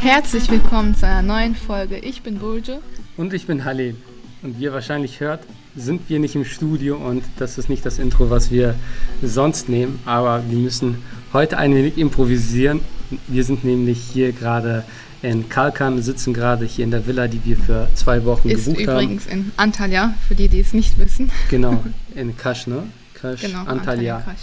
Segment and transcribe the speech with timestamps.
[0.00, 1.98] Herzlich willkommen zu einer neuen Folge.
[1.98, 2.80] Ich bin Bulge.
[3.16, 3.96] Und ich bin Halil.
[4.42, 5.44] Und wie ihr wahrscheinlich hört,
[5.76, 8.74] sind wir nicht im Studio und das ist nicht das Intro, was wir
[9.22, 10.00] sonst nehmen.
[10.04, 12.80] Aber wir müssen heute ein wenig improvisieren.
[13.28, 14.84] Wir sind nämlich hier gerade
[15.22, 18.86] in Kalkan, sitzen gerade hier in der Villa, die wir für zwei Wochen Ist gebucht
[18.88, 18.94] haben.
[19.04, 21.30] übrigens in Antalya, für die, die es nicht wissen.
[21.50, 21.82] Genau,
[22.14, 22.82] in Kasch, ne?
[23.14, 24.20] Kasch, Genau, Antalya.
[24.20, 24.36] Kasch.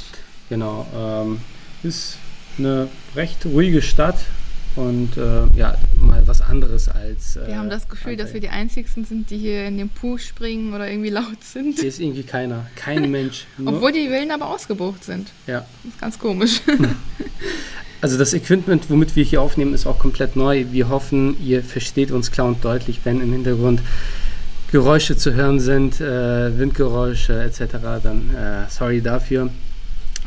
[0.49, 0.87] Genau.
[0.95, 1.39] Ähm,
[1.83, 2.17] ist
[2.57, 4.17] eine recht ruhige Stadt
[4.75, 7.35] und äh, ja, mal was anderes als.
[7.35, 8.51] Äh, Wir haben das Gefühl, dass wir Antalya.
[8.51, 11.79] die Einzigsten sind, die hier in den Pool springen oder irgendwie laut sind.
[11.79, 13.45] Hier ist irgendwie keiner, kein Mensch.
[13.63, 15.29] Obwohl die Villen aber ausgebucht sind.
[15.45, 15.59] ja.
[15.83, 16.61] Das ist ganz komisch.
[18.01, 20.65] Also das Equipment, womit wir hier aufnehmen, ist auch komplett neu.
[20.71, 23.81] Wir hoffen, ihr versteht uns klar und deutlich, wenn im Hintergrund
[24.71, 27.75] Geräusche zu hören sind, äh, Windgeräusche etc.
[28.01, 29.51] Dann äh, sorry dafür.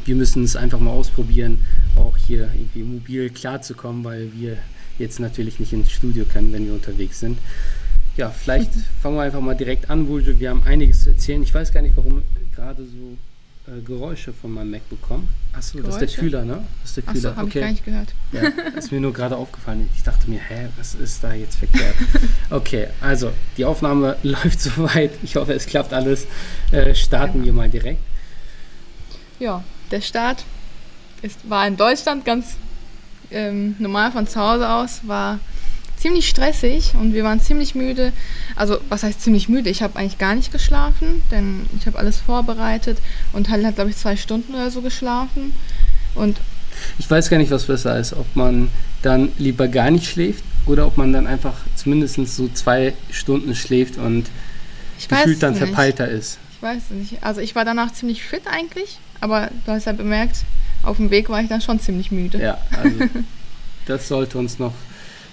[0.04, 1.64] Wir müssen es einfach mal ausprobieren,
[1.96, 4.58] auch hier irgendwie mobil klarzukommen, weil wir
[4.98, 7.38] jetzt natürlich nicht ins Studio können, wenn wir unterwegs sind.
[8.16, 8.70] Ja, vielleicht
[9.02, 10.38] fangen wir einfach mal direkt an, Bulge.
[10.38, 11.42] Wir haben einiges zu erzählen.
[11.42, 12.22] Ich weiß gar nicht, warum
[12.54, 13.16] gerade so
[13.72, 15.26] äh, Geräusche von meinem Mac bekommen.
[15.56, 16.20] Achso, das ist der?
[16.24, 16.64] Kühler, ne?
[16.82, 17.30] Das ist der Kühler.
[17.30, 18.08] Achso, habe ich gar nicht gehört.
[18.32, 18.42] Ja,
[18.76, 19.88] ist mir nur gerade aufgefallen.
[19.96, 21.94] Ich dachte mir, hä, was ist da jetzt verkehrt?
[22.50, 25.12] Okay, also die Aufnahme läuft soweit.
[25.22, 26.26] Ich hoffe, es klappt alles.
[26.70, 28.00] Äh, starten wir mal direkt.
[29.38, 30.44] Ja, der Start
[31.22, 32.56] ist, war in Deutschland ganz
[33.30, 35.40] ähm, normal von zu Hause aus, war
[35.98, 38.12] ziemlich stressig und wir waren ziemlich müde.
[38.56, 39.70] Also, was heißt ziemlich müde?
[39.70, 42.98] Ich habe eigentlich gar nicht geschlafen, denn ich habe alles vorbereitet
[43.32, 45.52] und Halle hat, glaube ich, zwei Stunden oder so geschlafen.
[46.14, 46.38] Und
[46.98, 48.68] Ich weiß gar nicht, was besser ist, ob man
[49.02, 53.96] dann lieber gar nicht schläft oder ob man dann einfach zumindest so zwei Stunden schläft
[53.98, 54.26] und
[54.98, 55.62] ich gefühlt dann nicht.
[55.62, 56.38] verpeilter ist.
[56.56, 57.22] Ich weiß es nicht.
[57.24, 60.38] Also, ich war danach ziemlich fit eigentlich, aber du hast ja bemerkt,
[60.82, 62.40] auf dem Weg war ich dann schon ziemlich müde.
[62.42, 62.96] Ja, also
[63.86, 64.72] das sollte uns noch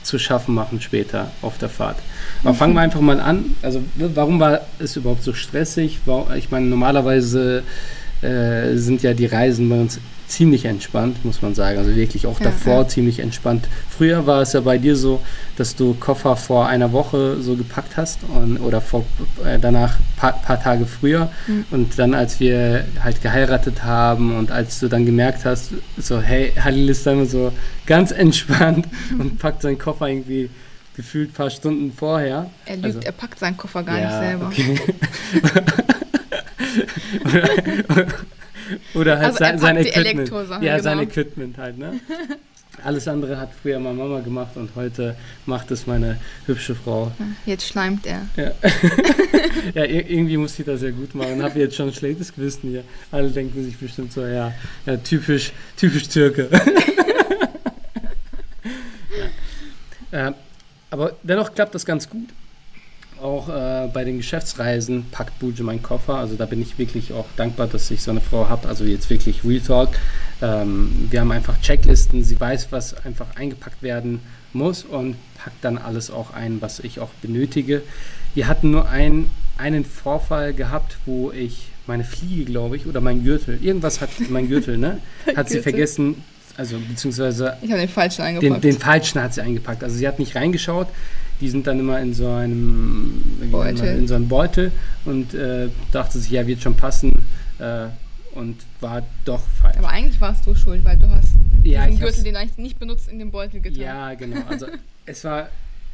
[0.03, 1.97] zu schaffen machen später auf der Fahrt.
[2.43, 3.55] Aber fangen wir einfach mal an.
[3.61, 5.99] Also warum war es überhaupt so stressig?
[6.37, 7.63] Ich meine, normalerweise
[8.21, 9.99] äh, sind ja die Reisen bei uns
[10.31, 11.77] ziemlich entspannt, muss man sagen.
[11.77, 12.87] Also wirklich auch Ja, davor ja.
[12.87, 13.67] ziemlich entspannt.
[13.89, 15.21] Früher war es ja bei dir so,
[15.57, 19.05] dass du Koffer vor einer Woche so gepackt hast und, oder vor,
[19.45, 21.29] äh, danach paar, paar Tage früher.
[21.47, 21.65] Mhm.
[21.71, 26.51] Und dann, als wir halt geheiratet haben und als du dann gemerkt hast, so, hey,
[26.59, 27.51] Halil ist dann so
[27.85, 28.87] ganz entspannt
[29.19, 30.49] und packt seinen Koffer irgendwie
[30.95, 32.49] gefühlt ein paar Stunden vorher.
[32.65, 34.47] Er lügt, Also- er packt seinen Koffer gar Ja, nicht selber.
[34.47, 34.79] Okay.
[38.93, 40.31] oder, halt Also sein, sein Equipment.
[40.61, 41.09] Ja, sein genau.
[41.09, 41.99] Equipment halt, ne?
[42.83, 45.15] Alles andere hat früher mal Mama gemacht und heute
[45.45, 46.17] macht es meine
[46.47, 47.11] hübsche Frau.
[47.45, 48.21] Jetzt schleimt er.
[48.35, 48.51] Ja,
[49.75, 51.43] ja ir- irgendwie muss sie das ja gut machen.
[51.43, 52.83] Habe jetzt schon ein schlechtes Gewissen hier.
[53.11, 54.53] Alle denken sich bestimmt so, ja,
[54.85, 56.49] ja typisch, typisch Türke.
[60.11, 60.29] ja.
[60.29, 60.33] äh,
[60.89, 62.29] aber dennoch klappt das ganz gut.
[63.21, 66.15] Auch äh, bei den Geschäftsreisen packt Buju meinen Koffer.
[66.15, 68.67] Also da bin ich wirklich auch dankbar, dass ich so eine Frau habe.
[68.67, 69.89] Also jetzt wirklich Real Talk.
[70.41, 72.23] Ähm, wir haben einfach Checklisten.
[72.23, 74.21] Sie weiß, was einfach eingepackt werden
[74.53, 77.83] muss und packt dann alles auch ein, was ich auch benötige.
[78.33, 83.23] Wir hatten nur ein, einen Vorfall gehabt, wo ich meine Fliege, glaube ich, oder mein
[83.23, 84.99] Gürtel, irgendwas hat mein Gürtel, ne?
[85.35, 86.23] Hat sie vergessen,
[86.57, 88.63] also beziehungsweise Ich habe den falschen den, eingepackt.
[88.63, 89.83] den falschen hat sie eingepackt.
[89.83, 90.87] Also sie hat nicht reingeschaut.
[91.41, 93.97] Die sind dann immer in so einem Beutel.
[93.97, 94.71] in so einem Beutel
[95.05, 97.11] und äh, dachte sich, ja, wird schon passen
[97.59, 97.87] äh,
[98.35, 99.77] und war doch falsch.
[99.77, 103.09] Aber eigentlich warst du schuld, weil du hast Ja, diesen Gürtel, den eigentlich nicht benutzt,
[103.09, 103.81] in den Beutel getan.
[103.81, 104.41] Ja, genau.
[104.47, 104.67] Also
[105.05, 105.49] es war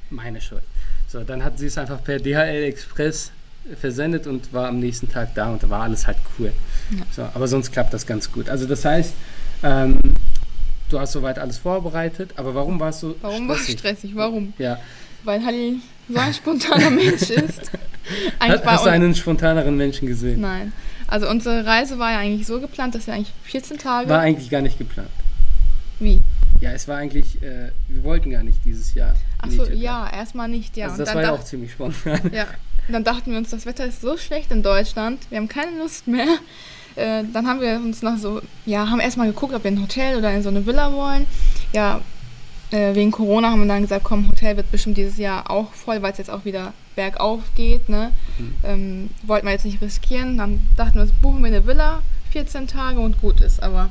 [0.09, 0.61] meine Schuld.
[1.07, 3.31] So, dann hat sie es einfach per DHL Express
[3.79, 6.51] versendet und war am nächsten Tag da und da war alles halt cool.
[6.91, 7.03] Ja.
[7.11, 8.49] So, aber sonst klappt das ganz gut.
[8.49, 9.13] Also das heißt,
[9.63, 9.99] ähm,
[10.89, 13.79] du hast soweit alles vorbereitet, aber warum war es so Warum war es stressig?
[13.79, 14.15] stressig?
[14.15, 14.53] Warum?
[14.57, 14.79] Ja.
[15.23, 15.79] Weil Halli
[16.09, 17.71] so ein spontaner Mensch ist.
[18.39, 20.41] Eigentlich Hast, du einen spontaneren Menschen gesehen?
[20.41, 20.71] Nein.
[21.07, 24.09] Also unsere Reise war ja eigentlich so geplant, dass wir eigentlich 14 Tage.
[24.09, 25.09] War eigentlich gar nicht geplant.
[25.99, 26.21] Wie?
[26.59, 29.13] Ja, es war eigentlich, äh, wir wollten gar nicht dieses Jahr.
[29.39, 29.73] Achso, Türkei.
[29.75, 30.87] ja, erstmal nicht, ja.
[30.87, 32.19] also das war ja auch ziemlich spontan.
[32.33, 32.47] Ja,
[32.89, 36.07] dann dachten wir uns, das Wetter ist so schlecht in Deutschland, wir haben keine Lust
[36.07, 36.37] mehr.
[36.95, 39.83] Äh, dann haben wir uns noch so, ja, haben erstmal geguckt, ob wir in ein
[39.83, 41.25] Hotel oder in so eine Villa wollen.
[41.71, 42.01] Ja,
[42.71, 46.01] äh, wegen Corona haben wir dann gesagt, komm, Hotel wird bestimmt dieses Jahr auch voll,
[46.01, 48.11] weil es jetzt auch wieder bergauf geht, ne?
[48.37, 48.53] Mhm.
[48.63, 50.37] Ähm, wollten wir jetzt nicht riskieren.
[50.37, 53.63] Dann dachten wir uns, buchen wir eine Villa, 14 Tage und gut ist.
[53.63, 53.89] Aber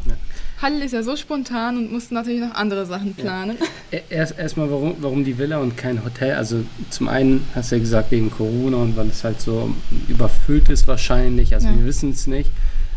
[0.61, 3.57] Hall ist ja so spontan und musste natürlich noch andere Sachen planen.
[3.91, 3.99] Ja.
[4.11, 6.35] Erst erstmal, warum, warum die Villa und kein Hotel?
[6.35, 9.75] Also zum einen hast du ja gesagt wegen Corona und weil es halt so
[10.09, 11.55] überfüllt ist wahrscheinlich.
[11.55, 11.77] Also ja.
[11.77, 12.51] wir wissen es nicht.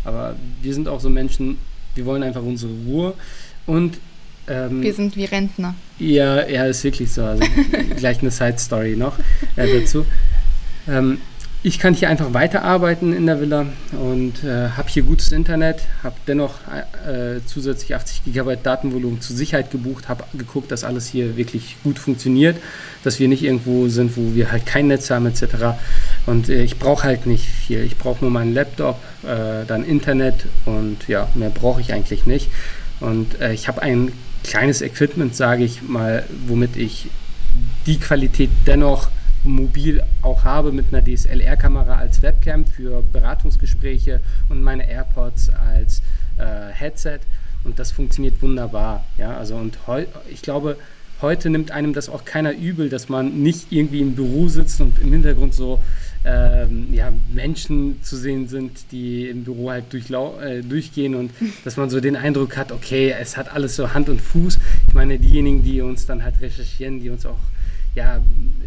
[0.03, 1.57] Aber wir sind auch so Menschen,
[1.95, 3.13] wir wollen einfach unsere Ruhe
[3.65, 3.99] und
[4.49, 5.75] ähm, wir sind wie Rentner.
[5.99, 7.23] Ja, ja, ist wirklich so.
[7.23, 7.43] Also
[7.95, 9.17] gleich eine Side Story noch
[9.55, 10.05] äh, dazu.
[10.87, 11.19] Ähm,
[11.61, 16.15] ich kann hier einfach weiterarbeiten in der Villa und äh, habe hier gutes Internet, habe
[16.25, 16.53] dennoch
[17.05, 21.99] äh, zusätzlich 80 GB Datenvolumen zur Sicherheit gebucht, habe geguckt, dass alles hier wirklich gut
[21.99, 22.55] funktioniert,
[23.03, 25.77] dass wir nicht irgendwo sind, wo wir halt kein Netz haben etc.
[26.25, 27.83] Und äh, ich brauche halt nicht viel.
[27.83, 32.49] Ich brauche nur meinen Laptop, äh, dann Internet und ja, mehr brauche ich eigentlich nicht.
[33.01, 34.13] Und äh, ich habe ein
[34.43, 37.09] kleines Equipment, sage ich mal, womit ich
[37.85, 39.09] die Qualität dennoch
[39.43, 44.19] mobil auch habe mit einer DSLR-Kamera als Webcam für Beratungsgespräche
[44.49, 46.01] und meine AirPods als
[46.37, 47.19] äh, Headset
[47.63, 49.05] und das funktioniert wunderbar.
[49.17, 49.77] Ja, also und
[50.29, 50.77] ich glaube,
[51.21, 54.99] heute nimmt einem das auch keiner übel, dass man nicht irgendwie im Büro sitzt und
[54.99, 55.81] im Hintergrund so
[56.25, 61.31] ähm, ja, Menschen zu sehen sind, die im Büro halt äh, durchgehen und
[61.63, 64.59] dass man so den Eindruck hat, okay, es hat alles so Hand und Fuß.
[64.87, 67.39] Ich meine, diejenigen, die uns dann halt recherchieren, die uns auch
[67.95, 68.21] ja,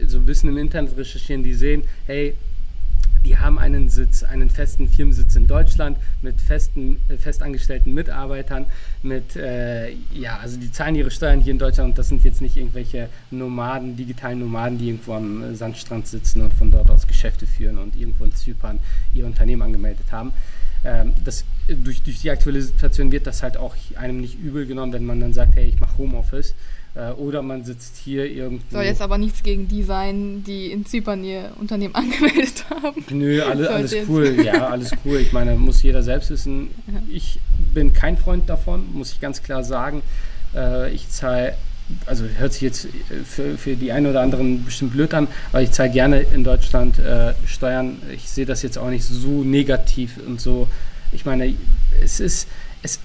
[0.07, 2.35] so ein bisschen im Internet recherchieren, die sehen, hey,
[3.25, 8.67] die haben einen Sitz, einen festen Firmensitz in Deutschland mit festen, äh, festangestellten Mitarbeitern,
[9.03, 12.41] mit, äh, ja, also die zahlen ihre Steuern hier in Deutschland und das sind jetzt
[12.41, 17.07] nicht irgendwelche Nomaden, digitalen Nomaden, die irgendwo am äh, Sandstrand sitzen und von dort aus
[17.07, 18.81] Geschäfte führen und irgendwo in Zypern
[19.15, 20.33] ihr Unternehmen angemeldet haben.
[20.85, 24.93] Ähm, das, durch, durch die aktuelle Situation wird das halt auch einem nicht übel genommen,
[24.93, 26.55] wenn man dann sagt, hey, ich mache Homeoffice äh,
[27.17, 28.65] oder man sitzt hier irgendwo.
[28.71, 33.05] Soll jetzt aber nichts gegen die sein, die in Zypern ihr Unternehmen angemeldet haben.
[33.11, 34.37] Nö, alle, alles cool.
[34.45, 35.19] Ja, alles cool.
[35.19, 36.71] Ich meine, muss jeder selbst wissen.
[37.11, 37.41] Ich
[37.73, 40.03] bin kein Freund davon, muss ich ganz klar sagen.
[40.55, 41.55] Äh, ich zahle
[42.07, 42.89] also hört sich jetzt
[43.25, 46.99] für, für die einen oder anderen bestimmt blöd an, aber ich zahle gerne in Deutschland
[46.99, 48.01] äh, Steuern.
[48.15, 50.69] Ich sehe das jetzt auch nicht so negativ und so.
[51.13, 51.55] Ich meine,
[52.03, 52.49] es ist,
[52.83, 52.99] es,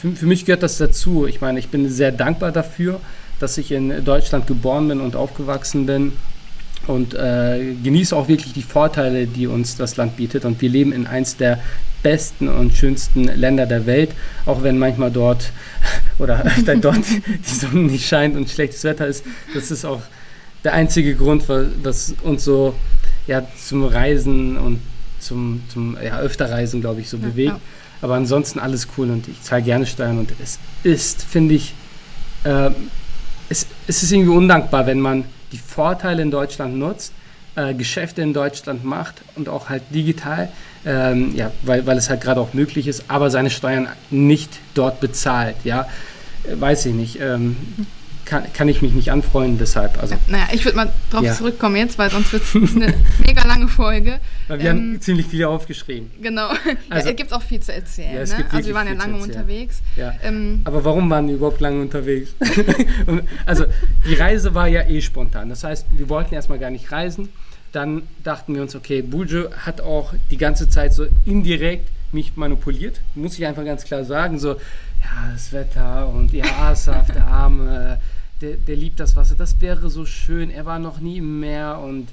[0.00, 1.26] für, für mich gehört das dazu.
[1.26, 3.00] Ich meine, ich bin sehr dankbar dafür,
[3.40, 6.12] dass ich in Deutschland geboren bin und aufgewachsen bin
[6.86, 10.44] und äh, genieße auch wirklich die Vorteile, die uns das Land bietet.
[10.44, 11.60] Und wir leben in eins der
[12.02, 14.10] besten und schönsten Länder der Welt,
[14.46, 15.50] auch wenn manchmal dort
[16.18, 19.24] oder öfter dort die Sonne nicht scheint und schlechtes Wetter ist.
[19.54, 20.02] Das ist auch
[20.64, 22.74] der einzige Grund, was uns so
[23.26, 24.80] ja, zum Reisen und
[25.20, 27.48] zum, zum ja, öfter Reisen, glaube ich, so ja, bewegt.
[27.48, 27.60] Ja.
[28.00, 31.74] Aber ansonsten alles cool und ich zahle gerne Steuern und es ist, finde ich,
[32.44, 32.70] äh,
[33.48, 37.12] es, es ist irgendwie undankbar, wenn man die Vorteile in Deutschland nutzt,
[37.56, 40.48] äh, Geschäfte in Deutschland macht und auch halt digital,
[40.84, 45.00] ähm, ja, weil, weil es halt gerade auch möglich ist, aber seine Steuern nicht dort
[45.00, 45.88] bezahlt, ja,
[46.44, 47.20] äh, weiß ich nicht.
[47.20, 47.56] Ähm,
[48.28, 50.00] kann, kann ich mich nicht anfreunden, deshalb.
[50.00, 51.32] Also, ja, naja, ich würde mal drauf ja.
[51.32, 52.94] zurückkommen jetzt, weil sonst wird es eine
[53.26, 54.20] mega lange Folge.
[54.48, 56.10] Weil wir ähm, haben ziemlich viel aufgeschrieben.
[56.20, 56.48] Genau.
[56.90, 58.26] Also, ja, es gibt auch viel zu erzählen.
[58.26, 58.44] Ja, ne?
[58.50, 59.82] Also wir waren ja lange unterwegs.
[59.96, 60.14] Ja.
[60.22, 62.34] Ähm, Aber warum waren wir überhaupt lange unterwegs?
[63.46, 63.64] also
[64.08, 65.48] die Reise war ja eh spontan.
[65.48, 67.28] Das heißt, wir wollten erstmal gar nicht reisen.
[67.72, 73.00] Dann dachten wir uns, okay, Bujo hat auch die ganze Zeit so indirekt mich manipuliert,
[73.14, 74.38] muss ich einfach ganz klar sagen.
[74.38, 77.98] So, ja, das Wetter und ja, Asaf, der Arme
[78.40, 81.80] der, der liebt das Wasser, das wäre so schön, er war noch nie im Meer
[81.82, 82.08] und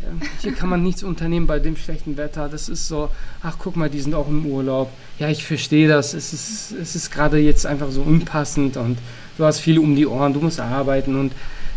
[0.00, 2.48] äh, hier kann man nichts unternehmen bei dem schlechten Wetter.
[2.48, 3.10] Das ist so,
[3.42, 4.90] ach guck mal, die sind auch im Urlaub.
[5.18, 8.98] Ja, ich verstehe das, es ist, es ist gerade jetzt einfach so unpassend und
[9.38, 11.32] du hast viel um die Ohren, du musst arbeiten und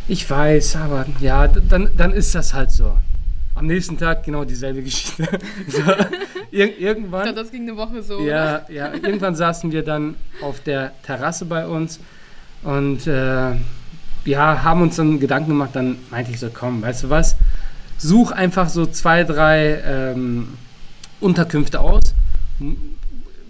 [0.07, 2.97] ich weiß, aber ja, dann, dann ist das halt so.
[3.55, 5.27] Am nächsten Tag genau dieselbe Geschichte.
[5.67, 5.81] so,
[6.51, 7.29] ir irgendwann.
[7.29, 8.21] Ich das ging eine Woche so.
[8.21, 11.99] Ja, ja, irgendwann saßen wir dann auf der Terrasse bei uns
[12.63, 13.53] und äh,
[14.27, 17.37] ja, haben uns dann Gedanken gemacht, dann meinte ich so, komm, weißt du was,
[17.97, 20.49] such einfach so zwei, drei ähm,
[21.21, 22.13] Unterkünfte aus,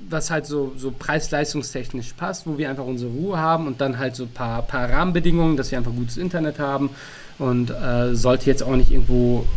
[0.09, 4.15] was halt so, so preis-leistungstechnisch passt, wo wir einfach unsere Ruhe haben und dann halt
[4.15, 6.91] so ein paar, paar Rahmenbedingungen, dass wir einfach gutes Internet haben
[7.39, 9.47] und äh, sollte jetzt auch nicht irgendwo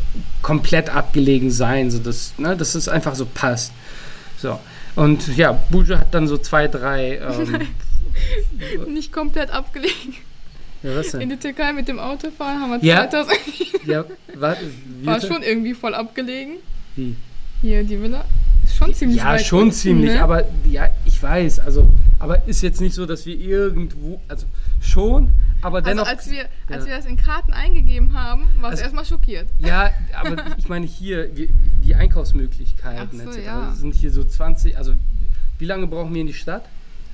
[0.41, 3.73] komplett abgelegen sein, sodass, ne, dass es einfach so passt.
[4.39, 4.59] So.
[4.97, 7.21] Und ja, Buja hat dann so zwei, drei.
[8.83, 10.17] Ähm, nicht komplett abgelegen.
[10.82, 11.20] Ja, was denn?
[11.20, 13.08] In die Türkei mit dem Auto fahren haben wir ja.
[13.08, 13.38] 2000.
[13.87, 14.56] ja, war,
[15.02, 16.56] war schon irgendwie voll abgelegen.
[16.96, 17.16] Wie?
[17.60, 18.25] Hier, die Villa.
[18.64, 20.22] Ist schon ziemlich Ja, schon unten, ziemlich, ne?
[20.22, 24.46] aber ja, ich weiß, also, aber ist jetzt nicht so, dass wir irgendwo, also
[24.80, 25.30] schon,
[25.62, 26.06] aber also dennoch.
[26.06, 29.49] Also als wir, als wir das in Karten eingegeben haben, war es also, erstmal schockiert.
[29.58, 31.50] Ja, aber ich meine hier, die,
[31.94, 33.44] Einkaufsmöglichkeiten so, etc.
[33.44, 33.72] Ja.
[33.72, 34.94] sind hier so 20, also
[35.58, 36.64] wie lange brauchen wir in die Stadt?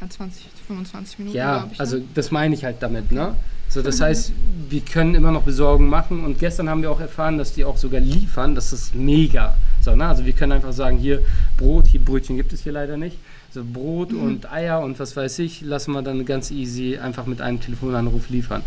[0.09, 1.37] 20, 25 Minuten.
[1.37, 2.05] Ja, ich, also ne?
[2.15, 3.35] das meine ich halt damit, ne?
[3.69, 4.33] So, das heißt,
[4.69, 7.77] wir können immer noch Besorgung machen und gestern haben wir auch erfahren, dass die auch
[7.77, 8.55] sogar liefern.
[8.55, 9.57] Das ist mega.
[9.81, 10.07] So, ne?
[10.07, 11.23] Also wir können einfach sagen, hier
[11.57, 13.19] Brot, hier Brötchen gibt es hier leider nicht.
[13.51, 14.23] So Brot mhm.
[14.23, 18.29] und Eier und was weiß ich, lassen wir dann ganz easy einfach mit einem Telefonanruf
[18.29, 18.63] liefern.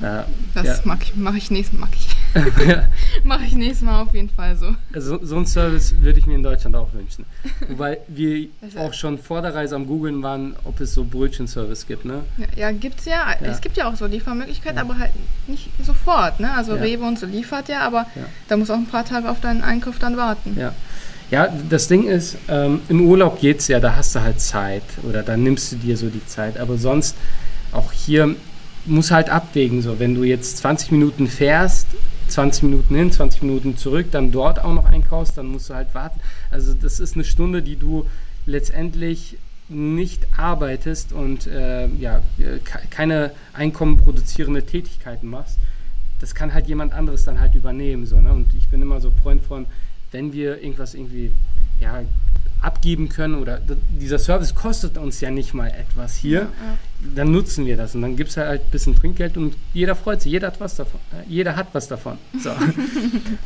[0.00, 0.22] Äh,
[0.54, 0.76] das ja.
[0.84, 1.88] mache ich, mach ich nächstes Mal.
[3.24, 4.74] Mache ich nächstes Mal auf jeden Fall so.
[4.92, 7.24] Also, so einen Service würde ich mir in Deutschland auch wünschen.
[7.68, 12.04] Wobei wir auch schon vor der Reise am Googeln waren, ob es so Brötchenservice gibt,
[12.04, 12.24] ne?
[12.38, 13.34] Ja, ja gibt's ja.
[13.40, 13.46] ja.
[13.46, 14.82] Es gibt ja auch so Liefermöglichkeiten, ja.
[14.82, 15.12] aber halt
[15.46, 16.52] nicht sofort, ne?
[16.54, 18.06] Also Rewe und so liefert ja, aber
[18.48, 20.56] da muss auch ein paar Tage auf deinen Einkauf dann warten.
[20.58, 20.72] Ja.
[21.30, 25.22] Ja, das Ding ist, ähm, im Urlaub geht's ja, da hast du halt Zeit oder
[25.22, 26.58] da nimmst du dir so die Zeit.
[26.58, 27.16] Aber sonst,
[27.72, 28.36] auch hier,
[28.84, 29.80] muss halt abwägen.
[29.80, 31.86] So, wenn du jetzt 20 Minuten fährst,
[32.32, 35.94] 20 Minuten hin, 20 Minuten zurück, dann dort auch noch einkaufst, dann musst du halt
[35.94, 36.20] warten.
[36.50, 38.06] Also das ist eine Stunde, die du
[38.46, 39.36] letztendlich
[39.68, 42.20] nicht arbeitest und äh, ja,
[42.90, 45.58] keine Einkommen produzierende Tätigkeiten machst.
[46.20, 48.06] Das kann halt jemand anderes dann halt übernehmen.
[48.06, 48.32] So, ne?
[48.32, 49.66] Und ich bin immer so Freund von,
[50.10, 51.32] wenn wir irgendwas irgendwie
[51.80, 52.02] ja,
[52.62, 53.60] abgeben können oder
[54.00, 57.08] dieser Service kostet uns ja nicht mal etwas hier, ja, ja.
[57.16, 60.22] dann nutzen wir das und dann gibt es halt ein bisschen Trinkgeld und jeder freut
[60.22, 61.00] sich, jeder hat was davon.
[61.12, 62.18] Äh, jeder hat was davon.
[62.38, 62.50] So.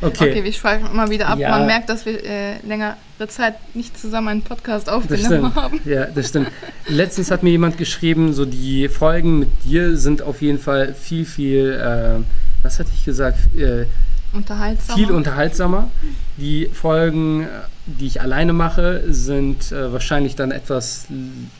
[0.01, 0.31] Okay.
[0.31, 1.39] okay, wir schweifen immer wieder ab.
[1.39, 1.49] Ja.
[1.49, 2.95] Man merkt, dass wir äh, längere
[3.27, 5.81] Zeit nicht zusammen einen Podcast aufgenommen haben.
[5.85, 6.49] Ja, das stimmt.
[6.87, 11.25] Letztens hat mir jemand geschrieben, so die Folgen mit dir sind auf jeden Fall viel,
[11.25, 12.23] viel, äh,
[12.63, 13.39] was hatte ich gesagt?
[13.57, 13.85] Äh,
[14.33, 14.97] unterhaltsamer.
[14.97, 15.89] Viel unterhaltsamer.
[16.37, 17.47] Die Folgen
[17.87, 21.05] die ich alleine mache, sind äh, wahrscheinlich dann etwas,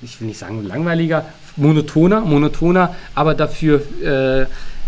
[0.01, 4.41] ich will nicht sagen langweiliger, monotoner, monotoner, aber dafür äh,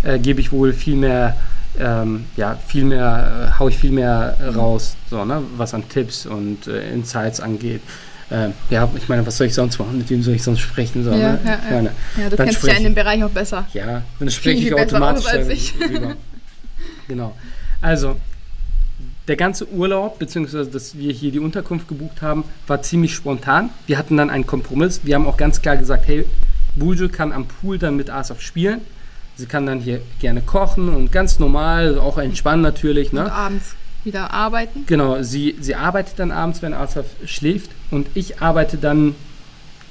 [0.03, 1.38] äh, gebe ich wohl viel mehr,
[1.79, 6.25] ähm, ja, viel mehr, äh, haue ich viel mehr raus, so, ne, was an Tipps
[6.25, 7.81] und äh, Insights angeht.
[8.31, 9.98] Ähm, ja, ich meine, was soll ich sonst machen?
[9.98, 11.03] Mit wem soll ich sonst sprechen?
[11.03, 11.39] So, ja, ne?
[11.43, 11.60] ja, ja.
[11.72, 13.65] Meine, ja, du kennst dich ja in dem Bereich auch besser.
[13.74, 15.74] Ja, dann spreche ich automatisch als ich.
[17.08, 17.36] Genau.
[17.81, 18.17] Also,
[19.29, 23.69] der ganze Urlaub, beziehungsweise dass wir hier die Unterkunft gebucht haben, war ziemlich spontan.
[23.86, 25.01] Wir hatten dann einen Kompromiss.
[25.03, 26.25] Wir haben auch ganz klar gesagt, hey,
[26.75, 28.81] Bujo kann am Pool dann mit Asaf spielen.
[29.36, 33.13] Sie kann dann hier gerne kochen und ganz normal, auch entspannen natürlich.
[33.13, 33.21] Ne?
[33.21, 34.86] Und abends wieder arbeiten.
[34.88, 39.15] Genau, sie, sie arbeitet dann abends, wenn Asaf schläft und ich arbeite dann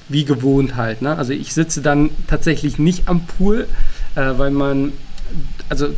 [0.09, 1.01] wie gewohnt halt.
[1.01, 1.17] Ne?
[1.17, 3.69] Also ich sitze dann tatsächlich nicht am Pool,
[4.17, 4.93] äh, weil man,
[5.69, 5.89] also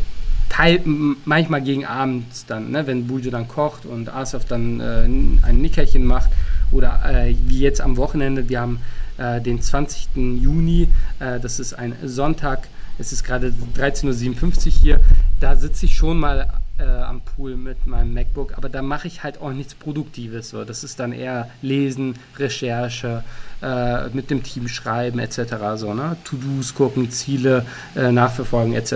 [0.51, 0.83] Teil,
[1.25, 6.05] manchmal gegen abends dann, ne, wenn Bujo dann kocht und Asaf dann äh, ein Nickerchen
[6.05, 6.31] macht
[6.73, 8.81] oder äh, wie jetzt am Wochenende, wir haben
[9.17, 10.09] äh, den 20.
[10.17, 10.89] Juni,
[11.21, 15.01] äh, das ist ein Sonntag, es ist gerade 13.57 Uhr hier,
[15.39, 19.23] da sitze ich schon mal äh, am Pool mit meinem MacBook, aber da mache ich
[19.23, 20.51] halt auch nichts Produktives.
[20.51, 20.65] So.
[20.65, 23.23] Das ist dann eher Lesen, Recherche,
[23.63, 25.55] äh, mit dem Team schreiben etc.
[25.77, 26.17] So, ne?
[26.25, 27.65] To-Dos gucken, Ziele
[27.95, 28.95] äh, nachverfolgen etc.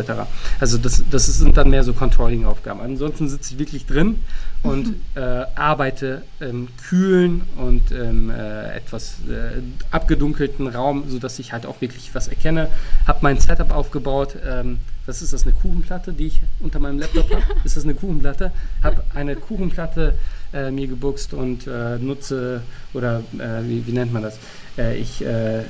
[0.61, 2.81] Also das, das sind dann mehr so Controlling-Aufgaben.
[2.81, 4.19] Ansonsten sitze ich wirklich drin
[4.63, 4.95] und mhm.
[5.15, 11.81] äh, arbeite im kühlen und im äh, etwas äh, abgedunkelten Raum, sodass ich halt auch
[11.81, 12.69] wirklich was erkenne.
[13.07, 14.37] Habe mein Setup aufgebaut.
[14.45, 17.43] Ähm, was ist das, eine Kuchenplatte, die ich unter meinem Laptop habe?
[17.65, 18.53] ist das eine Kuchenplatte?
[18.83, 20.15] Habe eine Kuchenplatte
[20.55, 24.39] äh, mir gebuchst und äh, nutze, oder äh, wie, wie, nennt man das?
[24.79, 25.65] Äh, ich äh,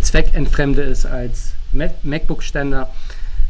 [0.00, 2.92] zweckentfremde es als MacBook-Ständer,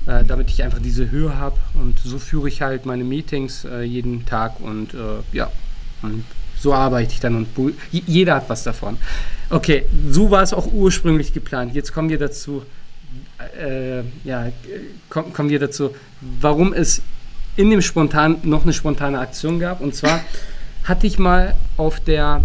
[0.06, 4.24] äh, damit ich einfach diese Höhe habe und so führe ich halt meine Meetings jeden
[4.24, 4.90] Tag und
[5.32, 5.50] ja,
[6.02, 6.24] und
[6.58, 7.48] so arbeite ich dann und
[7.90, 8.96] jeder hat was davon.
[9.50, 11.74] Okay, so war es auch ursprünglich geplant.
[11.74, 12.62] Jetzt kommen wir dazu,
[14.24, 14.52] ja,
[15.08, 15.94] kommen, kommen wir dazu,
[16.40, 17.02] warum es
[17.56, 19.80] in dem spontan noch eine spontane Aktion gab.
[19.80, 20.20] Und zwar
[20.84, 22.42] hatte ich mal auf der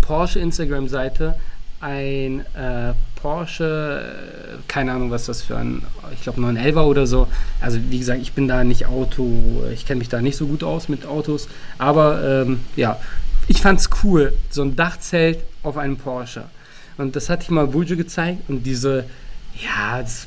[0.00, 1.34] Porsche Instagram-Seite
[1.80, 5.82] ein äh, Porsche, äh, keine Ahnung, was das für ein,
[6.14, 7.28] ich glaube 911er oder so.
[7.60, 10.64] Also wie gesagt, ich bin da nicht Auto, ich kenne mich da nicht so gut
[10.64, 12.98] aus mit Autos, aber ähm, ja,
[13.48, 16.44] ich fand es cool, so ein Dachzelt auf einem Porsche.
[16.98, 19.04] Und das hatte ich mal Bujo gezeigt und diese,
[19.60, 20.26] ja, das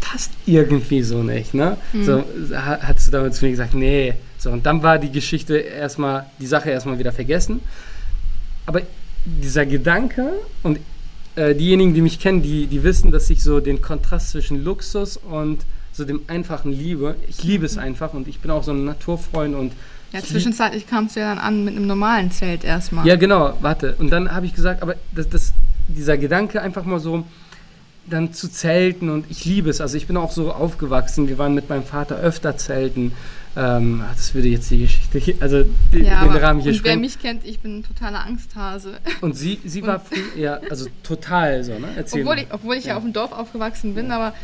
[0.00, 1.76] passt irgendwie so nicht, ne?
[1.92, 2.04] Mhm.
[2.04, 4.14] So hat sie damals zu mir gesagt, nee.
[4.40, 7.60] So, und dann war die Geschichte erstmal, die Sache erstmal wieder vergessen.
[8.64, 8.80] Aber
[9.26, 10.32] dieser Gedanke
[10.62, 10.78] und
[11.36, 15.18] äh, diejenigen, die mich kennen, die, die wissen, dass ich so den Kontrast zwischen Luxus
[15.18, 15.58] und
[15.92, 17.16] so dem Einfachen liebe.
[17.28, 19.72] Ich liebe es einfach und ich bin auch so ein Naturfreund und
[20.12, 23.06] ja, zwischenzeitlich kamst du ja dann an mit einem normalen Zelt erstmal.
[23.06, 23.94] Ja, genau, warte.
[23.98, 25.52] Und dann habe ich gesagt, aber das, das,
[25.86, 27.24] dieser Gedanke einfach mal so,
[28.06, 29.80] dann zu zelten und ich liebe es.
[29.80, 31.28] Also ich bin auch so aufgewachsen.
[31.28, 33.12] Wir waren mit meinem Vater öfter zelten.
[33.60, 37.02] Ähm, das würde jetzt die Geschichte, also die, ja, den Rahmen hier sprengen.
[37.02, 38.98] Wer mich kennt, ich bin ein totaler Angsthase.
[39.20, 41.88] Und sie, sie war früh, ja, also total so, ne?
[41.94, 42.92] Erzähl obwohl, ich, obwohl ich ja.
[42.92, 44.16] ja auf dem Dorf aufgewachsen bin, ja.
[44.16, 44.34] aber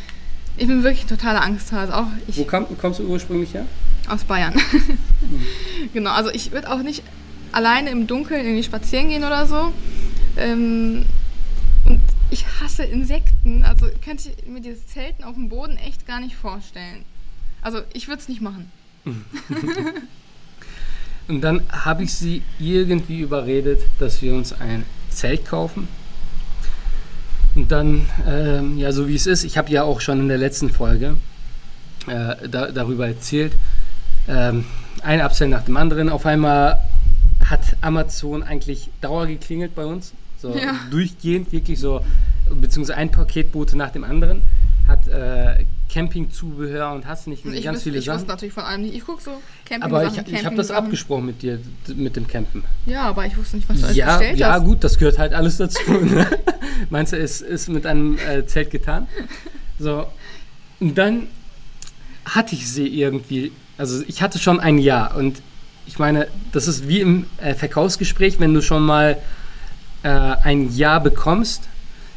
[0.58, 1.96] ich bin wirklich ein totaler Angsthase.
[1.96, 3.64] Auch ich, Wo kam, kommst du ursprünglich her?
[4.06, 4.52] Aus Bayern.
[4.54, 5.42] mhm.
[5.94, 7.02] Genau, also ich würde auch nicht
[7.52, 9.73] alleine im Dunkeln irgendwie spazieren gehen oder so.
[10.37, 11.06] Ähm,
[11.87, 13.64] und ich hasse Insekten.
[13.64, 17.06] Also könnte ich mir dieses Zelten auf dem Boden echt gar nicht vorstellen.
[17.62, 18.70] Also ich würde es nicht machen.
[21.28, 25.88] Und dann habe ich sie irgendwie überredet, dass wir uns ein Zelt kaufen.
[27.54, 30.38] Und dann, ähm, ja, so wie es ist, ich habe ja auch schon in der
[30.38, 31.16] letzten Folge
[32.06, 33.52] äh, da, darüber erzählt,
[34.28, 34.66] ähm,
[35.02, 36.10] ein Abzell nach dem anderen.
[36.10, 36.78] Auf einmal
[37.44, 40.12] hat Amazon eigentlich Dauer geklingelt bei uns.
[40.38, 40.75] So ja.
[40.90, 42.04] durchgehend, wirklich so,
[42.50, 44.42] beziehungsweise ein Paketbote nach dem anderen.
[44.87, 48.23] Hat äh, Campingzubehör und hast nicht ich ganz wüsste, viele ich Sachen.
[48.23, 48.95] Ich natürlich von allem nicht.
[48.95, 49.31] Ich gucke so
[49.64, 51.59] Camping Aber ich, ich habe das abgesprochen mit dir,
[51.95, 52.64] mit dem Campen.
[52.85, 54.61] Ja, aber ich wusste nicht, was du alles ja, bestellt ja, hast.
[54.61, 55.81] Ja, gut, das gehört halt alles dazu.
[56.07, 56.26] Ne?
[56.90, 59.07] Meinst du, es ist mit einem äh, Zelt getan?
[59.78, 60.07] So,
[60.81, 61.25] und dann
[62.25, 65.43] hatte ich sie irgendwie, also ich hatte schon ein Jahr und
[65.87, 69.19] ich meine, das ist wie im äh, Verkaufsgespräch, wenn du schon mal
[70.02, 71.69] äh, ein Jahr bekommst,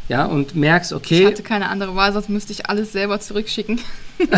[0.09, 1.21] ja, und merkst, okay.
[1.21, 3.79] Ich hatte keine andere Wahl, sonst müsste ich alles selber zurückschicken.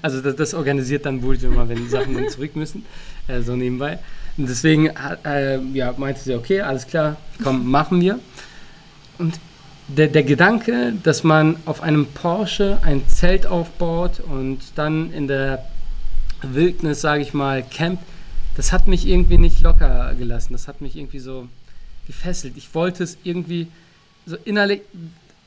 [0.00, 2.86] also das, das, organisiert dann wohl immer, wenn die Sachen dann zurück müssen,
[3.26, 3.98] äh, so nebenbei.
[4.36, 4.90] Und deswegen
[5.24, 8.20] äh, ja, meinte sie, okay, alles klar, komm, machen wir.
[9.18, 9.40] Und
[9.88, 15.64] der, der Gedanke, dass man auf einem Porsche ein Zelt aufbaut und dann in der
[16.42, 18.04] Wildnis, sage ich mal, campt,
[18.56, 20.52] das hat mich irgendwie nicht locker gelassen.
[20.52, 21.48] Das hat mich irgendwie so
[22.06, 22.54] gefesselt.
[22.56, 23.68] Ich wollte es irgendwie
[24.26, 24.82] so innerlich,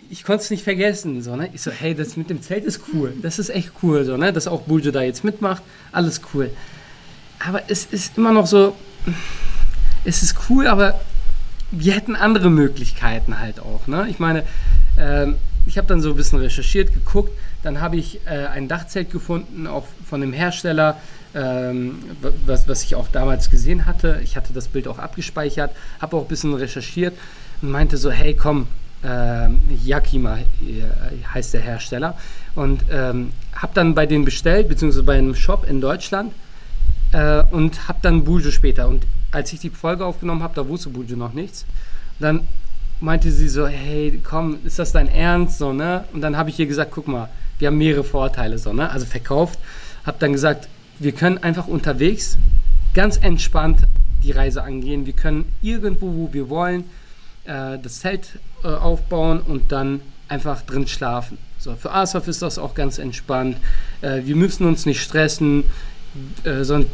[0.09, 1.21] ich konnte es nicht vergessen.
[1.21, 1.49] So, ne?
[1.53, 3.13] Ich so, hey, das mit dem Zelt ist cool.
[3.21, 4.31] Das ist echt cool, so, ne?
[4.33, 5.63] dass auch Buljo da jetzt mitmacht.
[5.91, 6.49] Alles cool.
[7.39, 8.75] Aber es ist immer noch so,
[10.05, 10.99] es ist cool, aber
[11.71, 13.87] wir hätten andere Möglichkeiten halt auch.
[13.87, 14.07] Ne?
[14.09, 14.43] Ich meine,
[14.97, 15.27] äh,
[15.65, 17.37] ich habe dann so ein bisschen recherchiert, geguckt.
[17.61, 20.97] Dann habe ich äh, ein Dachzelt gefunden, auch von dem Hersteller
[21.35, 21.99] ähm,
[22.45, 24.19] was, was ich auch damals gesehen hatte.
[24.23, 27.17] Ich hatte das Bild auch abgespeichert, habe auch ein bisschen recherchiert
[27.61, 28.67] und meinte so, hey komm,
[29.03, 29.49] äh,
[29.85, 30.43] Yakima äh,
[31.33, 32.17] heißt der Hersteller
[32.55, 36.33] und ähm, habe dann bei denen bestellt, beziehungsweise bei einem Shop in Deutschland
[37.11, 40.89] äh, und habe dann Bujo später und als ich die Folge aufgenommen habe, da wusste
[40.89, 41.65] Bujo noch nichts.
[42.19, 42.47] Dann
[42.99, 45.59] meinte sie so, hey, komm, ist das dein Ernst?
[45.59, 46.05] So, ne?
[46.13, 48.89] Und dann habe ich ihr gesagt, guck mal, wir haben mehrere Vorteile, so, ne?
[48.89, 49.59] Also verkauft.
[50.05, 50.67] Habe dann gesagt,
[50.99, 52.37] wir können einfach unterwegs
[52.93, 53.81] ganz entspannt
[54.23, 55.05] die Reise angehen.
[55.05, 56.85] Wir können irgendwo, wo wir wollen,
[57.45, 61.37] äh, das Zelt äh, aufbauen und dann einfach drin schlafen.
[61.59, 63.57] So, für Asaf ist das auch ganz entspannt.
[64.01, 65.63] Äh, wir müssen uns nicht stressen.
[66.63, 66.87] So ein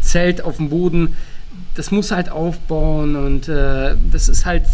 [0.00, 1.14] Zelt auf dem Boden,
[1.76, 4.64] das muss halt aufbauen und das ist halt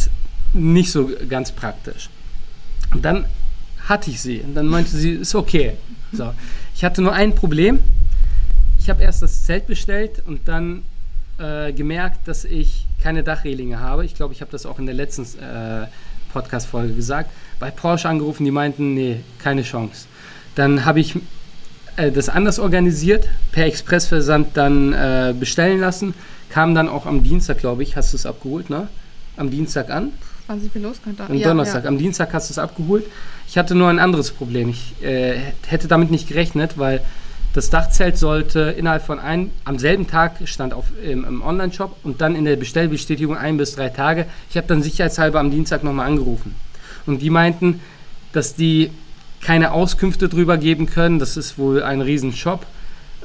[0.55, 2.09] nicht so ganz praktisch.
[2.95, 3.27] Und dann
[3.89, 5.75] hatte ich sie und dann meinte sie, ist okay.
[6.13, 6.33] So.
[6.83, 7.79] Ich hatte nur ein Problem.
[8.81, 10.83] Ich habe erst das Zelt bestellt und dann
[11.39, 14.05] äh, gemerkt, dass ich keine Dachrelinge habe.
[14.05, 15.87] Ich glaube, ich habe das auch in der letzten äh,
[16.33, 17.31] Podcast-Folge gesagt.
[17.61, 20.07] Bei Porsche angerufen, die meinten, nee, keine Chance.
[20.57, 21.15] Dann habe ich
[21.95, 26.15] äh, das anders organisiert, per Expressversand dann äh, bestellen lassen.
[26.51, 28.89] Kam dann auch am Dienstag, glaube ich, hast du es abgeholt, ne?
[29.37, 30.11] Am Dienstag an.
[30.53, 31.01] Wann sind wir los?
[31.07, 31.85] Am ja, Donnerstag.
[31.85, 31.89] Ja.
[31.89, 33.07] Am Dienstag hast du es abgeholt.
[33.49, 34.69] Ich hatte nur ein anderes Problem.
[34.69, 37.01] Ich äh, hätte damit nicht gerechnet, weil
[37.55, 42.21] das Dachzelt sollte innerhalb von ein, am selben Tag stand auf, im, im Online-Shop und
[42.21, 44.27] dann in der Bestellbestätigung ein bis drei Tage.
[44.51, 46.55] Ich habe dann sicherheitshalber am Dienstag nochmal angerufen.
[47.07, 47.81] Und die meinten,
[48.33, 48.91] dass die
[49.41, 51.19] keine Auskünfte drüber geben können.
[51.19, 52.67] Das ist wohl ein Riesenshop.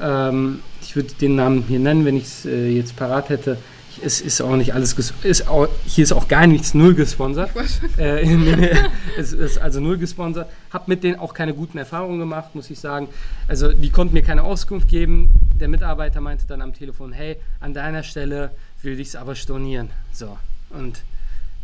[0.02, 3.58] Ähm, ich würde den Namen hier nennen, wenn ich es äh, jetzt parat hätte
[4.04, 7.52] es ist auch nicht alles, ist auch, hier ist auch gar nichts null gesponsert.
[7.98, 8.76] Äh,
[9.18, 10.50] es ist also null gesponsert.
[10.72, 13.08] Hab mit denen auch keine guten Erfahrungen gemacht, muss ich sagen.
[13.48, 15.30] Also die konnten mir keine Auskunft geben.
[15.60, 19.90] Der Mitarbeiter meinte dann am Telefon, hey, an deiner Stelle würde ich es aber stornieren.
[20.12, 20.38] So,
[20.70, 21.02] und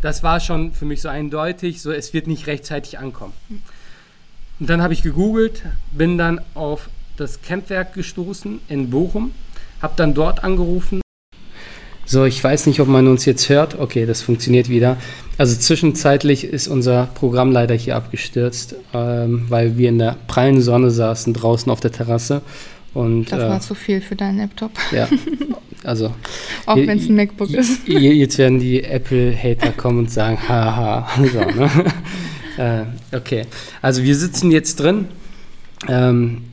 [0.02, 3.34] das war schon für mich so eindeutig, so es wird nicht rechtzeitig ankommen.
[4.60, 9.32] Und dann habe ich gegoogelt, bin dann auf das Campwerk gestoßen in Bochum,
[9.82, 11.03] habe dann dort angerufen
[12.06, 13.80] so, ich weiß nicht, ob man uns jetzt hört.
[13.80, 14.98] Okay, das funktioniert wieder.
[15.38, 20.92] Also zwischenzeitlich ist unser Programm leider hier abgestürzt, ähm, weil wir in der prallen Sonne
[20.92, 22.42] saßen draußen auf der Terrasse.
[22.94, 24.72] Und, das war äh, zu viel für deinen Laptop.
[24.92, 25.08] Ja,
[25.84, 26.14] Also,
[26.66, 27.88] Auch wenn es ein MacBook ist.
[27.88, 31.08] Jetzt werden die Apple-Hater kommen und sagen, haha.
[31.18, 31.70] So, ne?
[33.12, 33.46] äh, okay,
[33.82, 35.08] also wir sitzen jetzt drin.
[35.90, 36.46] Ähm,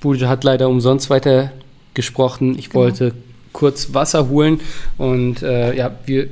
[0.00, 1.52] Bulge hat leider umsonst weiter
[1.92, 2.58] gesprochen.
[2.58, 2.84] Ich genau.
[2.84, 3.12] wollte
[3.58, 4.60] kurz Wasser holen
[4.98, 6.28] und äh, ja, wir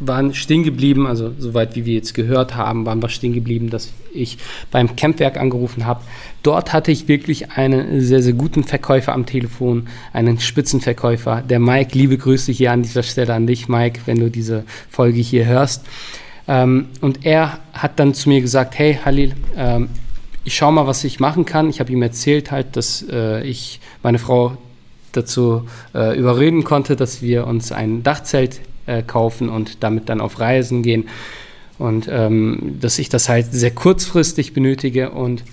[0.00, 3.92] waren stehen geblieben, also soweit wie wir jetzt gehört haben, waren wir stehen geblieben, dass
[4.12, 4.36] ich
[4.72, 6.00] beim Campwerk angerufen habe.
[6.42, 11.42] Dort hatte ich wirklich einen sehr, sehr guten Verkäufer am Telefon, einen Spitzenverkäufer.
[11.48, 15.20] Der Mike, liebe Grüße hier an dieser Stelle an dich, Mike, wenn du diese Folge
[15.20, 15.84] hier hörst.
[16.48, 19.88] Ähm, und er hat dann zu mir gesagt, hey Halil, ähm,
[20.44, 21.70] ich schaue mal, was ich machen kann.
[21.70, 24.56] Ich habe ihm erzählt halt, dass äh, ich meine Frau
[25.16, 30.40] dazu äh, überreden konnte, dass wir uns ein Dachzelt äh, kaufen und damit dann auf
[30.40, 31.08] Reisen gehen.
[31.78, 35.10] Und ähm, dass ich das halt sehr kurzfristig benötige.
[35.10, 35.44] Und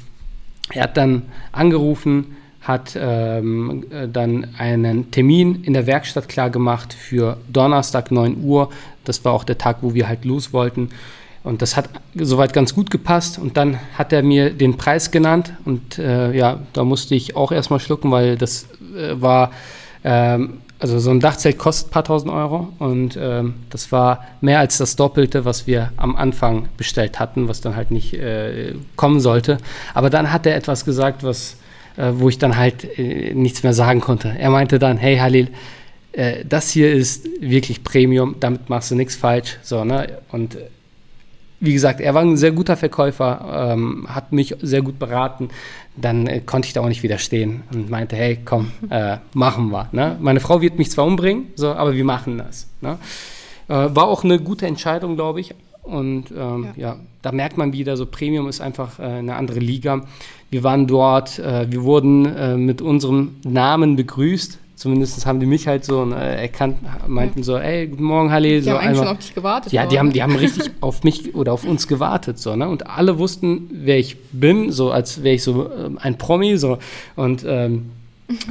[0.71, 7.37] er hat dann angerufen, hat ähm, dann einen Termin in der Werkstatt klar gemacht für
[7.51, 8.69] Donnerstag 9 Uhr.
[9.03, 10.89] Das war auch der Tag, wo wir halt los wollten.
[11.43, 13.37] Und das hat soweit ganz gut gepasst.
[13.37, 15.53] Und dann hat er mir den Preis genannt.
[15.65, 19.51] Und äh, ja, da musste ich auch erstmal schlucken, weil das äh, war
[20.03, 24.59] ähm, also so ein Dachzelt kostet ein paar tausend Euro und ähm, das war mehr
[24.59, 29.21] als das Doppelte, was wir am Anfang bestellt hatten, was dann halt nicht äh, kommen
[29.21, 29.59] sollte.
[29.93, 31.55] Aber dann hat er etwas gesagt, was,
[31.95, 34.35] äh, wo ich dann halt äh, nichts mehr sagen konnte.
[34.37, 35.47] Er meinte dann, hey Halil,
[36.11, 39.59] äh, das hier ist wirklich Premium, damit machst du nichts falsch.
[39.61, 40.17] So, ne?
[40.33, 40.57] Und
[41.63, 45.47] wie gesagt, er war ein sehr guter Verkäufer, ähm, hat mich sehr gut beraten.
[45.95, 49.87] Dann äh, konnte ich da auch nicht widerstehen und meinte, hey, komm, äh, machen wir.
[49.93, 50.17] Ne?
[50.19, 52.67] Meine Frau wird mich zwar umbringen, so, aber wir machen das.
[52.81, 52.97] Ne?
[53.69, 55.55] Äh, war auch eine gute Entscheidung, glaube ich.
[55.83, 56.89] Und ähm, ja.
[56.89, 56.95] ja.
[57.21, 60.01] da merkt man wieder, so Premium ist einfach äh, eine andere Liga.
[60.49, 64.59] Wir waren dort, äh, wir wurden äh, mit unserem Namen begrüßt.
[64.75, 67.45] Zumindest haben die mich halt so äh, erkannt, meinten ja.
[67.45, 68.49] so, ey, guten Morgen, Halle.
[68.49, 69.71] Die so haben eigentlich schon auf dich gewartet.
[69.71, 72.67] Ja, die haben, die haben richtig auf mich oder auf uns gewartet, so, ne?
[72.67, 76.79] Und alle wussten, wer ich bin, so als wäre ich so äh, ein Promi, so.
[77.15, 77.91] Und ähm,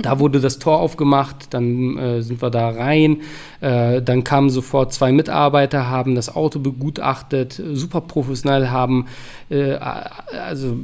[0.03, 3.19] da wurde das Tor aufgemacht, dann äh, sind wir da rein.
[3.61, 9.07] Äh, dann kamen sofort zwei Mitarbeiter, haben das Auto begutachtet, super professionell, haben
[9.49, 10.77] äh, also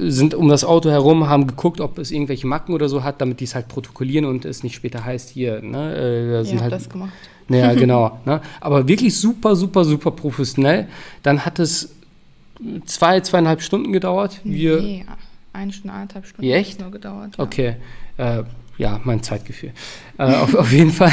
[0.00, 3.40] sind um das Auto herum, haben geguckt, ob es irgendwelche Macken oder so hat, damit
[3.40, 5.60] die es halt protokollieren und es nicht später heißt hier.
[5.60, 7.12] Ne, äh, sind ja, halt, das gemacht.
[7.48, 8.18] Naja, genau.
[8.24, 8.40] Ne?
[8.60, 10.88] Aber wirklich super, super, super professionell.
[11.22, 11.90] Dann hat es
[12.86, 14.40] zwei, zweieinhalb Stunden gedauert.
[14.44, 15.04] Wir, nee,
[15.52, 17.36] eine Stunde, eineinhalb Stunden hat es nur gedauert.
[17.36, 17.44] Ja.
[17.44, 17.76] Okay.
[18.16, 18.42] Äh,
[18.78, 19.72] ja, mein Zeitgefühl.
[20.18, 21.12] Äh, auf, auf, jeden Fall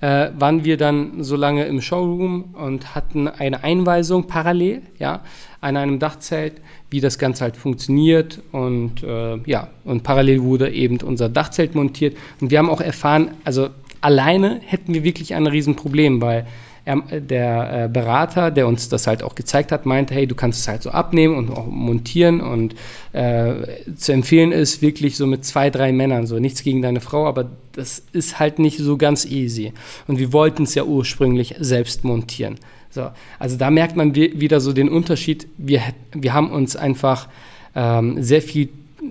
[0.00, 5.22] äh, waren wir dann so lange im Showroom und hatten eine Einweisung parallel, ja,
[5.60, 6.54] an einem Dachzelt,
[6.88, 12.16] wie das Ganze halt funktioniert und äh, ja, und parallel wurde eben unser Dachzelt montiert
[12.40, 13.68] und wir haben auch erfahren, also
[14.00, 16.46] alleine hätten wir wirklich ein Riesenproblem, weil
[16.90, 20.60] er, der äh, Berater, der uns das halt auch gezeigt hat, meinte, hey, du kannst
[20.60, 22.74] es halt so abnehmen und auch montieren und
[23.12, 23.54] äh,
[23.96, 27.50] zu empfehlen ist wirklich so mit zwei, drei Männern, so nichts gegen deine Frau, aber
[27.72, 29.72] das ist halt nicht so ganz easy.
[30.06, 32.56] Und wir wollten es ja ursprünglich selbst montieren.
[32.90, 35.46] So, also da merkt man wieder so den Unterschied.
[35.56, 35.80] Wir,
[36.12, 37.28] wir haben uns einfach
[37.76, 38.68] ähm, sehr viel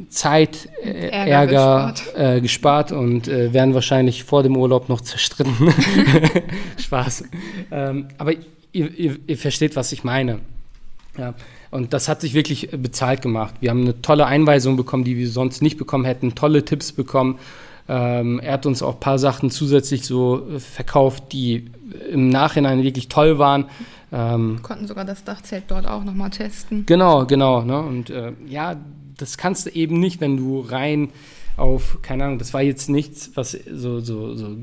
[0.10, 2.18] Zeit, äh, Ärger, Ärger gespart.
[2.18, 5.56] Äh, gespart, und äh, werden wahrscheinlich vor dem Urlaub noch zerstritten.
[6.78, 7.24] Spaß.
[7.72, 8.34] Ähm, aber
[8.72, 10.40] ihr, ihr, ihr, versteht, was ich meine.
[11.18, 11.34] Ja.
[11.72, 13.56] Und das hat sich wirklich bezahlt gemacht.
[13.60, 17.38] Wir haben eine tolle Einweisung bekommen, die wir sonst nicht bekommen hätten, tolle Tipps bekommen.
[17.88, 21.66] Ähm, er hat uns auch ein paar Sachen zusätzlich so verkauft, die
[22.12, 23.66] im Nachhinein wirklich toll waren.
[24.12, 26.86] Ähm, Konnten sogar das Dachzelt dort auch nochmal testen.
[26.86, 27.62] Genau, genau.
[27.62, 27.80] Ne?
[27.80, 28.76] Und äh, ja,
[29.22, 31.10] das kannst du eben nicht, wenn du rein
[31.58, 34.56] auf, keine Ahnung, das war jetzt nichts, was so, so, so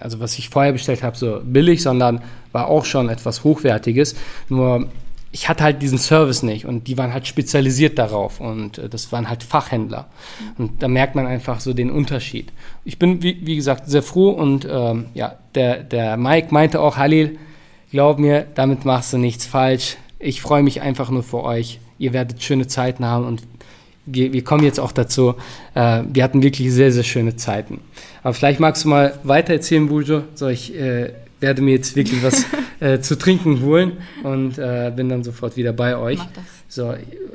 [0.00, 4.16] also was ich vorher bestellt habe, so billig, sondern war auch schon etwas Hochwertiges.
[4.48, 4.88] Nur
[5.34, 9.10] ich hatte halt diesen Service nicht und die waren halt spezialisiert darauf und äh, das
[9.10, 10.06] waren halt Fachhändler.
[10.58, 12.52] Und da merkt man einfach so den Unterschied.
[12.84, 16.96] Ich bin, wie, wie gesagt, sehr froh und ähm, ja, der, der Mike meinte auch,
[16.96, 17.38] Halil,
[17.90, 19.96] glaub mir, damit machst du nichts falsch.
[20.20, 21.80] Ich freue mich einfach nur für euch.
[21.98, 23.42] Ihr werdet schöne Zeiten haben und
[24.06, 25.34] wir, kommen jetzt auch dazu.
[25.74, 27.80] Äh, wir hatten wirklich sehr, sehr schöne Zeiten.
[28.22, 30.24] Aber vielleicht magst du mal weiter erzählen, Bujo.
[30.34, 32.46] So, ich äh, werde mir jetzt wirklich was
[32.80, 36.18] äh, zu trinken holen und äh, bin dann sofort wieder bei euch.
[36.18, 36.44] Mach das.
[36.68, 36.94] So,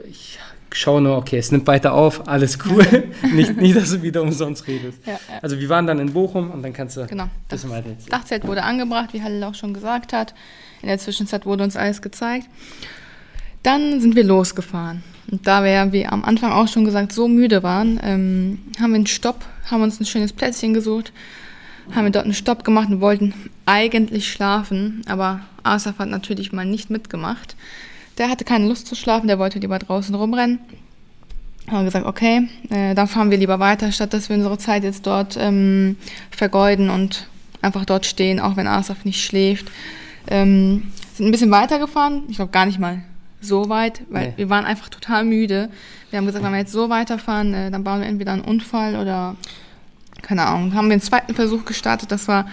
[0.10, 0.40] ich
[0.72, 2.86] schaue nur, okay, es nimmt weiter auf, alles cool.
[3.34, 5.00] nicht, nicht, dass du wieder umsonst redest.
[5.06, 5.20] Ja, ja.
[5.42, 7.30] Also wir waren dann in Bochum und dann kannst du genau.
[7.48, 8.10] das weiter erzählen.
[8.10, 10.34] Dachzelt wurde angebracht, wie Halle auch schon gesagt hat.
[10.82, 12.48] In der Zwischenzeit wurde uns alles gezeigt.
[13.64, 15.04] Dann sind wir losgefahren.
[15.32, 18.96] Und da wir wie am Anfang auch schon gesagt, so müde waren, ähm, haben wir
[18.96, 21.12] einen Stopp, haben uns ein schönes Plätzchen gesucht,
[21.94, 23.34] haben wir dort einen Stopp gemacht und wollten
[23.66, 27.56] eigentlich schlafen, aber Asaf hat natürlich mal nicht mitgemacht.
[28.18, 30.60] Der hatte keine Lust zu schlafen, der wollte lieber draußen rumrennen.
[31.70, 35.06] Haben gesagt, okay, äh, dann fahren wir lieber weiter, statt dass wir unsere Zeit jetzt
[35.06, 35.96] dort ähm,
[36.32, 37.28] vergeuden und
[37.62, 39.70] einfach dort stehen, auch wenn Asaf nicht schläft.
[40.28, 43.04] Ähm, sind ein bisschen weitergefahren, ich glaube gar nicht mal
[43.42, 44.34] so weit, weil Nee.
[44.38, 45.70] wir waren einfach total müde.
[46.10, 48.96] Wir haben gesagt, wenn wir jetzt so weiterfahren, äh, dann bauen wir entweder einen Unfall
[48.96, 49.36] oder
[50.22, 50.74] keine Ahnung.
[50.74, 52.48] Haben wir einen zweiten Versuch gestartet, das war,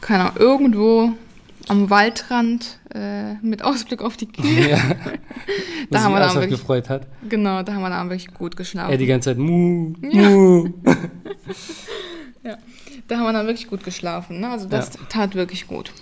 [0.00, 1.12] keine Ahnung, irgendwo
[1.68, 4.70] am Waldrand äh, mit Ausblick auf die Kühe.
[4.70, 4.78] ja.
[5.90, 7.06] Da Was haben wir dann wirklich, gefreut hat.
[7.28, 8.92] genau, da haben wir dann wirklich gut geschlafen.
[8.92, 10.28] Er die ganze Zeit mu, Ja.
[10.28, 10.68] mu.
[13.08, 14.38] Da haben wir dann wirklich gut geschlafen.
[14.40, 14.48] Ne?
[14.50, 15.92] Also das tat wirklich gut.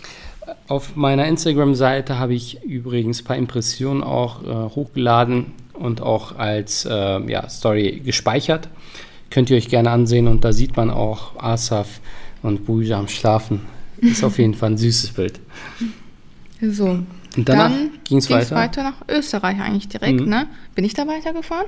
[0.68, 6.84] Auf meiner Instagram-Seite habe ich übrigens ein paar Impressionen auch äh, hochgeladen und auch als
[6.84, 8.68] äh, ja, Story gespeichert.
[9.30, 12.00] Könnt ihr euch gerne ansehen und da sieht man auch Asaf
[12.42, 13.60] und Buja am Schlafen.
[13.98, 15.40] Ist auf jeden Fall ein süßes Bild.
[16.60, 16.86] So.
[17.36, 18.56] Und danach dann ging es weiter.
[18.56, 20.28] weiter nach Österreich eigentlich direkt, Mhm.
[20.28, 20.46] ne?
[20.74, 21.66] Bin ich da weitergefahren?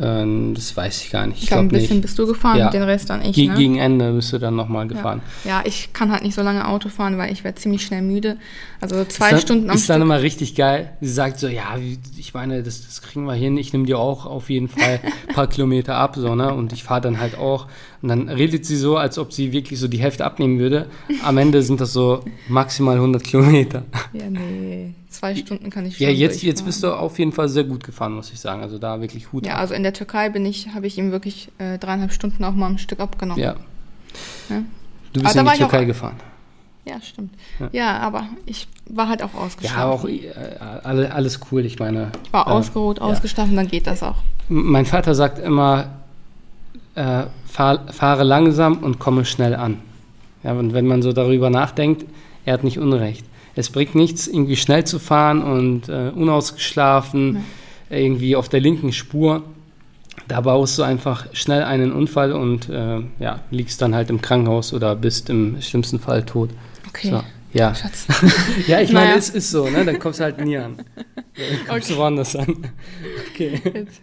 [0.00, 1.38] Ähm, das weiß ich gar nicht.
[1.38, 2.02] Ich Ich glaube, ein bisschen nicht.
[2.02, 2.70] bist du gefahren, Ja.
[2.70, 3.54] den Rest dann ich, Ge ne?
[3.54, 5.20] Gegen Ende bist du dann nochmal gefahren.
[5.44, 8.36] Ja, ich kann halt nicht so lange Auto fahren, weil ich werde ziemlich schnell müde.
[8.80, 10.02] Also zwei ist dann, Stunden am Ist dann Stück.
[10.04, 10.92] immer richtig geil.
[11.00, 11.76] Sie sagt so, ja,
[12.16, 13.56] ich meine, das, das kriegen wir hin.
[13.58, 16.54] Ich nehme dir auch auf jeden Fall ein paar Kilometer ab, so, ne?
[16.54, 17.66] Und ich fahre dann halt auch.
[18.00, 20.86] Und dann redet sie so, als ob sie wirklich so die Hälfte abnehmen würde.
[21.24, 23.82] Am Ende sind das so maximal 100 Kilometer.
[24.12, 24.94] Ja, nee.
[25.10, 27.82] Zwei Stunden kann ich schon Ja, jetzt, jetzt bist du auf jeden Fall sehr gut
[27.84, 28.62] gefahren, muss ich sagen.
[28.62, 29.60] Also da wirklich Hut Ja, ab.
[29.60, 32.66] also in der Türkei bin ich, habe ich ihm wirklich äh, dreieinhalb Stunden auch mal
[32.66, 33.40] am Stück abgenommen.
[33.42, 33.56] Ja.
[34.50, 34.62] Ja.
[35.14, 36.16] Du Aber bist da in die ich auch- Türkei gefahren.
[36.84, 37.32] Ja, stimmt.
[37.58, 37.68] Ja.
[37.72, 37.98] Ja.
[38.00, 39.78] aber ich war halt auch Ja, ausgeschlafen.
[39.80, 40.30] aber auch äh,
[40.84, 41.64] alle, alles cool.
[41.64, 43.04] Ich meine, ich war äh, ausgeruht, ja.
[43.04, 44.16] ausgeschlafen, dann geht das auch.
[44.48, 45.88] Mein Vater sagt immer,
[46.94, 49.78] äh, fahr, fahre langsam und komme schnell an.
[50.42, 52.04] Ja, und wenn man so darüber nachdenkt,
[52.44, 53.24] er hat nicht Unrecht.
[53.58, 57.44] Es bringt nichts, irgendwie schnell zu fahren und äh, unausgeschlafen,
[57.90, 59.42] irgendwie auf der linken Spur.
[60.28, 64.72] Da baust du einfach schnell einen Unfall und äh, ja, liegst dann halt im Krankenhaus
[64.72, 66.50] oder bist im schlimmsten Fall tot.
[66.88, 67.10] Okay.
[67.10, 67.74] So, ja.
[67.74, 68.06] Schatz.
[68.68, 69.18] ja, ich meine, Naja.
[69.18, 69.84] es ist so, ne?
[69.84, 70.76] Dann kommst du halt nie an.
[70.76, 72.00] Dann kommst du Okay.
[72.00, 72.56] woanders an.
[73.32, 73.60] Okay.
[73.74, 74.02] Jetzt,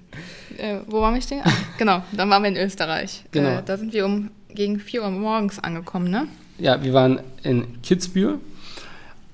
[0.58, 1.41] äh, wo waren wir stehen?
[1.46, 3.24] Ah, genau, dann waren wir in Österreich.
[3.32, 3.60] Genau.
[3.60, 6.28] Äh, da sind wir um gegen 4 Uhr morgens angekommen, ne?
[6.60, 8.39] Ja, wir waren in Kitzbühel.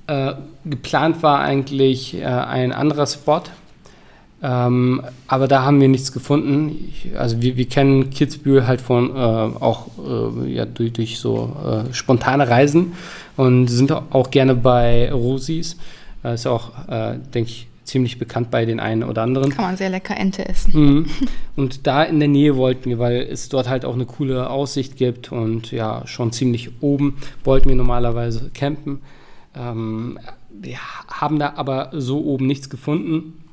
[0.07, 0.33] Äh,
[0.65, 3.41] geplant war eigentlich äh, ein anderer Spot,
[4.43, 6.89] ähm, aber da haben wir nichts gefunden.
[6.89, 11.55] Ich, also wir, wir kennen Kitzbühel halt von äh, auch äh, ja, durch, durch so
[11.63, 12.93] äh, spontane Reisen
[13.37, 15.77] und sind auch gerne bei Rosis.
[16.23, 16.69] Ist auch,
[17.33, 19.51] denke ich, ziemlich bekannt bei den einen oder anderen.
[19.51, 20.71] Kann man sehr lecker Ente essen.
[20.73, 21.05] Mhm.
[21.55, 24.95] Und da in der Nähe wollten wir, weil es dort halt auch eine coole Aussicht
[24.95, 29.01] gibt und ja, schon ziemlich oben wollten wir normalerweise campen.
[29.55, 33.43] Ähm, wir haben da aber so oben nichts gefunden,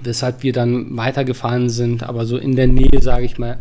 [0.00, 2.02] weshalb wir dann weitergefahren sind.
[2.02, 3.58] Aber so in der Nähe, sage ich mal,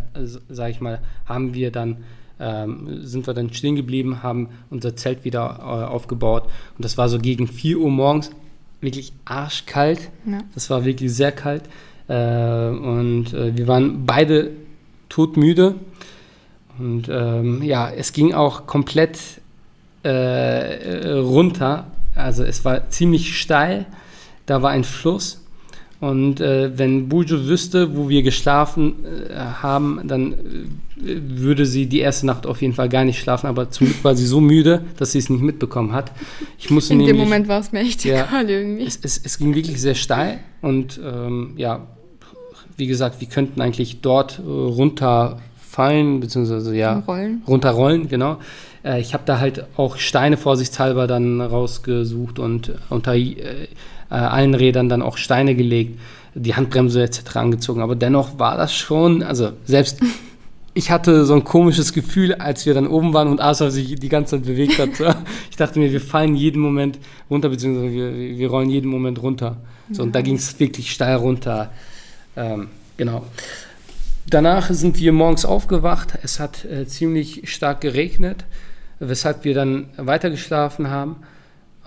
[0.50, 1.98] sage ich mal, haben wir dann
[2.40, 6.44] ähm, sind wir dann stehen geblieben, haben unser Zelt wieder äh, aufgebaut
[6.78, 8.30] und das war so gegen 4 Uhr morgens,
[8.82, 10.12] wirklich arschkalt.
[10.26, 10.40] Ja.
[10.54, 11.64] Das war wirklich sehr kalt.
[12.08, 14.52] Äh, und äh, wir waren beide
[15.10, 15.76] todmüde.
[16.78, 19.18] Und ähm, ja, es ging auch komplett
[20.04, 21.88] äh, runter.
[22.16, 23.86] Also es war ziemlich steil.
[24.46, 25.44] Da war ein Fluss.
[26.00, 28.94] Und äh, wenn Bujo wüsste, wo wir geschlafen
[29.30, 30.36] äh, haben, dann äh,
[30.96, 33.48] würde sie die erste Nacht auf jeden Fall gar nicht schlafen.
[33.48, 36.12] Aber zum Glück war sie so müde, dass sie es nicht mitbekommen hat.
[36.60, 38.26] Ich musste In dem nämlich, Moment war es mir echt Ja.
[38.28, 38.86] egal irgendwie.
[38.86, 41.88] es, es, es ging wirklich sehr steil und ähm, ja,
[42.78, 47.42] wie gesagt, wir könnten eigentlich dort äh, runterfallen, beziehungsweise ja, Rollen.
[47.48, 48.38] runterrollen, genau.
[48.88, 53.68] Äh, ich habe da halt auch Steine vorsichtshalber dann rausgesucht und unter äh,
[54.10, 56.00] allen Rädern dann auch Steine gelegt,
[56.34, 57.36] die Handbremse etc.
[57.36, 57.82] angezogen.
[57.82, 60.00] Aber dennoch war das schon, also selbst
[60.74, 64.10] ich hatte so ein komisches Gefühl, als wir dann oben waren und Asaf sich die
[64.10, 65.18] ganze Zeit bewegt hat.
[65.50, 67.00] Ich dachte mir, wir fallen jeden Moment
[67.32, 69.58] runter, beziehungsweise wir, wir rollen jeden Moment runter.
[69.92, 71.72] So, und da ging es wirklich steil runter.
[72.36, 73.24] Ähm, genau.
[74.30, 76.20] Danach sind wir morgens aufgewacht.
[76.22, 78.46] Es hat äh, ziemlich stark geregnet,
[79.00, 81.18] weshalb wir dann weitergeschlafen haben.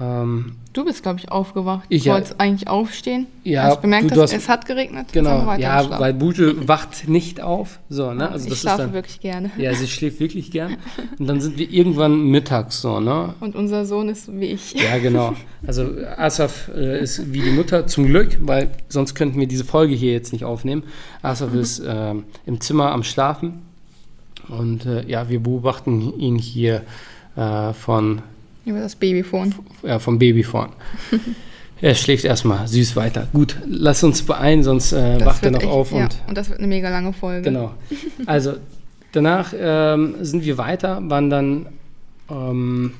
[0.01, 1.85] Ähm, Du bist, glaube ich, aufgewacht.
[1.89, 2.15] Ich, ja.
[2.15, 3.27] wolltest eigentlich aufstehen.
[3.43, 5.09] Ja, du bemerkt du- du hast, hast- es hat geregnet.
[5.13, 7.81] genau, ja, weil Buju wacht nicht auf.
[7.91, 8.31] So, ne?
[8.31, 9.51] Also ich das ist schlafe dann, wirklich gerne.
[9.59, 10.77] Ja, sie schläft wirklich gern.
[11.19, 13.35] Und dann sind wir irgendwann mittags so, ne?
[13.41, 14.73] Und unser Sohn ist wie ich.
[14.75, 15.35] Ja, genau.
[15.67, 19.95] Also Asaf äh, ist wie die Mutter, zum Glück, weil sonst könnten wir diese Folge
[19.95, 20.85] hier jetzt nicht aufnehmen.
[21.21, 23.63] Asaf ist ähm, im Zimmer am Schlafen
[24.51, 26.83] und äh, ja, wir beobachten ihn hier
[27.37, 28.23] äh, von,
[28.65, 29.55] Über das Babyphone.
[29.83, 30.71] ja, vom Babyphone.
[31.81, 33.29] er schläft erstmal süß weiter.
[33.33, 36.49] Gut, lass uns beeilen, sonst äh, wacht er noch echt- auf ja, und und das
[36.51, 37.43] wird eine mega lange Folge.
[37.43, 37.73] Genau.
[38.27, 38.55] Also
[39.13, 41.67] danach ähm, sind wir weiter, waren dann
[42.31, 42.93] ähm,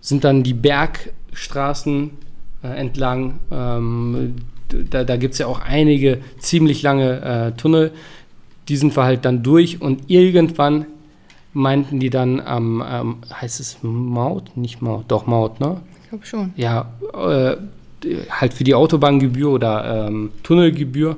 [0.00, 2.10] sind dann die Bergstraßen
[2.62, 3.38] äh, entlang.
[3.50, 4.34] Ähm,
[4.90, 7.92] da da gibt es ja auch einige ziemlich lange äh, Tunnel.
[8.68, 10.86] Die sind wir halt dann durch und irgendwann
[11.52, 14.56] meinten die dann am, ähm, heißt es Maut?
[14.56, 15.80] Nicht Maut, doch Maut, ne?
[16.02, 16.52] Ich glaube schon.
[16.56, 17.56] ja, äh,
[18.30, 21.16] halt für die Autobahngebühr oder ähm, Tunnelgebühr,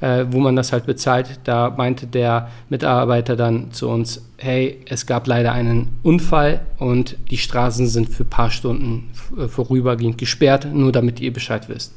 [0.00, 5.06] äh, wo man das halt bezahlt, da meinte der Mitarbeiter dann zu uns, hey, es
[5.06, 10.68] gab leider einen Unfall und die Straßen sind für ein paar Stunden äh, vorübergehend gesperrt,
[10.72, 11.94] nur damit ihr Bescheid wisst.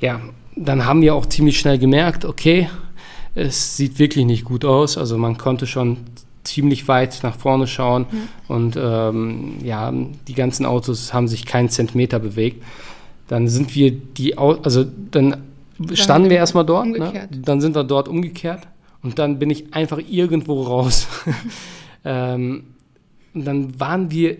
[0.00, 0.20] Ja,
[0.56, 2.68] dann haben wir auch ziemlich schnell gemerkt, okay,
[3.34, 5.98] es sieht wirklich nicht gut aus, also man konnte schon
[6.44, 8.06] ziemlich weit nach vorne schauen.
[8.48, 9.92] Und ähm, ja,
[10.26, 12.62] die ganzen Autos haben sich keinen Zentimeter bewegt.
[13.28, 15.36] Dann sind wir die, Au also dann
[15.94, 17.28] standen wir erstmal dort, ne?
[17.30, 18.66] dann sind wir dort umgekehrt
[19.02, 21.06] und dann bin ich einfach irgendwo raus.
[22.04, 22.64] ähm,
[23.32, 24.36] und dann waren wir,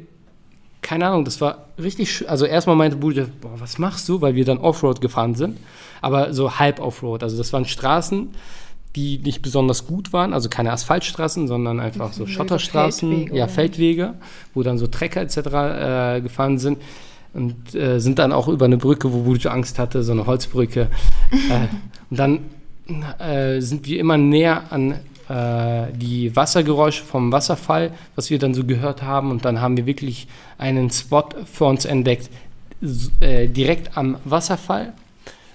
[0.83, 4.45] keine Ahnung, das war richtig, also erstmal meinte Bude, boah, was machst du, weil wir
[4.45, 5.59] dann Offroad gefahren sind,
[6.03, 8.31] aber so halb Offroad, also das waren Straßen,
[8.97, 13.47] die nicht besonders gut waren, also keine Asphaltstraßen, sondern einfach so so Schotterstraßen, Feldwege, ja?
[13.47, 14.15] Feldwege,
[14.55, 15.37] wo dann so Trecker etc.
[15.37, 16.79] Äh, gefahren sind
[17.33, 20.89] und äh, sind dann auch über eine Brücke, wo Buju Angst hatte, so eine Holzbrücke.
[21.31, 21.67] äh,
[22.11, 22.41] und dann
[23.19, 24.97] äh, sind wir immer näher an
[25.29, 29.31] äh, die Wassergeräusche vom Wasserfall, was wir dann so gehört haben.
[29.31, 30.27] Und dann haben wir wirklich
[30.59, 32.31] einen Spot für uns entdeckt,
[33.21, 34.93] äh, direkt am Wasserfall,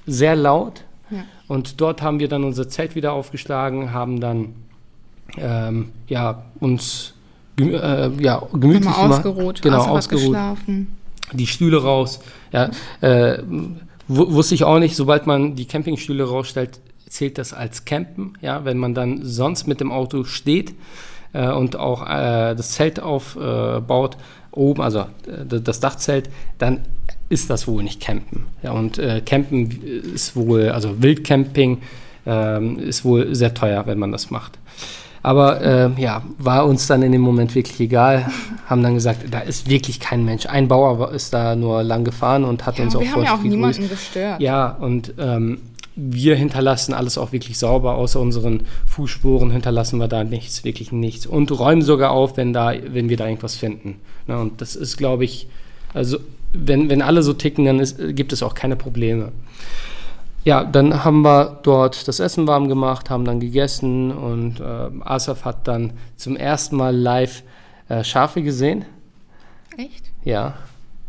[0.08, 0.85] sehr laut.
[1.12, 1.24] Ja.
[1.48, 4.56] Und dort haben wir dann unser Zelt wieder aufgeschlagen, haben dann
[5.38, 7.14] ähm, ja, uns
[7.56, 9.26] gemü äh, ja, gemütlich gemacht.
[9.26, 9.62] ausgeruht.
[9.62, 10.96] Genau, ausgeruht geschlafen.
[11.34, 12.20] die Stühle raus.
[12.52, 12.70] Ja,
[13.02, 13.40] äh,
[14.08, 18.34] wu- wusste ich auch nicht, sobald man die Campingstühle rausstellt, zählt das als Campen.
[18.42, 20.74] Ja, wenn man dann sonst mit dem Auto steht
[21.34, 24.18] äh, und auch äh, das Zelt aufbaut, baut,
[24.52, 26.82] oben, also äh, das Dachzelt, dann
[27.30, 28.46] ist das wohl nicht Campen.
[28.62, 29.82] Ja, und äh, Campen
[30.14, 31.82] ist wohl, also Wildcamping
[32.26, 34.58] ähm, ist wohl sehr teuer, wenn man das macht.
[35.24, 38.30] Aber äh, ja, war uns dann in dem Moment wirklich egal.
[38.68, 40.46] Haben dann gesagt, da ist wirklich kein Mensch.
[40.46, 43.34] Ein Bauer ist da nur lang gefahren und hat Ja, uns auch wir haben ja
[43.34, 44.40] auch niemanden gestört.
[44.40, 45.62] Ja, und ähm,
[45.96, 51.26] wir hinterlassen alles auch wirklich sauber, außer unseren Fußspuren hinterlassen wir da nichts, wirklich nichts.
[51.26, 53.96] Und räumen sogar auf, wenn, da, wenn wir da irgendwas finden.
[54.28, 55.48] Ne, und das ist, glaube ich,
[55.96, 56.20] also
[56.58, 59.32] wenn, wenn alle so ticken, dann ist, gibt es auch keine Probleme.
[60.44, 65.44] Ja, dann haben wir dort das Essen warm gemacht, haben dann gegessen und äh, Asaf
[65.44, 67.44] hat dann zum ersten Mal live
[67.90, 68.86] äh, Schafe gesehen.
[69.76, 70.12] Echt?
[70.24, 70.54] Ja.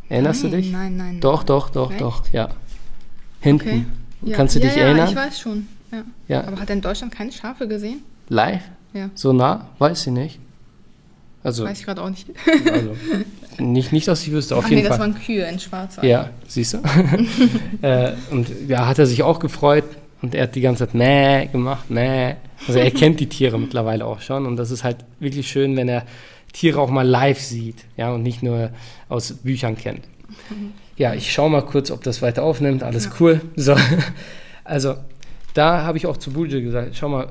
[0.08, 0.72] Erinnerst nein, du dich?
[0.72, 1.20] Nein, nein.
[1.20, 2.00] Doch, doch, doch, Echt?
[2.00, 2.48] doch, ja.
[3.40, 3.68] Hinten.
[3.68, 3.84] Okay.
[4.22, 4.36] Ja.
[4.36, 5.08] Kannst du ja, dich ja, erinnern?
[5.08, 5.68] ich weiß schon.
[5.92, 6.02] Ja.
[6.28, 6.44] Ja.
[6.46, 8.02] Aber hat er in Deutschland keine Schafe gesehen?
[8.28, 8.62] Live?
[8.94, 9.10] Ja.
[9.14, 9.68] So nah?
[9.78, 10.40] Weiß ich nicht.
[11.42, 12.26] Also, Weiß ich gerade auch nicht.
[12.72, 12.96] also
[13.58, 15.08] nicht, nicht, dass ich wüsste, auf Ach jeden nee, das Fall.
[15.12, 16.06] waren Kühe in Schwarzwald.
[16.08, 16.78] Ja, siehst du?
[17.82, 19.84] äh, und ja, hat er sich auch gefreut
[20.22, 22.34] und er hat die ganze Zeit Mäh gemacht, Mäh.
[22.66, 25.88] Also er kennt die Tiere mittlerweile auch schon und das ist halt wirklich schön, wenn
[25.88, 26.04] er
[26.52, 28.70] Tiere auch mal live sieht, ja, und nicht nur
[29.08, 30.02] aus Büchern kennt.
[30.96, 32.82] Ja, ich schaue mal kurz, ob das weiter aufnimmt.
[32.82, 33.10] Alles Ja.
[33.20, 33.40] cool.
[33.56, 33.76] So,
[34.64, 34.94] also
[35.52, 37.28] da habe ich auch zu Bulge gesagt, schau mal,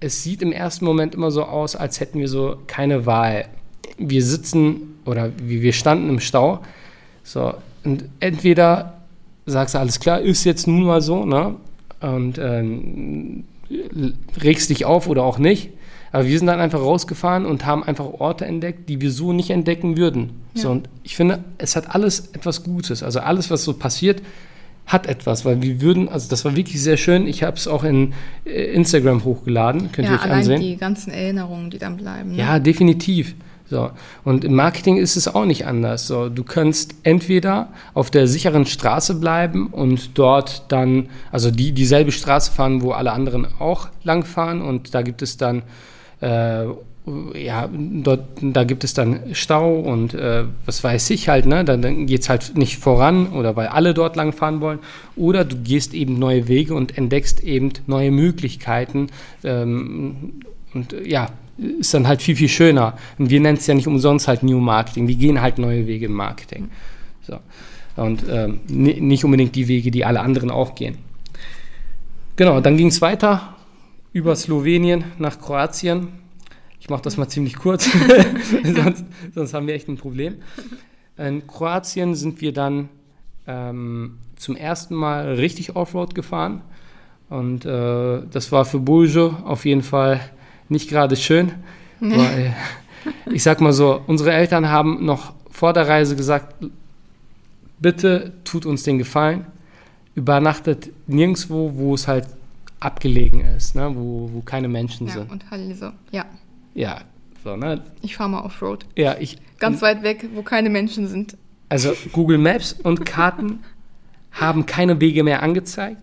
[0.00, 3.46] es sieht im ersten Moment immer so aus, als hätten wir so keine Wahl.
[3.98, 6.60] Wir sitzen oder wie wir standen im Stau.
[7.22, 9.00] So, und entweder
[9.46, 11.56] sagst du, alles klar, ist jetzt nun mal so, ne?
[12.00, 13.44] Und ähm,
[14.42, 15.70] regst dich auf oder auch nicht.
[16.12, 19.50] Aber wir sind dann einfach rausgefahren und haben einfach Orte entdeckt, die wir so nicht
[19.50, 20.30] entdecken würden.
[20.54, 20.62] Ja.
[20.62, 23.02] So, und ich finde, es hat alles etwas Gutes.
[23.02, 24.22] Also alles, was so passiert,
[24.86, 27.26] hat etwas, weil wir würden, also das war wirklich sehr schön.
[27.26, 30.60] Ich habe es auch in äh, Instagram hochgeladen, könnt ihr ja euch allein ansehen.
[30.60, 32.30] die ganzen Erinnerungen, die dann bleiben.
[32.30, 32.38] Ne?
[32.38, 33.34] Ja, definitiv.
[33.68, 33.90] So.
[34.24, 36.06] Und im Marketing ist es auch nicht anders.
[36.06, 42.12] So, du kannst entweder auf der sicheren Straße bleiben und dort dann, also die dieselbe
[42.12, 45.62] Straße fahren, wo alle anderen auch lang fahren und da gibt es dann
[46.20, 46.66] äh,
[47.34, 51.64] ja, dort, da gibt es dann Stau und äh, was weiß ich halt, ne?
[51.64, 54.80] Dann, dann geht es halt nicht voran oder weil alle dort lang fahren wollen.
[55.14, 59.06] Oder du gehst eben neue Wege und entdeckst eben neue Möglichkeiten.
[59.44, 60.40] Ähm,
[60.74, 61.28] und ja,
[61.58, 62.96] ist dann halt viel, viel schöner.
[63.18, 65.08] Und wir nennen es ja nicht umsonst halt New Marketing.
[65.08, 66.70] Wir gehen halt neue Wege im Marketing.
[67.22, 67.38] So.
[67.96, 70.98] Und ähm, ni- nicht unbedingt die Wege, die alle anderen auch gehen.
[72.36, 73.54] Genau, dann ging es weiter
[74.12, 76.08] über Slowenien nach Kroatien.
[76.78, 77.88] Ich mache das mal ziemlich kurz,
[78.64, 79.04] sonst,
[79.34, 80.36] sonst, haben wir echt ein Problem.
[81.16, 82.90] In Kroatien sind wir dann
[83.46, 86.60] ähm, zum ersten Mal richtig Offroad gefahren.
[87.30, 90.20] Und äh, das war für Buljo auf jeden Fall
[90.68, 91.52] nicht gerade schön.
[92.00, 92.16] Nee.
[92.16, 92.56] Weil,
[93.32, 96.54] ich sag mal so, unsere Eltern haben noch vor der Reise gesagt,
[97.78, 99.46] bitte tut uns den Gefallen,
[100.14, 102.26] übernachtet nirgendwo, wo es halt
[102.80, 103.90] abgelegen ist, ne?
[103.94, 105.30] wo, wo keine Menschen ja, sind.
[105.30, 106.24] Und Halle so, ja.
[106.74, 107.00] Ja,
[107.42, 107.82] so, ne?
[108.02, 108.84] Ich fahre mal Offroad.
[108.96, 109.38] Ja, ich.
[109.58, 111.36] Ganz weit weg, wo keine Menschen sind.
[111.68, 113.60] Also Google Maps und Karten
[114.32, 116.02] haben keine Wege mehr angezeigt.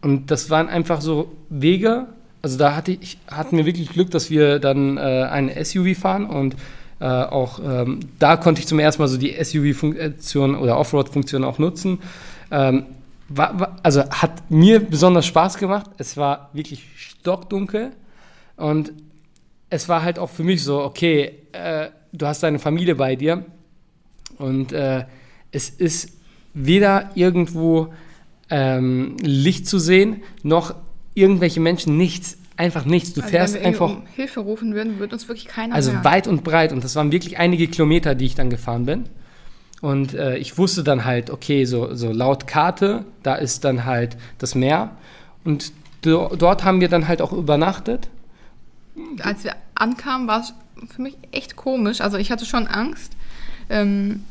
[0.00, 2.06] Und das waren einfach so Wege.
[2.44, 6.26] Also da hatte ich, hatten wir wirklich Glück, dass wir dann äh, ein SUV fahren
[6.26, 6.54] und
[7.00, 11.58] äh, auch ähm, da konnte ich zum ersten Mal so die SUV-Funktion oder Offroad-Funktion auch
[11.58, 12.00] nutzen.
[12.50, 12.84] Ähm,
[13.30, 15.90] war, war, also hat mir besonders Spaß gemacht.
[15.96, 17.92] Es war wirklich stockdunkel
[18.56, 18.92] und
[19.70, 23.46] es war halt auch für mich so, okay, äh, du hast deine Familie bei dir
[24.36, 25.06] und äh,
[25.50, 26.10] es ist
[26.52, 27.94] weder irgendwo
[28.50, 30.74] ähm, Licht zu sehen, noch
[31.14, 33.12] irgendwelche Menschen, nichts, einfach nichts.
[33.14, 33.90] Du also fährst wenn wir einfach.
[33.90, 36.04] Um Hilfe rufen würden, würde uns wirklich keiner Also hören.
[36.04, 39.04] weit und breit und das waren wirklich einige Kilometer, die ich dann gefahren bin.
[39.80, 44.16] Und äh, ich wusste dann halt, okay, so, so laut Karte, da ist dann halt
[44.38, 44.92] das Meer.
[45.44, 48.08] Und do, dort haben wir dann halt auch übernachtet.
[49.20, 50.54] Als wir ankamen, war es
[50.88, 52.00] für mich echt komisch.
[52.00, 53.12] Also ich hatte schon Angst.
[53.68, 54.24] Ähm,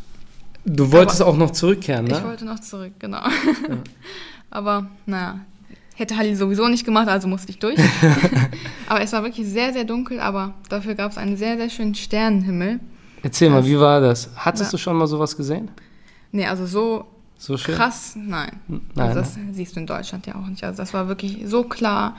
[0.66, 2.18] du wolltest auch noch zurückkehren, ne?
[2.18, 3.22] Ich wollte noch zurück, genau.
[3.22, 3.30] Ja.
[4.50, 5.42] aber naja,
[5.96, 7.80] hätte Halli sowieso nicht gemacht, also musste ich durch.
[8.88, 11.96] aber es war wirklich sehr, sehr dunkel, aber dafür gab es einen sehr, sehr schönen
[11.96, 12.80] Sternenhimmel.
[13.22, 14.30] Erzähl mal, wie war das?
[14.36, 14.72] Hattest ja.
[14.72, 15.72] du schon mal sowas gesehen?
[16.32, 17.06] Nee, also so,
[17.38, 18.60] so krass, nein.
[18.68, 19.54] nein also das ne?
[19.54, 20.64] siehst du in Deutschland ja auch nicht.
[20.64, 22.18] Also das war wirklich so klar.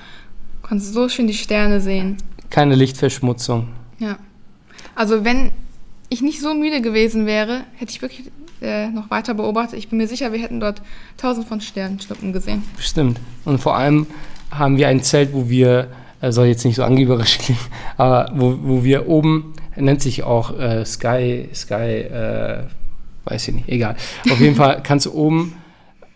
[0.63, 2.17] Du konntest so schön die Sterne sehen.
[2.49, 3.69] Keine Lichtverschmutzung.
[3.99, 4.17] Ja.
[4.95, 5.51] Also wenn
[6.09, 8.31] ich nicht so müde gewesen wäre, hätte ich wirklich
[8.65, 9.79] äh, noch weiter beobachtet.
[9.79, 10.83] Ich bin mir sicher, wir hätten dort
[11.17, 12.63] tausend von Sternschnuppen gesehen.
[12.77, 13.21] Bestimmt.
[13.45, 14.07] Und vor allem
[14.51, 15.89] haben wir ein Zelt, wo wir,
[16.21, 17.61] äh, soll jetzt nicht so angeberisch klingen,
[17.97, 22.65] aber wo, wo wir oben nennt sich auch äh, Sky, Sky, äh,
[23.25, 23.97] weiß ich nicht, egal.
[24.31, 25.55] Auf jeden Fall kannst du oben.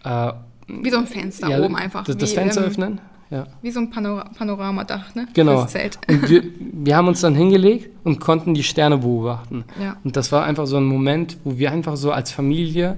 [0.04, 0.32] Äh,
[0.68, 2.04] wie so ein Fenster ja, oben einfach.
[2.04, 3.00] Das, das Fenster ähm, öffnen?
[3.30, 3.46] Ja.
[3.60, 5.28] Wie so ein Panora Panoramadach, ne?
[5.34, 5.60] Genau.
[5.60, 9.64] Und wir, wir, haben uns dann hingelegt und konnten die Sterne beobachten.
[9.80, 9.96] Ja.
[10.02, 12.96] Und das war einfach so ein Moment, wo wir einfach so als Familie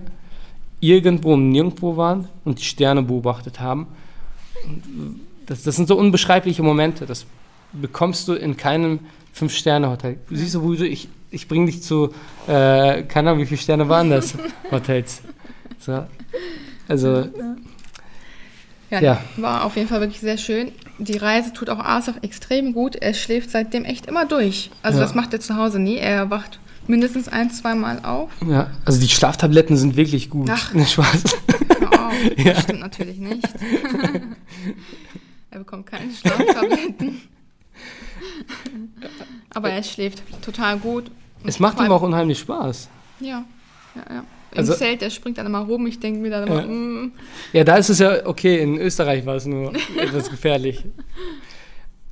[0.78, 3.88] irgendwo und nirgendwo waren und die Sterne beobachtet haben.
[5.46, 7.06] Das, das sind so unbeschreibliche Momente.
[7.06, 7.26] Das
[7.72, 9.00] bekommst du in keinem
[9.32, 10.18] Fünf-Sterne-Hotel.
[10.30, 12.10] Siehst du, Bruder, ich, ich bringe dich zu,
[12.46, 14.34] äh, keine Ahnung, wie viele Sterne waren das?
[14.70, 15.22] Hotels.
[15.80, 16.04] So.
[16.86, 17.08] Also.
[17.08, 17.56] Ja,
[18.90, 20.72] ja, war auf jeden Fall wirklich sehr schön.
[20.98, 22.96] Die Reise tut auch Asaf extrem gut.
[22.96, 24.70] Er schläft seitdem echt immer durch.
[24.82, 25.04] Also ja.
[25.04, 25.96] das macht er zu Hause nie.
[25.96, 28.30] Er wacht mindestens ein, zweimal auf.
[28.46, 30.50] Ja, also die Schlaftabletten sind wirklich gut.
[30.50, 31.22] Ach, ne, Spaß.
[31.80, 32.52] Oh, ja.
[32.52, 33.44] Das stimmt natürlich nicht.
[35.50, 37.22] er bekommt keine Schlaftabletten.
[39.50, 41.10] Aber er schläft total gut.
[41.44, 42.88] Es macht ihm auch unheimlich Spaß.
[43.20, 43.44] Ja,
[43.94, 44.24] ja, ja.
[44.52, 46.66] Im also, Zelt, der springt dann immer rum, ich denke mir dann immer, ja.
[46.66, 47.12] Mm.
[47.52, 50.84] ja, da ist es ja okay, in Österreich war es nur etwas gefährlich.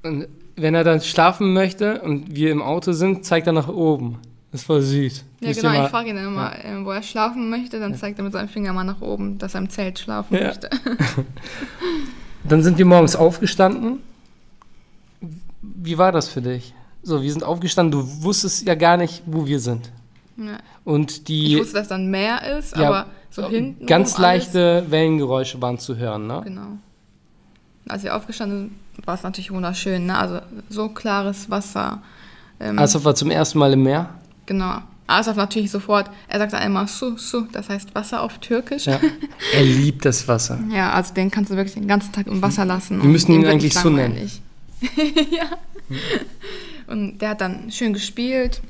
[0.02, 4.18] Und wenn er dann schlafen möchte und wir im Auto sind, zeigt er nach oben.
[4.52, 5.24] Das ist voll süß.
[5.40, 6.80] Ja, genau, mal, ich frage ihn dann immer, ja.
[6.80, 9.54] Äh, wo er schlafen möchte, dann zeigt er mit seinem Finger mal nach oben, dass
[9.54, 10.46] er im Zelt schlafen ja.
[10.46, 10.70] möchte.
[12.48, 13.98] dann sind wir morgens aufgestanden
[15.60, 16.74] wie war das für dich?
[17.02, 19.90] So, wir sind aufgestanden, du wusstest ja gar nicht, wo wir sind.
[20.38, 20.58] Ja.
[20.84, 23.86] Und die, ich wusste, dass dann Meer ist, ja, aber so hinten.
[23.86, 24.90] Ganz leichte alles.
[24.90, 26.40] Wellengeräusche waren zu hören, ne?
[26.44, 26.78] Genau.
[27.88, 30.16] Als wir aufgestanden sind, war es natürlich wunderschön, ne?
[30.16, 32.02] Also so klares Wasser.
[32.60, 34.10] Ähm, Asaf war zum ersten Mal im Meer?
[34.46, 34.78] Genau.
[35.08, 38.84] Asaf natürlich sofort, er sagt dann immer su, su, das heißt Wasser auf Türkisch.
[38.86, 39.00] Ja.
[39.54, 40.58] Er liebt das Wasser.
[40.70, 43.00] ja, also den kannst du wirklich den ganzen Tag im Wasser lassen.
[43.02, 44.30] Wir müssen ihn eigentlich so nennen.
[45.30, 45.46] ja.
[46.86, 48.60] Und der hat dann schön gespielt.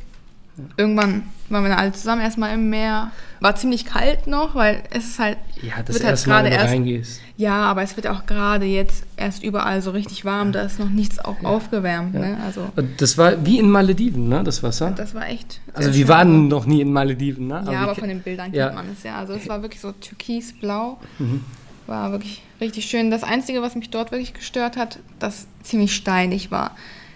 [0.76, 3.10] Irgendwann waren wir alle zusammen erstmal im Meer.
[3.40, 5.38] War ziemlich kalt noch, weil es ist halt.
[5.62, 7.20] Ja, das wird halt erste Mal, wenn du erst, reingehst.
[7.36, 10.52] Ja, aber es wird auch gerade jetzt erst überall so richtig warm.
[10.52, 11.48] Da ist noch nichts auch ja.
[11.48, 12.14] aufgewärmt.
[12.14, 12.20] Ja.
[12.20, 12.38] Ne?
[12.44, 14.42] Also, das war wie in Malediven, ne?
[14.42, 14.90] Das Wasser.
[14.90, 15.60] Das war echt.
[15.74, 17.58] Also wir waren noch nie in Malediven, ne?
[17.58, 19.16] Aber ja, aber von den Bildern kennt man es ja.
[19.16, 20.98] Also es war wirklich so türkisblau.
[21.18, 21.44] Mhm.
[21.86, 23.10] War wirklich richtig schön.
[23.10, 26.72] Das Einzige, was mich dort wirklich gestört hat, dass ziemlich steinig war.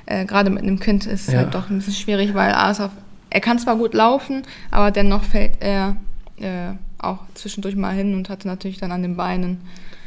[0.06, 1.40] Äh, Gerade mit einem Kind ist es ja.
[1.40, 2.90] halt doch ein bisschen schwierig, weil Asaf,
[3.32, 5.96] er kann zwar gut laufen, aber dennoch fällt er
[6.38, 9.60] äh, auch zwischendurch mal hin und hatte natürlich dann an den Beinen.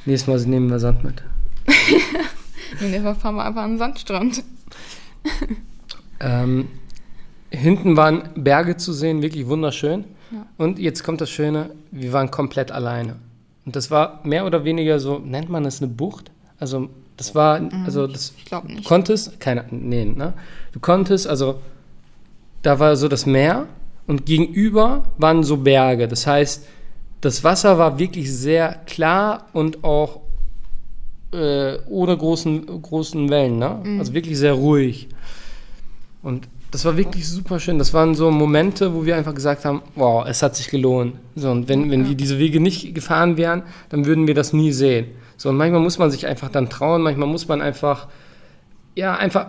[0.06, 1.24] Nächstes Mal nehmen wir Sand mit.
[2.80, 4.44] nächstes Mal fahren wir einfach an den Sandstrand.
[6.20, 6.70] Ähm,
[7.50, 10.06] hinten waren Berge zu sehen, wirklich wunderschön.
[10.32, 10.46] Ja.
[10.58, 13.18] Und jetzt kommt das Schöne, wir waren komplett alleine.
[13.66, 16.32] Und das war mehr oder weniger so, nennt man das eine Bucht?
[16.58, 18.86] Also das war, also das Ich glaube Du nicht.
[18.88, 20.34] konntest, keine, nee, ne?
[20.72, 21.60] Du konntest, also
[22.66, 23.68] da war so das Meer
[24.08, 26.08] und gegenüber waren so Berge.
[26.08, 26.66] Das heißt,
[27.22, 30.22] das Wasser war wirklich sehr klar und auch
[31.32, 33.82] äh, ohne großen, großen Wellen, ne?
[34.00, 35.10] Also wirklich sehr ruhig.
[36.24, 37.78] Und das war wirklich super schön.
[37.78, 41.16] Das waren so Momente, wo wir einfach gesagt haben, wow, es hat sich gelohnt.
[41.36, 44.72] So, und wenn, wenn die diese Wege nicht gefahren wären, dann würden wir das nie
[44.72, 45.08] sehen.
[45.38, 48.08] So, und manchmal muss man sich einfach dann trauen, manchmal muss man einfach,
[48.96, 49.48] ja, einfach,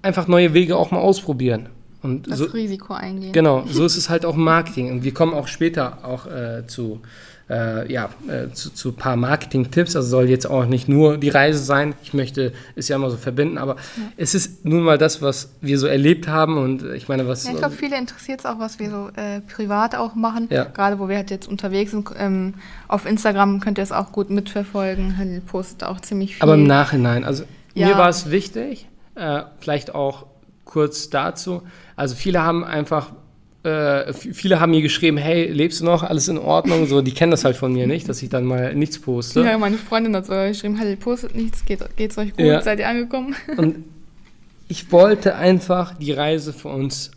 [0.00, 1.68] einfach neue Wege auch mal ausprobieren.
[2.02, 3.32] Und Das so, Risiko eingehen.
[3.32, 4.90] Genau, so ist es halt auch im Marketing.
[4.90, 7.00] Und wir kommen auch später auch äh, zu,
[7.48, 9.94] äh, ja, äh, zu, zu ein paar Marketing-Tipps.
[9.94, 11.94] Also soll jetzt auch nicht nur die Reise sein.
[12.02, 13.76] Ich möchte es ja immer so verbinden, aber
[14.16, 16.58] es ist nun mal das, was wir so erlebt haben.
[16.58, 17.44] Und ich meine, was.
[17.44, 20.48] Ja, ich glaube, viele interessiert es auch, was wir so äh, privat auch machen.
[20.50, 20.64] Ja.
[20.64, 22.08] Gerade wo wir halt jetzt unterwegs sind.
[22.18, 22.54] Ähm,
[22.88, 25.18] auf Instagram könnt ihr es auch gut mitverfolgen.
[25.18, 26.42] Halil postet auch ziemlich viel.
[26.42, 27.44] aber im Nachhinein, also
[27.74, 27.86] Ja.
[27.88, 30.26] mir war es wichtig, äh, vielleicht auch
[30.64, 31.62] kurz dazu.
[31.96, 33.12] Also viele haben einfach.
[33.64, 36.02] Äh, viele haben mir geschrieben, hey, lebst du noch?
[36.02, 36.86] Alles in Ordnung?
[36.88, 39.40] So, die kennen das halt von mir nicht, dass ich dann mal nichts poste.
[39.42, 42.60] Ja, meine Freundin hat sogar geschrieben, Halil postet nichts, geht, geht's euch gut, Ja.
[42.60, 43.36] seid ihr angekommen?
[43.56, 43.84] Und
[44.66, 47.12] ich wollte einfach die Reise für uns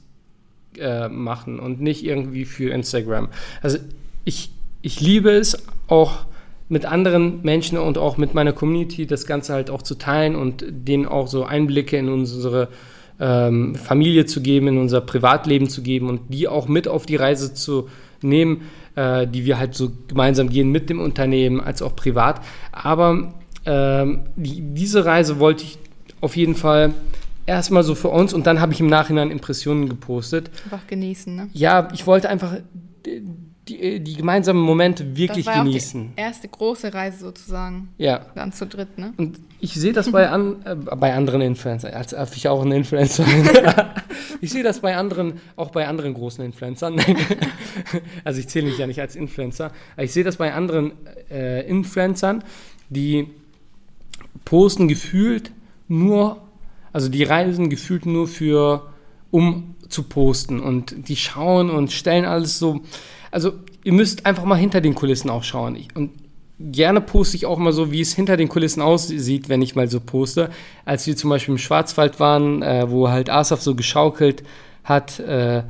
[0.77, 3.29] äh, machen und nicht irgendwie für Instagram.
[3.63, 3.77] Also
[4.25, 4.51] ich,
[4.83, 6.25] ich liebe es auch
[6.67, 10.65] mit anderen Menschen und auch mit meiner Community das Ganze halt auch zu teilen und
[10.67, 12.67] denen auch so Einblicke in unsere
[13.19, 17.15] ähm, Familie zu geben, in unser Privatleben zu geben und die auch mit auf die
[17.15, 17.89] Reise zu
[18.21, 18.61] nehmen,
[18.95, 22.41] äh, die wir halt so gemeinsam gehen mit dem Unternehmen als auch privat.
[22.71, 23.33] Aber
[23.65, 25.77] ähm, die, diese Reise wollte ich
[26.21, 26.93] auf jeden Fall
[27.45, 30.49] erstmal so für uns und dann habe ich im Nachhinein Impressionen gepostet.
[30.65, 31.49] Einfach genießen, ne?
[31.53, 32.57] Ja, ich wollte einfach
[33.67, 36.01] die, die, die gemeinsamen Momente wirklich das war genießen.
[36.01, 37.89] auch die erste große Reise sozusagen.
[37.97, 38.25] Ja.
[38.35, 39.13] Dann zu dritt, ne?
[39.17, 42.71] Und ich sehe das bei, an, äh, bei anderen Influencern, als ob ich auch ein
[42.71, 43.49] Influencer bin.
[44.41, 47.01] ich sehe das bei anderen, auch bei anderen großen Influencern.
[48.23, 49.71] Also ich zähle mich ja nicht als Influencer.
[49.93, 50.93] Aber ich sehe das bei anderen
[51.29, 52.43] äh, Influencern,
[52.89, 53.27] die
[54.43, 55.51] posten gefühlt
[55.87, 56.41] nur,
[56.93, 58.89] also die reisen gefühlt nur für,
[59.31, 60.59] um zu posten.
[60.59, 62.81] Und die schauen und stellen alles so.
[63.35, 63.51] Also
[63.83, 65.75] ihr müsst einfach mal hinter den Kulissen auch schauen.
[65.75, 66.11] Ich, und
[66.57, 69.89] gerne poste ich auch mal so, wie es hinter den Kulissen aussieht, wenn ich mal
[69.89, 70.51] so poste.
[70.85, 74.43] Als wir zum Beispiel im Schwarzwald waren, äh, wo halt Asaf so geschaukelt
[74.85, 75.63] hat äh,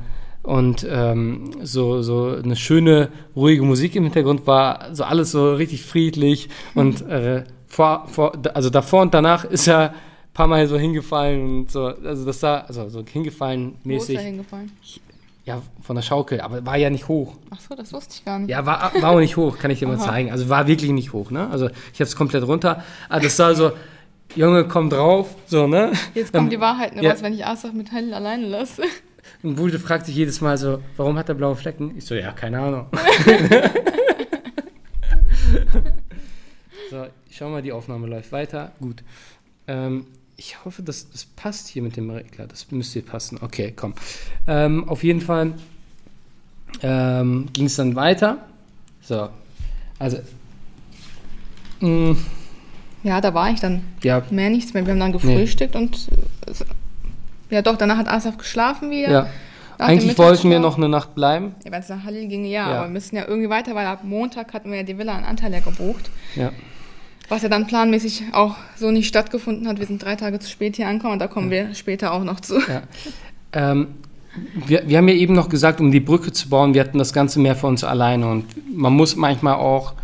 [0.44, 5.82] und ähm, so, so eine schöne, ruhige Musik im Hintergrund war, so alles so richtig
[5.82, 9.94] friedlich und äh, vor, vor, also davor und danach ist er ein
[10.34, 14.14] paar Mal so hingefallen und so, also das sah, also so hingefallen Wo ist er
[14.14, 14.70] mäßig, hingefallen?
[15.46, 17.36] Ja, von der Schaukel, aber war ja nicht hoch.
[17.50, 18.50] Ach so, das wusste ich gar nicht.
[18.50, 20.32] Ja, war, war auch nicht hoch, kann ich dir mal zeigen.
[20.32, 21.48] Also war wirklich nicht hoch, ne?
[21.48, 22.82] Also ich habe es komplett runter.
[23.08, 23.70] Aber das sah so,
[24.34, 25.92] Junge, komm drauf, so, ne?
[26.14, 27.02] Jetzt kommt die Wahrheit, ne?
[27.04, 27.12] Ja.
[27.12, 28.82] Was, wenn ich Asaf mit Halil alleine lasse?
[29.42, 31.96] Und Bude fragt sich jedes Mal so, warum hat er blaue Flecken?
[31.96, 32.88] Ich so, ja, keine Ahnung.
[36.90, 38.72] so, ich schau mal, die Aufnahme läuft weiter.
[38.80, 39.04] Gut.
[39.68, 40.06] Ähm,
[40.36, 42.46] ich hoffe, das, das passt hier mit dem Regler.
[42.46, 43.38] Das müsste passen.
[43.42, 43.94] Okay, komm.
[44.46, 45.52] Ähm, auf jeden Fall
[46.82, 48.38] ähm, ging es dann weiter.
[49.00, 49.28] So,
[49.98, 50.18] also,
[51.80, 52.16] mh,
[53.02, 54.84] Ja, da war ich dann ja, mehr nichts mehr.
[54.84, 56.08] Wir haben dann gefrühstückt und
[56.46, 59.10] äh, ja doch, danach hat Asaf geschlafen wieder.
[59.10, 59.30] ja.
[59.78, 61.54] Nach Eigentlich wollten wir noch eine Nacht bleiben.
[61.62, 62.66] Ja, wenn es nach Halil ging, ja, Ja.
[62.78, 65.24] aber wir müssen ja irgendwie weiter, weil ab Montag hatten wir ja die Villa in
[65.24, 66.10] Antalya gebucht.
[66.34, 66.50] Ja.
[67.28, 69.78] Was ja dann planmäßig auch so nicht stattgefunden hat.
[69.78, 72.58] Wir sind drei Tage zu spät hier angekommen da kommen wir später auch noch zu.
[72.60, 72.82] Ja.
[73.52, 73.88] Ähm,
[74.66, 77.12] wir, wir haben ja eben noch gesagt, um die Brücke zu bauen, wir hatten das
[77.12, 78.44] Ganze mehr für uns alleine und
[78.76, 79.94] man muss manchmal auch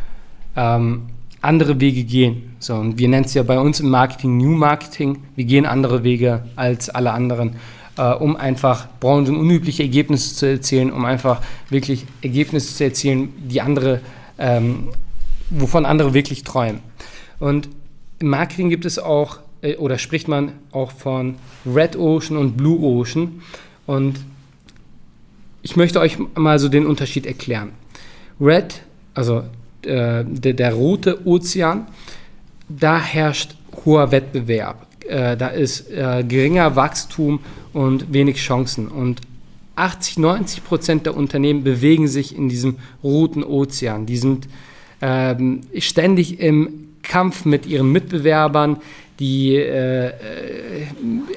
[0.56, 1.02] ähm,
[1.40, 2.54] andere Wege gehen.
[2.58, 5.22] So, und wir nennen es ja bei uns im Marketing New Marketing.
[5.34, 7.56] Wir gehen andere Wege als alle anderen,
[7.98, 14.00] äh, um einfach branchenunübliche Ergebnisse zu erzielen, um einfach wirklich Ergebnisse zu erzielen, die andere,
[14.38, 14.88] ähm,
[15.50, 16.80] wovon andere wirklich träumen.
[17.42, 17.68] Und
[18.20, 21.34] im Marketing gibt es auch, äh, oder spricht man auch von
[21.66, 23.42] Red Ocean und Blue Ocean.
[23.84, 24.20] Und
[25.62, 27.72] ich möchte euch mal so den Unterschied erklären.
[28.40, 28.82] Red,
[29.14, 29.38] also
[29.82, 31.88] äh, der, der rote Ozean,
[32.68, 34.86] da herrscht hoher Wettbewerb.
[35.08, 37.40] Äh, da ist äh, geringer Wachstum
[37.72, 38.86] und wenig Chancen.
[38.86, 39.20] Und
[39.74, 44.06] 80, 90 Prozent der Unternehmen bewegen sich in diesem roten Ozean.
[44.06, 44.46] Die sind
[45.00, 48.78] ähm, ständig im Kampf mit ihren Mitbewerbern.
[49.18, 50.12] die äh, äh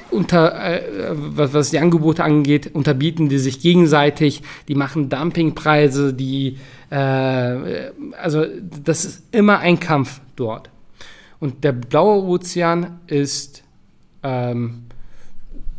[0.09, 0.82] unter, äh,
[1.13, 6.57] was, was die Angebote angeht, unterbieten die sich gegenseitig, die machen Dumpingpreise, die,
[6.89, 8.45] äh, also
[8.84, 10.70] das ist immer ein Kampf dort.
[11.39, 13.63] Und der blaue Ozean ist,
[14.24, 14.86] ähm,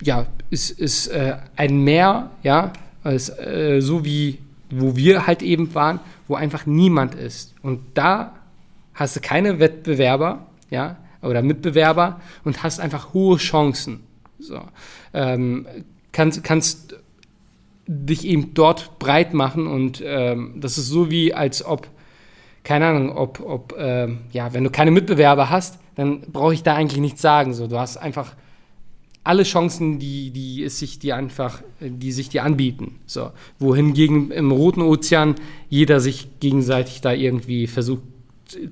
[0.03, 2.72] ja, ist, ist äh, ein Meer, ja,
[3.05, 4.39] ist, äh, so wie
[4.70, 7.55] wo wir halt eben waren, wo einfach niemand ist.
[7.62, 8.34] Und da
[8.97, 14.01] hast du keine Wettbewerber, ja, oder Mitbewerber und hast einfach hohe Chancen.
[14.39, 14.61] So.
[15.15, 15.67] Ähm,
[16.13, 16.97] kannst, kannst
[17.87, 21.89] dich eben dort breit machen und ähm, das ist so wie, als ob,
[22.65, 26.75] keine Ahnung, ob, ob ähm, ja, wenn du keine Mitbewerber hast, dann brauche ich da
[26.75, 27.55] eigentlich nichts sagen.
[27.55, 28.35] So, du hast einfach
[29.25, 33.01] alle Chancen, die, die es sich dir einfach, die sich dir anbieten.
[33.07, 35.37] So, wohingegen im Roten Ozean
[35.69, 38.03] jeder sich gegenseitig da irgendwie versucht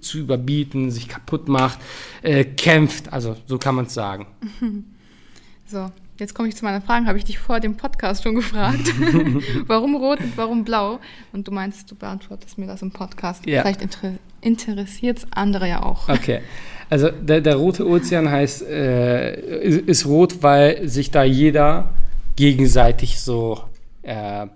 [0.00, 1.78] zu überbieten, sich kaputt macht,
[2.22, 3.12] äh, kämpft.
[3.12, 4.26] Also so kann man es sagen.
[5.66, 7.06] So, jetzt komme ich zu meiner Frage.
[7.06, 8.92] Habe ich dich vor dem Podcast schon gefragt,
[9.66, 11.00] warum rot und warum blau?
[11.32, 13.46] Und du meinst, du beantwortest mir das im Podcast.
[13.46, 13.62] Ja.
[13.62, 14.12] Vielleicht inter
[14.42, 16.08] interessiert es andere ja auch.
[16.10, 16.42] Okay.
[16.90, 21.94] Also der, der rote Ozean heißt, äh, ist, ist, rot, weil sich da jeder
[22.36, 23.62] gegenseitig so
[24.02, 24.46] äh,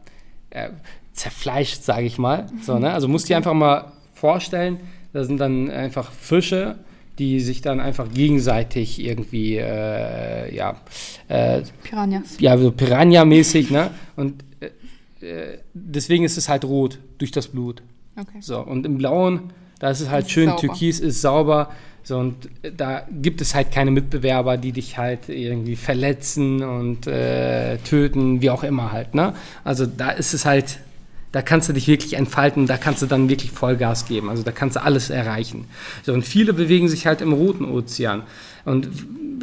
[0.51, 0.69] äh,
[1.14, 2.47] zerfleischt, sage ich mal.
[2.62, 2.93] So, ne?
[2.93, 4.79] Also musst dir einfach mal vorstellen,
[5.19, 6.77] da sind dann einfach Fische,
[7.19, 10.77] die sich dann einfach gegenseitig irgendwie, äh, ja.
[11.27, 12.39] Äh, Piranhas.
[12.39, 13.91] Ja, so Piranha-mäßig, ne?
[14.14, 17.83] Und äh, äh, deswegen ist es halt rot durch das Blut.
[18.16, 18.39] Okay.
[18.41, 20.61] So, und im Blauen, da ist es halt ist schön, sauber.
[20.61, 21.73] türkis ist sauber.
[22.05, 27.79] So, und da gibt es halt keine Mitbewerber, die dich halt irgendwie verletzen und äh,
[27.79, 29.16] töten, wie auch immer halt.
[29.16, 29.35] Ne?
[29.64, 30.79] Also da ist es halt
[31.33, 34.31] da kannst du dich wirklich entfalten, da kannst du dann wirklich Vollgas geben.
[34.31, 35.66] Also da kannst du alles erreichen.
[36.03, 38.22] So, und viele bewegen sich halt im Roten Ozean.
[38.64, 38.89] Und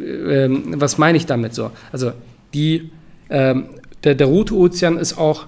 [0.02, 1.70] ähm, was meine ich damit so?
[1.92, 2.12] Also
[2.54, 2.90] die,
[3.30, 3.66] ähm,
[4.04, 5.46] der, der Rote Ozean ist auch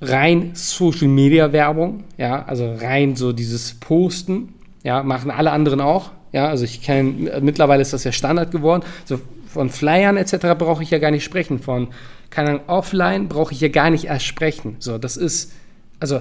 [0.00, 6.12] rein Social Media Werbung, ja, also rein so dieses Posten, ja, machen alle anderen auch,
[6.32, 9.18] ja, also ich kenne, mittlerweile ist das ja Standard geworden, so
[9.48, 10.54] von Flyern etc.
[10.56, 11.88] brauche ich ja gar nicht sprechen, von
[12.30, 14.76] keine Ahnung, offline brauche ich hier gar nicht erst sprechen.
[14.78, 15.52] So, das ist,
[16.00, 16.20] also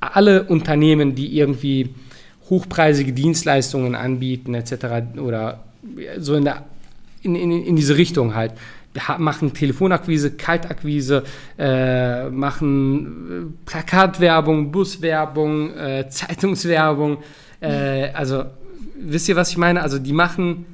[0.00, 1.94] alle Unternehmen, die irgendwie
[2.50, 5.18] hochpreisige Dienstleistungen anbieten, etc.
[5.18, 5.64] oder
[6.18, 6.64] so in, der,
[7.22, 8.52] in, in, in diese Richtung halt,
[9.18, 11.24] machen Telefonakquise, Kaltakquise,
[11.58, 17.18] äh, machen äh, Plakatwerbung, Buswerbung, äh, Zeitungswerbung.
[17.60, 18.44] Äh, also
[18.96, 19.82] wisst ihr, was ich meine?
[19.82, 20.66] Also die machen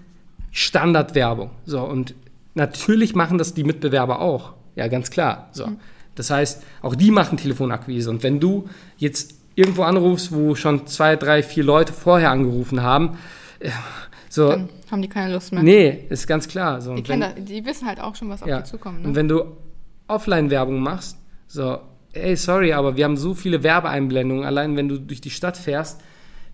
[0.51, 1.51] Standardwerbung.
[1.64, 2.14] So und
[2.59, 4.55] Natürlich machen das die Mitbewerber auch.
[4.75, 5.49] Ja, ganz klar.
[5.53, 5.69] So.
[5.69, 5.77] Mhm.
[6.17, 8.11] Das heißt, auch die machen Telefonakquise.
[8.11, 13.17] Und wenn du jetzt irgendwo anrufst, wo schon zwei, drei, vier Leute vorher angerufen haben,
[13.61, 13.71] äh,
[14.29, 14.49] so.
[14.51, 15.63] Dann haben die keine Lust mehr.
[15.63, 16.81] Nee, ist ganz klar.
[16.81, 19.03] So, die, wenn, das, die wissen halt auch schon, was auf ja, die zukommt.
[19.03, 19.09] Ne?
[19.09, 19.45] Und wenn du
[20.09, 21.79] Offline-Werbung machst, so,
[22.13, 26.01] ey, sorry, aber wir haben so viele Werbeeinblendungen, allein wenn du durch die Stadt fährst,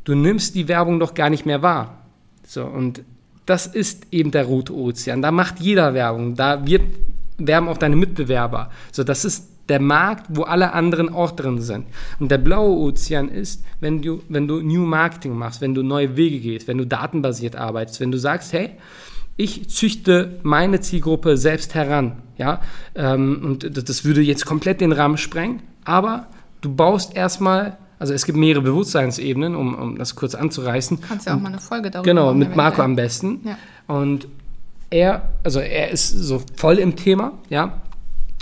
[0.05, 2.07] du nimmst die Werbung doch gar nicht mehr wahr.
[2.47, 3.03] So, und
[3.47, 5.23] das ist eben der Rote Ozean.
[5.23, 6.35] Da macht jeder Werbung.
[6.35, 6.83] Da wird,
[7.39, 8.71] werben auch deine Mitbewerber.
[8.93, 11.87] So, das ist der Markt, wo alle anderen auch drin sind.
[12.19, 16.17] Und der blaue Ozean ist, wenn du, wenn du New Marketing machst, wenn du neue
[16.17, 18.71] Wege gehst, wenn du datenbasiert arbeitest, wenn du sagst, hey,
[19.37, 22.61] ich züchte meine Zielgruppe selbst heran, ja,
[22.95, 26.29] ähm, und das würde jetzt komplett den Rahmen sprengen, aber
[26.61, 31.01] du baust erstmal also es gibt mehrere Bewusstseinsebenen, um, um das kurz anzureißen.
[31.01, 33.41] Kannst ja auch mal eine Folge darüber Genau, machen, mit Marco am besten.
[33.45, 33.59] Ja.
[33.87, 34.29] Und
[34.91, 37.81] er, also er ist so voll im Thema, ja.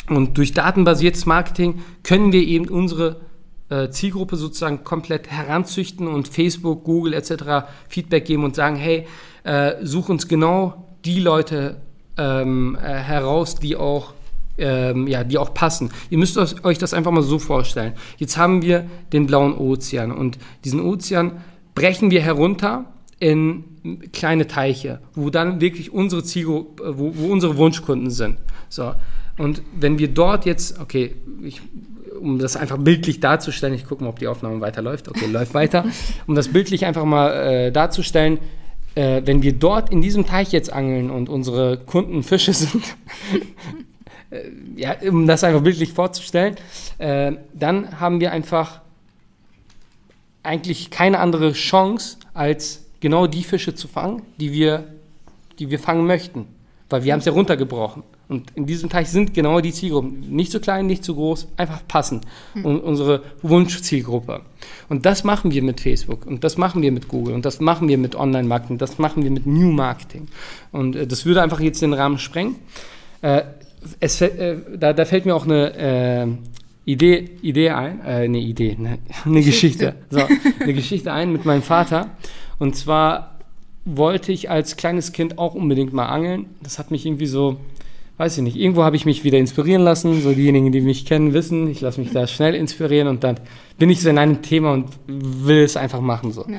[0.09, 3.21] Und durch datenbasiertes Marketing können wir eben unsere
[3.69, 7.67] äh, Zielgruppe sozusagen komplett heranzüchten und Facebook, Google etc.
[7.89, 9.07] Feedback geben und sagen, hey,
[9.45, 11.77] äh, such uns genau die Leute
[12.19, 14.13] ähm, äh, heraus, die auch
[14.59, 15.91] ähm, ja, die auch passen.
[16.11, 17.95] Ihr müsst euch das einfach mal so vorstellen.
[18.19, 21.43] Jetzt haben wir den blauen Ozean und diesen Ozean
[21.75, 22.87] brechen wir herunter
[23.19, 23.65] in
[24.13, 28.37] kleine Teiche, wo dann wirklich unsere Zielgruppe, wo, wo unsere Wunschkunden sind.
[28.69, 28.95] So.
[29.39, 31.61] Und wenn wir dort jetzt, okay, ich,
[32.21, 35.09] um das einfach bildlich darzustellen, ich gucke mal, ob die Aufnahme weiterläuft.
[35.09, 35.85] Okay, läuft weiter.
[36.27, 38.39] Um das bildlich einfach mal äh, darzustellen,
[38.95, 42.85] äh, wenn wir dort in diesem Teich jetzt angeln und unsere Kunden Fische sind,
[43.35, 43.39] äh,
[44.77, 46.57] ja, um das einfach bildlich vorzustellen,
[46.99, 48.81] äh, dann haben wir einfach
[50.43, 54.85] eigentlich keine andere Chance, als genau die Fische zu fangen, die wir,
[55.59, 56.47] die wir fangen möchten.
[56.89, 58.03] Weil wir haben es ja runtergebrochen.
[58.29, 60.21] Und in diesem Teich sind genau die Zielgruppen.
[60.31, 62.25] Nicht zu klein, nicht zu groß, einfach passend.
[62.55, 62.65] Mhm.
[62.65, 64.41] Und unsere Wunschzielgruppe.
[64.89, 67.89] Und das machen wir mit Facebook und das machen wir mit Google und das machen
[67.89, 70.29] wir mit Online-Marketing, das machen wir mit New Marketing.
[70.71, 72.57] Und äh, das würde einfach jetzt den Rahmen sprengen.
[73.21, 73.43] Äh,
[74.01, 76.27] es, äh, da, da, fällt mir auch eine äh,
[76.85, 80.21] Idee, Idee ein, äh, eine Idee, ne, eine Geschichte, so,
[80.61, 82.11] eine Geschichte ein mit meinem Vater.
[82.59, 83.39] Und zwar
[83.85, 86.47] wollte ich als kleines Kind auch unbedingt mal angeln.
[86.63, 87.59] Das hat mich irgendwie so,
[88.19, 90.21] weiß ich nicht, irgendwo habe ich mich wieder inspirieren lassen.
[90.23, 93.41] So diejenigen, die mich kennen, wissen, ich lasse mich da schnell inspirieren und dann
[93.79, 96.43] bin ich so in einem Thema und will es einfach machen so.
[96.49, 96.59] Ja.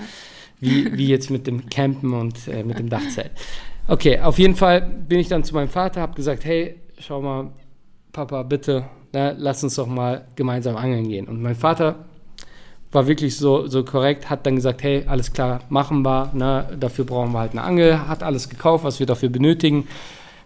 [0.59, 3.31] Wie, wie jetzt mit dem Campen und äh, mit dem Dachzelt.
[3.87, 6.75] Okay, auf jeden Fall bin ich dann zu meinem Vater, habe gesagt, hey,
[7.05, 7.51] schau mal,
[8.13, 11.27] Papa, bitte, ne, lass uns doch mal gemeinsam angeln gehen.
[11.27, 12.05] Und mein Vater
[12.91, 17.05] war wirklich so, so korrekt, hat dann gesagt, hey, alles klar, machen wir, ne, dafür
[17.05, 19.87] brauchen wir halt eine Angel, hat alles gekauft, was wir dafür benötigen,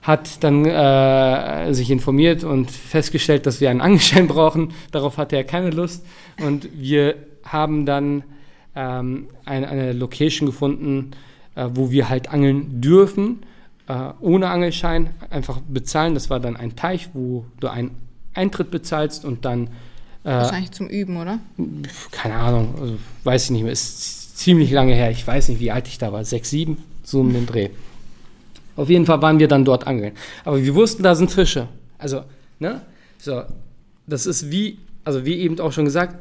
[0.02, 4.74] hat dann äh, sich informiert und festgestellt, dass wir einen Angelschein brauchen.
[4.92, 6.06] Darauf hatte er keine Lust
[6.44, 8.24] und wir haben dann
[8.76, 11.12] ähm, eine, eine Location gefunden,
[11.54, 13.44] äh, wo wir halt angeln dürfen,
[13.88, 16.14] äh, ohne Angelschein, einfach bezahlen.
[16.14, 17.92] Das war dann ein Teich, wo du einen
[18.34, 19.68] Eintritt bezahlst und dann.
[20.24, 21.40] Äh, Wahrscheinlich zum Üben, oder?
[22.12, 23.72] Keine Ahnung, also, weiß ich nicht mehr.
[23.72, 25.10] Ist ziemlich lange her.
[25.12, 26.24] Ich weiß nicht, wie alt ich da war.
[26.24, 27.70] Sechs, sieben, so um den Dreh.
[28.76, 30.14] Auf jeden Fall waren wir dann dort angeln.
[30.46, 31.68] Aber wir wussten, da sind Fische.
[31.98, 32.24] Also,
[32.60, 32.82] ne?
[33.18, 33.44] So,
[34.06, 36.16] das ist wie, also wie eben auch schon gesagt,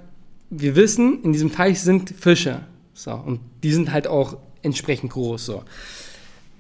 [0.49, 2.61] wir wissen, in diesem Teich sind Fische.
[2.95, 5.45] So, und die sind halt auch entsprechend groß.
[5.45, 5.63] So.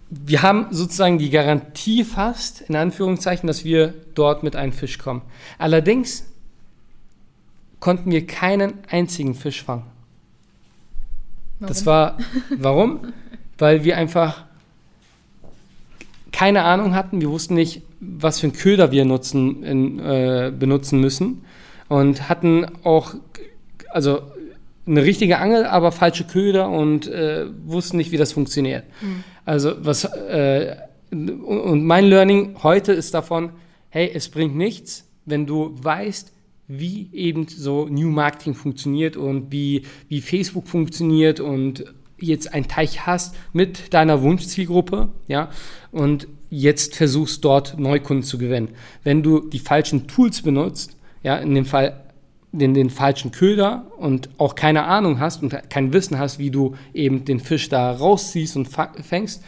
[0.08, 5.22] Wir haben sozusagen die Garantie fast, in Anführungszeichen, dass wir dort mit einem Fisch kommen.
[5.58, 6.24] Allerdings
[7.80, 9.84] konnten wir keinen einzigen Fisch fangen.
[11.58, 11.68] Warum?
[11.68, 12.18] Das war,
[12.56, 13.12] warum?
[13.58, 14.44] Weil wir einfach
[16.30, 17.20] keine Ahnung hatten.
[17.20, 21.44] Wir wussten nicht, was für einen Köder wir nutzen, in, äh, benutzen müssen.
[21.88, 23.14] Und hatten auch,
[23.90, 24.20] also
[24.86, 28.84] eine richtige Angel, aber falsche Köder und äh, wussten nicht, wie das funktioniert.
[29.00, 29.24] Mhm.
[29.46, 30.76] Also was äh,
[31.10, 33.52] und mein Learning heute ist davon,
[33.88, 36.32] hey, es bringt nichts, wenn du weißt,
[36.68, 41.84] wie eben so New Marketing funktioniert und wie, wie Facebook funktioniert und
[42.18, 45.50] jetzt ein Teich hast mit deiner Wunschzielgruppe, ja,
[45.92, 48.70] und jetzt versuchst dort Neukunden zu gewinnen.
[49.04, 52.05] Wenn du die falschen Tools benutzt, ja, in dem Fall
[52.58, 56.74] den, den falschen Köder und auch keine Ahnung hast und kein Wissen hast, wie du
[56.94, 59.42] eben den Fisch da rausziehst und fängst,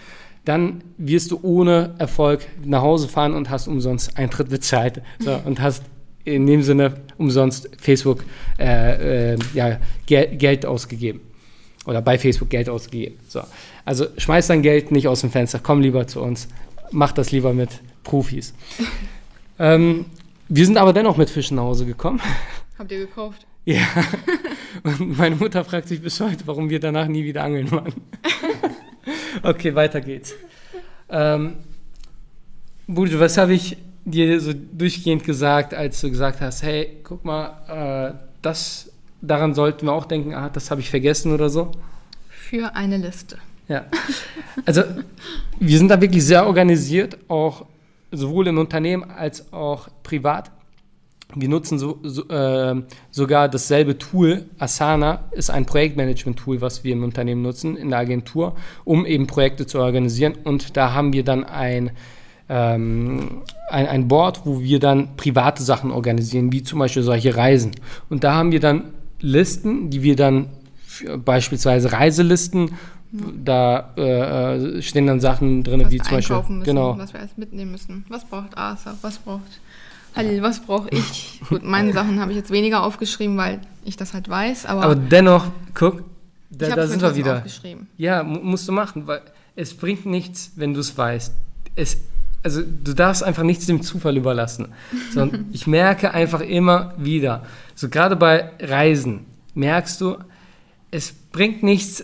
[0.44, 5.60] dann wirst du ohne Erfolg nach Hause fahren und hast umsonst Eintritt bezahlt so, und
[5.60, 5.82] hast
[6.24, 8.24] in dem Sinne umsonst Facebook
[8.58, 11.20] äh, äh, ja, Gel Geld ausgegeben
[11.86, 13.16] oder bei Facebook Geld ausgegeben.
[13.28, 13.40] So.
[13.84, 16.48] Also schmeiß dein Geld nicht aus dem Fenster, komm lieber zu uns,
[16.90, 17.70] mach das lieber mit
[18.04, 18.54] Profis.
[19.58, 20.06] ähm,
[20.48, 22.20] wir sind aber dennoch mit Fischen nach Hause gekommen.
[22.78, 23.44] Habt ihr gekauft?
[23.64, 23.86] Ja.
[24.84, 27.92] Und meine Mutter fragt sich bis heute, warum wir danach nie wieder angeln waren.
[29.42, 30.34] okay, weiter geht's.
[31.08, 31.56] Ähm,
[32.86, 38.14] Buju, was habe ich dir so durchgehend gesagt, als du gesagt hast, hey, guck mal,
[38.14, 41.72] äh, das, daran sollten wir auch denken, ah, das habe ich vergessen oder so?
[42.28, 43.38] Für eine Liste.
[43.68, 43.86] Ja.
[44.64, 44.82] Also,
[45.58, 47.66] wir sind da wirklich sehr organisiert, auch
[48.10, 50.50] sowohl im Unternehmen als auch privat.
[51.34, 54.46] Wir nutzen so, so, äh, sogar dasselbe Tool.
[54.58, 59.66] Asana ist ein Projektmanagement-Tool, was wir im Unternehmen nutzen, in der Agentur, um eben Projekte
[59.66, 60.34] zu organisieren.
[60.44, 61.90] Und da haben wir dann ein,
[62.48, 67.72] ähm, ein, ein Board, wo wir dann private Sachen organisieren, wie zum Beispiel solche Reisen.
[68.08, 70.46] Und da haben wir dann Listen, die wir dann
[71.24, 72.70] beispielsweise Reiselisten,
[73.12, 76.96] da äh, stehen dann Sachen drin, wie zum Beispiel müssen, genau.
[76.98, 78.04] was wir alles mitnehmen müssen.
[78.08, 78.94] Was braucht Arthur?
[79.00, 79.60] Was braucht
[80.18, 81.40] Halil, was brauche ich?
[81.48, 84.82] Gut, meine Sachen habe ich jetzt weniger aufgeschrieben, weil ich das halt weiß, aber.
[84.82, 86.02] Aber dennoch, guck,
[86.50, 87.44] da, da sind wir wieder.
[87.96, 89.20] Ja, musst du machen, weil
[89.54, 91.32] es bringt nichts, wenn du es weißt.
[91.76, 91.98] Es,
[92.42, 94.74] also du darfst einfach nichts dem Zufall überlassen.
[95.14, 97.46] Sondern ich merke einfach immer wieder,
[97.76, 99.20] so gerade bei Reisen,
[99.54, 100.16] merkst du,
[100.90, 102.02] es bringt nichts,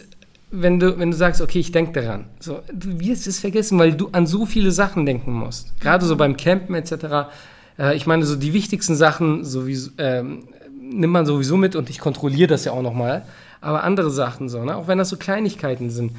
[0.52, 2.26] wenn du, wenn du sagst, okay, ich denke daran.
[2.38, 5.80] So, du wirst es vergessen, weil du an so viele Sachen denken musst.
[5.80, 7.26] Gerade so beim Campen etc
[7.78, 10.44] äh, ich meine, so die wichtigsten Sachen sowieso, ähm,
[10.80, 13.24] nimmt man sowieso mit und ich kontrolliere das ja auch nochmal.
[13.60, 14.76] Aber andere Sachen so, ne?
[14.76, 16.12] auch wenn das so Kleinigkeiten sind,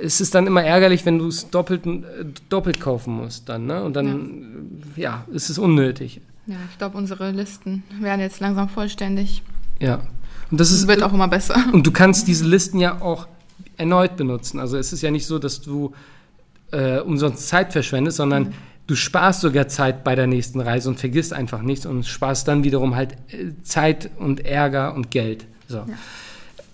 [0.00, 2.02] ist es dann immer ärgerlich, wenn du es doppelt, äh,
[2.48, 3.66] doppelt kaufen musst dann.
[3.66, 3.82] Ne?
[3.82, 5.02] Und dann, ja.
[5.02, 6.20] ja, ist es unnötig.
[6.46, 9.42] Ja, ich glaube, unsere Listen werden jetzt langsam vollständig.
[9.80, 10.00] Ja.
[10.50, 11.56] Und das, ist, wird auch immer besser.
[11.72, 13.26] Und du kannst diese Listen ja auch
[13.76, 14.60] erneut benutzen.
[14.60, 15.92] Also es ist ja nicht so, dass du
[16.70, 18.52] äh, umsonst Zeit verschwendest, sondern mhm
[18.86, 22.64] du sparst sogar Zeit bei der nächsten Reise und vergisst einfach nichts und sparst dann
[22.64, 25.46] wiederum halt äh, Zeit und Ärger und Geld.
[25.68, 25.78] So.
[25.78, 25.86] Ja.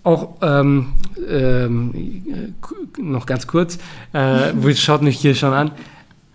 [0.04, 0.94] Auch ähm,
[1.28, 2.54] ähm,
[2.98, 3.78] noch ganz kurz,
[4.12, 5.70] äh, schaut mich hier schon an,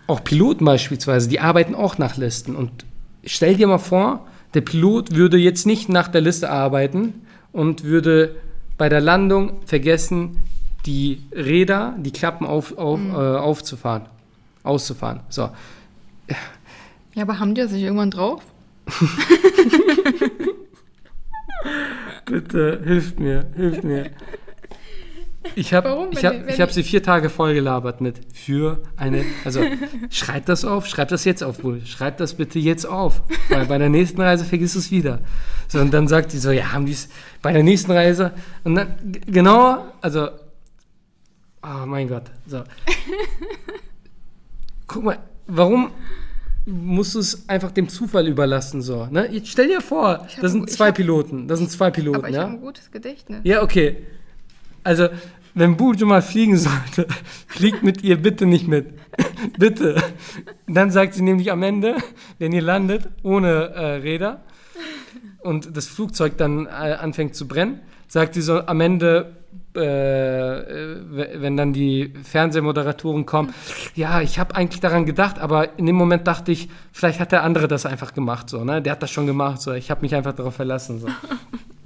[0.06, 2.56] auch Piloten beispielsweise, die arbeiten auch nach Listen.
[2.56, 2.86] Und
[3.24, 7.14] stell dir mal vor, der Pilot würde jetzt nicht nach der Liste arbeiten
[7.52, 8.36] und würde
[8.78, 10.38] bei der Landung vergessen,
[10.86, 13.10] die Räder, die Klappen auf, auf, mhm.
[13.10, 14.06] äh, aufzufahren,
[14.68, 15.20] auszufahren.
[15.28, 15.50] So.
[17.14, 18.42] Ja, aber haben die das nicht irgendwann drauf?
[22.26, 24.10] Bitte, hilft mir, hilft mir.
[25.54, 29.24] Ich habe ich hab, ich hab sie vier Tage voll gelabert mit für eine.
[29.44, 29.60] Also
[30.10, 31.84] schreibt das auf, schreibt das jetzt auf, wohl.
[31.86, 33.22] Schreibt das bitte jetzt auf.
[33.48, 35.20] Weil bei der nächsten Reise vergisst du es wieder.
[35.68, 37.08] So, und dann sagt sie so, ja, haben die es
[37.40, 38.32] bei der nächsten Reise.
[38.64, 38.94] Und dann,
[39.26, 40.28] genau, also,
[41.62, 42.24] oh mein Gott.
[42.46, 42.62] So.
[44.88, 45.92] Guck mal, warum
[46.68, 48.82] musst du es einfach dem Zufall überlassen.
[48.82, 49.28] So, ne?
[49.30, 51.48] Jetzt stell dir vor, das sind zwei hab, Piloten.
[51.48, 52.18] Das sind zwei Piloten.
[52.18, 52.42] Aber ich ja?
[52.42, 53.40] habe ein gutes Gedächtnis.
[53.44, 53.96] Ja, okay.
[54.84, 55.08] Also,
[55.54, 57.06] wenn Bujo mal fliegen sollte,
[57.46, 58.86] fliegt mit ihr bitte nicht mit.
[59.58, 60.02] bitte.
[60.66, 61.96] Dann sagt sie nämlich am Ende,
[62.38, 64.42] wenn ihr landet ohne äh, Räder
[65.40, 69.36] und das Flugzeug dann äh, anfängt zu brennen, sagt sie so am Ende,
[69.74, 73.52] äh, wenn dann die Fernsehmoderatoren kommen,
[73.94, 77.42] ja, ich habe eigentlich daran gedacht, aber in dem Moment dachte ich, vielleicht hat der
[77.42, 78.82] andere das einfach gemacht, so, ne?
[78.82, 79.72] Der hat das schon gemacht, so.
[79.72, 81.08] Ich habe mich einfach darauf verlassen, so.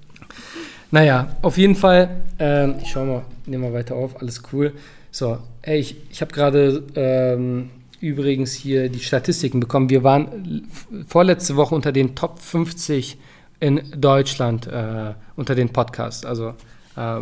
[0.91, 4.73] naja, auf jeden Fall, äh, ich schau mal, nehme mal weiter auf, alles cool.
[5.11, 7.71] So, ey, ich, ich habe gerade ähm,
[8.01, 9.91] übrigens hier die Statistiken bekommen.
[9.91, 10.67] Wir waren
[11.07, 13.19] vorletzte Woche unter den Top 50
[13.61, 16.25] in Deutschland äh, unter den Podcasts.
[16.25, 16.55] Also
[16.97, 17.21] äh,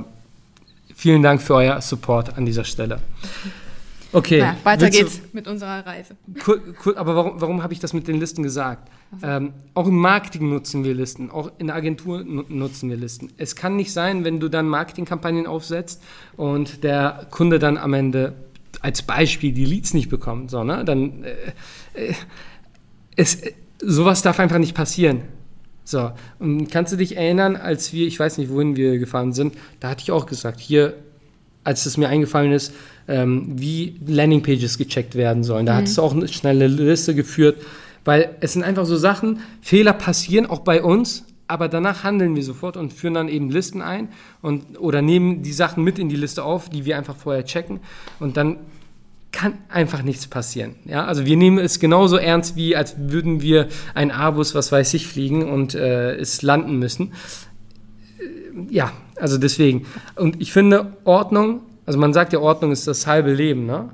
[1.00, 3.00] Vielen Dank für euer Support an dieser Stelle.
[4.12, 4.40] Okay.
[4.40, 6.14] Ja, weiter geht's mit unserer Reise.
[6.46, 8.90] Cool, cool, aber warum, warum habe ich das mit den Listen gesagt?
[9.18, 9.26] So.
[9.26, 13.32] Ähm, auch im Marketing nutzen wir Listen, auch in der Agentur nutzen wir Listen.
[13.38, 16.02] Es kann nicht sein, wenn du dann Marketingkampagnen aufsetzt
[16.36, 18.34] und der Kunde dann am Ende
[18.82, 20.84] als Beispiel die Leads nicht bekommt, so, ne?
[20.84, 21.30] dann äh,
[21.94, 22.14] äh,
[23.16, 23.40] es,
[23.80, 25.22] sowas darf einfach nicht passieren.
[25.90, 29.54] So, und kannst du dich erinnern, als wir, ich weiß nicht, wohin wir gefahren sind,
[29.80, 30.94] da hatte ich auch gesagt, hier,
[31.64, 32.72] als es mir eingefallen ist,
[33.08, 35.66] ähm, wie Landingpages gecheckt werden sollen.
[35.66, 35.76] Da mhm.
[35.78, 37.60] hat es auch eine schnelle Liste geführt,
[38.04, 42.44] weil es sind einfach so Sachen, Fehler passieren auch bei uns, aber danach handeln wir
[42.44, 44.10] sofort und führen dann eben Listen ein
[44.42, 47.80] und, oder nehmen die Sachen mit in die Liste auf, die wir einfach vorher checken
[48.20, 48.58] und dann
[49.32, 50.76] kann einfach nichts passieren.
[50.84, 54.94] Ja, also wir nehmen es genauso ernst, wie als würden wir ein Abus, was weiß
[54.94, 57.12] ich, fliegen und äh, es landen müssen.
[58.18, 59.86] Äh, ja, also deswegen.
[60.16, 63.90] Und ich finde Ordnung, also man sagt ja, Ordnung ist das halbe Leben, ne?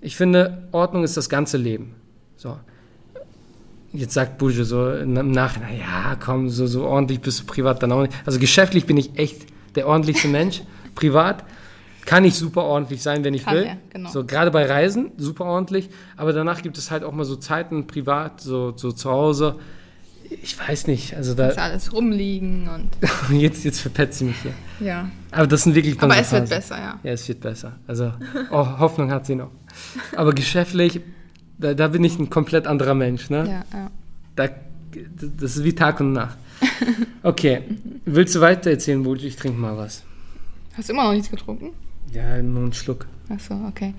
[0.00, 1.94] Ich finde, Ordnung ist das ganze Leben.
[2.36, 2.56] So.
[3.92, 7.92] Jetzt sagt Busche so im Nachhinein, ja, komm, so, so ordentlich bist du privat dann
[7.92, 8.14] auch nicht.
[8.24, 10.62] Also geschäftlich bin ich echt der ordentlichste Mensch.
[10.94, 11.44] privat
[12.10, 13.62] kann ich super ordentlich sein, wenn ich kann will.
[13.62, 14.10] Er, genau.
[14.10, 17.86] So gerade bei Reisen super ordentlich, aber danach gibt es halt auch mal so Zeiten
[17.86, 19.60] privat, so, so zu Hause.
[20.42, 21.50] Ich weiß nicht, also da.
[21.50, 22.90] Ist alles rumliegen und.
[23.40, 24.54] jetzt, jetzt verpetzt sie mich hier.
[24.84, 25.08] Ja.
[25.30, 26.02] Aber das sind wirklich.
[26.02, 26.98] Aber es wird besser, ja.
[27.00, 27.76] Ja, es wird besser.
[27.86, 28.12] Also
[28.50, 29.52] oh, Hoffnung hat sie noch.
[30.16, 31.00] Aber geschäftlich,
[31.58, 33.38] da, da, bin ich ein komplett anderer Mensch, ne?
[33.46, 33.90] Ja, ja.
[34.34, 34.48] Da,
[35.38, 36.36] das ist wie Tag und Nacht.
[37.22, 37.62] Okay,
[38.04, 39.28] willst du weiter erzählen, Bulli?
[39.28, 40.02] Ich trinke mal was.
[40.76, 41.72] Hast du immer noch nichts getrunken?
[42.12, 43.06] Ja, nur einen Schluck.
[43.28, 43.94] Ach so, okay.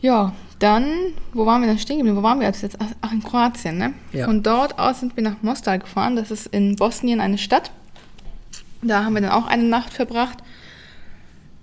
[0.00, 0.86] Ja, dann,
[1.32, 2.16] wo waren wir denn stehen geblieben?
[2.16, 2.78] Wo waren wir jetzt?
[3.00, 3.94] Ach, in Kroatien, ne?
[4.12, 4.26] Ja.
[4.26, 6.14] Von dort aus sind wir nach Mostar gefahren.
[6.14, 7.72] Das ist in Bosnien eine Stadt.
[8.82, 10.38] Da haben wir dann auch eine Nacht verbracht.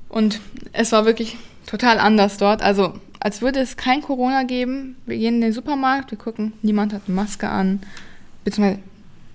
[0.09, 0.41] Und
[0.73, 2.61] es war wirklich total anders dort.
[2.61, 4.97] Also, als würde es kein Corona geben.
[5.05, 7.79] Wir gehen in den Supermarkt, wir gucken, niemand hat eine Maske an.
[8.43, 8.81] Beziehungsweise,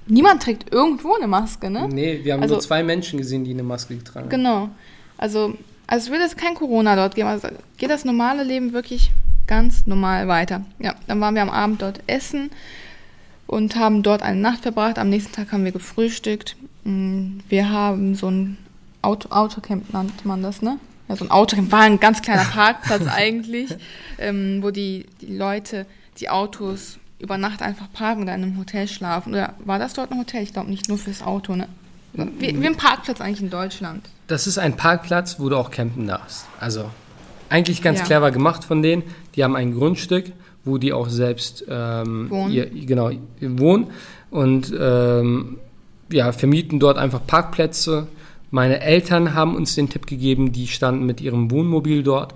[0.07, 1.89] niemand trägt irgendwo eine Maske, ne?
[1.91, 4.31] Nee, wir haben also, nur zwei Menschen gesehen, die eine Maske getragen haben.
[4.31, 4.69] Genau.
[5.17, 5.55] Also,
[5.91, 7.29] also es würde es kein Corona dort geben.
[7.29, 9.11] Also geht das normale Leben wirklich
[9.49, 10.63] ganz normal weiter.
[10.79, 12.51] Ja, dann waren wir am Abend dort essen
[13.49, 15.01] und haben dort eine Nacht verbracht.
[15.01, 16.57] Am nächsten Tag haben wir gefrühstückt.
[16.85, 18.57] Mm, wir haben so ein
[19.03, 20.79] Auto, Autocamp nannte man das, ne?
[21.09, 23.75] Ja, so ein Autocamp war ein ganz kleiner Parkplatz eigentlich,
[24.19, 25.87] ähm, wo die, die Leute
[26.19, 29.33] die Autos über Nacht einfach parken oder in einem Hotel schlafen.
[29.33, 30.45] Oder war das dort ein Hotel?
[30.45, 31.69] Ich glaube nicht nur fürs Auto, ne?
[32.13, 34.09] Wie, wie ein Parkplatz eigentlich in Deutschland.
[34.31, 36.47] Das ist ein Parkplatz, wo du auch campen darfst.
[36.61, 36.89] Also
[37.49, 38.05] eigentlich ganz ja.
[38.05, 39.03] clever gemacht von denen.
[39.35, 40.27] Die haben ein Grundstück,
[40.65, 42.53] wo die auch selbst ähm, wohnen.
[42.53, 43.11] Ihr, genau,
[43.41, 43.89] wohnen
[44.31, 45.59] und ähm,
[46.13, 48.07] ja, vermieten dort einfach Parkplätze.
[48.53, 52.33] Meine Eltern haben uns den Tipp gegeben, die standen mit ihrem Wohnmobil dort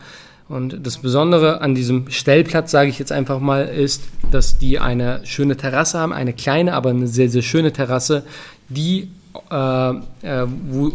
[0.49, 5.21] Und das Besondere an diesem Stellplatz, sage ich jetzt einfach mal, ist, dass die eine
[5.25, 8.25] schöne Terrasse haben, eine kleine, aber eine sehr, sehr schöne Terrasse,
[8.69, 9.11] die
[9.51, 10.93] äh, äh, wo,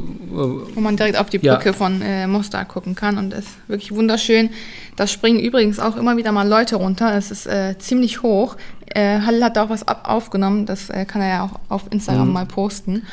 [0.73, 1.73] wo, man direkt auf die Brücke ja.
[1.73, 4.49] von äh, Mostar gucken kann und ist wirklich wunderschön.
[4.95, 7.15] Da springen übrigens auch immer wieder mal Leute runter.
[7.15, 8.55] Es ist äh, ziemlich hoch.
[8.87, 10.65] Äh, Hall hat da auch was ab aufgenommen.
[10.65, 12.33] Das äh, kann er ja auch auf Instagram mhm.
[12.33, 13.03] mal posten.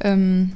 [0.00, 0.52] Ähm,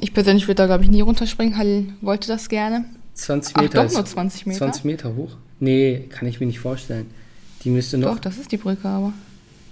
[0.00, 1.58] ich persönlich würde da glaube ich nie runterspringen.
[1.58, 2.84] Hall wollte das gerne.
[3.14, 3.80] 20 Meter.
[3.80, 4.58] Ach, doch nur 20 Meter.
[4.58, 5.36] 20 Meter hoch?
[5.58, 7.06] Nee, kann ich mir nicht vorstellen.
[7.64, 8.14] Die müsste noch.
[8.14, 9.12] Doch, das ist die Brücke, aber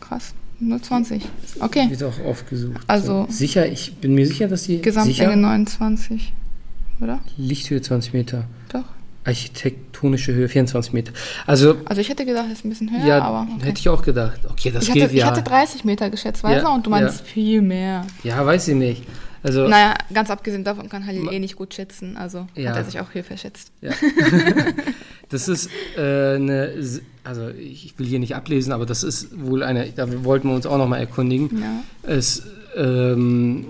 [0.01, 0.34] krass.
[0.59, 1.23] Nur 20.
[1.61, 1.91] Okay.
[1.91, 2.81] Wird auch oft gesucht.
[2.87, 3.27] Also.
[3.29, 3.33] So.
[3.33, 4.81] Sicher, ich bin mir sicher, dass die.
[4.81, 6.33] Gesamtlänge 29,
[7.01, 7.21] oder?
[7.37, 8.45] Lichthöhe 20 Meter.
[8.73, 8.85] Doch.
[9.25, 11.13] Architektonische Höhe 24 Meter.
[11.47, 11.77] Also.
[11.85, 13.49] Also ich hätte gedacht, es ist ein bisschen höher, ja, aber.
[13.55, 13.67] Okay.
[13.67, 14.41] Hätte ich auch gedacht.
[14.49, 15.25] Okay, das ich geht hatte, ja.
[15.25, 16.71] Ich hatte 30 Meter geschätzt, weißt du?
[16.71, 17.25] Und du meinst ja.
[17.27, 18.07] viel mehr.
[18.23, 19.03] Ja, weiß ich nicht.
[19.43, 22.71] Also, naja, ganz abgesehen davon kann Halil eh nicht gut schätzen, also ja.
[22.71, 23.71] hat er sich auch hier verschätzt.
[23.81, 23.93] Ja.
[25.29, 26.72] das ist äh, eine,
[27.24, 30.66] also ich will hier nicht ablesen, aber das ist wohl eine, da wollten wir uns
[30.66, 31.51] auch nochmal erkundigen.
[31.61, 31.83] Ja.
[32.03, 32.43] Es
[32.77, 33.66] ähm,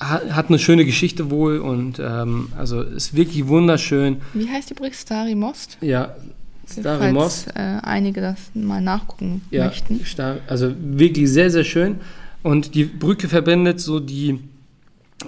[0.00, 4.18] hat eine schöne Geschichte wohl und ähm, also ist wirklich wunderschön.
[4.34, 4.94] Wie heißt die Brücke?
[4.94, 5.78] Stari Most?
[5.80, 6.14] Ja,
[6.70, 7.48] Stari Most.
[7.54, 10.04] Äh, einige das mal nachgucken ja, möchten.
[10.04, 12.00] Star, also wirklich sehr, sehr schön.
[12.42, 14.40] Und die Brücke verbindet so die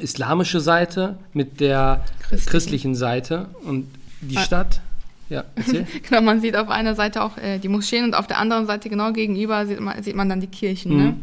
[0.00, 3.86] islamische Seite mit der christlichen, christlichen Seite und
[4.20, 4.42] die ah.
[4.42, 4.80] Stadt.
[5.28, 5.86] Ja, erzähl.
[6.08, 8.88] genau, man sieht auf einer Seite auch äh, die Moscheen und auf der anderen Seite
[8.88, 10.96] genau gegenüber sieht man, sieht man dann die Kirchen.
[10.96, 11.02] Ne?
[11.02, 11.08] Mhm.
[11.08, 11.16] Ne?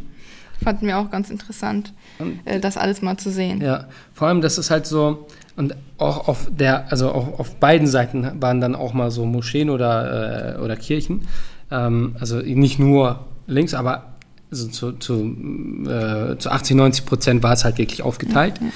[0.64, 1.94] Fanden wir auch ganz interessant,
[2.46, 3.62] äh, das alles mal zu sehen.
[3.62, 5.28] Ja, vor allem, das ist halt so,
[5.58, 9.70] und auch auf der, also auch auf beiden Seiten waren dann auch mal so Moscheen
[9.70, 11.28] oder, äh, oder Kirchen.
[11.72, 14.16] Ähm, also nicht nur links, aber
[14.52, 15.14] also zu, zu,
[15.90, 18.60] äh, zu 80, 90 Prozent war es halt wirklich aufgeteilt.
[18.60, 18.74] Ja, ja.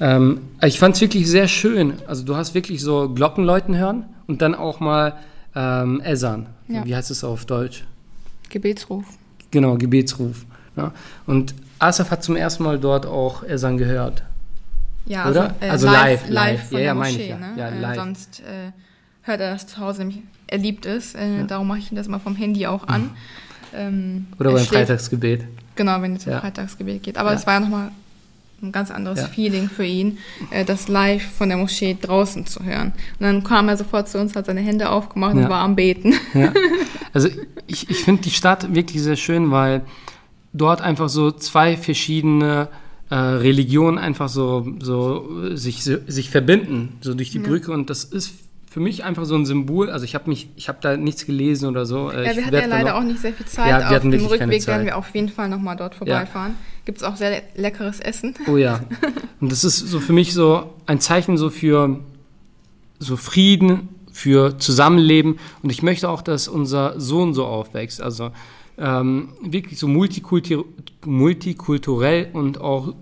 [0.00, 1.94] Ähm, ich fand es wirklich sehr schön.
[2.06, 5.14] Also du hast wirklich so Glockenläuten hören und dann auch mal
[5.54, 6.46] ähm, Esan.
[6.68, 6.84] Ja.
[6.84, 7.84] Wie heißt es auf Deutsch?
[8.48, 9.04] Gebetsruf.
[9.50, 10.44] Genau, Gebetsruf.
[10.76, 10.92] Ja.
[11.26, 14.22] Und Asaf hat zum ersten Mal dort auch Esan gehört.
[15.06, 15.40] Ja, also?
[15.60, 16.68] Äh, also live, live, live.
[16.68, 17.36] von ja, ja, Moschee, ja.
[17.36, 17.52] Ne?
[17.56, 17.96] ja äh, live.
[17.96, 18.72] sonst äh,
[19.22, 21.14] hört er das zu Hause nämlich, er liebt es.
[21.14, 21.44] Äh.
[21.46, 23.10] Darum mache ich das mal vom Handy auch an.
[23.74, 25.44] Ähm, Oder beim Freitagsgebet.
[25.74, 27.16] Genau, wenn es um Freitagsgebet geht.
[27.16, 27.90] Aber es war ja nochmal
[28.62, 29.26] ein ganz anderes ja.
[29.26, 30.18] Feeling für ihn,
[30.50, 32.92] äh, das live von der Moschee draußen zu hören.
[33.18, 35.42] Und dann kam er sofort zu uns, hat seine Hände aufgemacht ja.
[35.42, 36.14] und war am Beten.
[36.34, 36.52] Ja.
[37.14, 37.28] Also
[37.66, 39.82] ich, ich finde die Stadt wirklich sehr schön, weil
[40.54, 42.68] dort einfach so zwei verschiedene
[43.10, 47.70] äh, Religionen einfach so, so sich, so, sich verbinden, so durch die Brücke.
[47.70, 48.32] Und das ist
[48.70, 49.90] für mich einfach so ein Symbol.
[49.90, 52.10] Also ich habe mich, ich habe da nichts gelesen oder so.
[52.10, 53.68] Äh, ja, wir hatten ja leider noch, auch nicht sehr viel Zeit.
[53.68, 56.52] Ja, wir auf dem Rückweg werden wir auf jeden Fall nochmal dort vorbeifahren.
[56.52, 56.71] Ja.
[56.84, 58.34] Gibt es auch sehr le leckeres Essen.
[58.48, 58.80] Oh ja.
[59.40, 62.00] Und das ist so für mich so ein Zeichen so für
[62.98, 65.38] so Frieden, für Zusammenleben.
[65.62, 68.00] Und ich möchte auch, dass unser Sohn so aufwächst.
[68.00, 68.30] Also
[68.78, 70.64] ähm, wirklich so multikultur
[71.04, 72.94] multikulturell und auch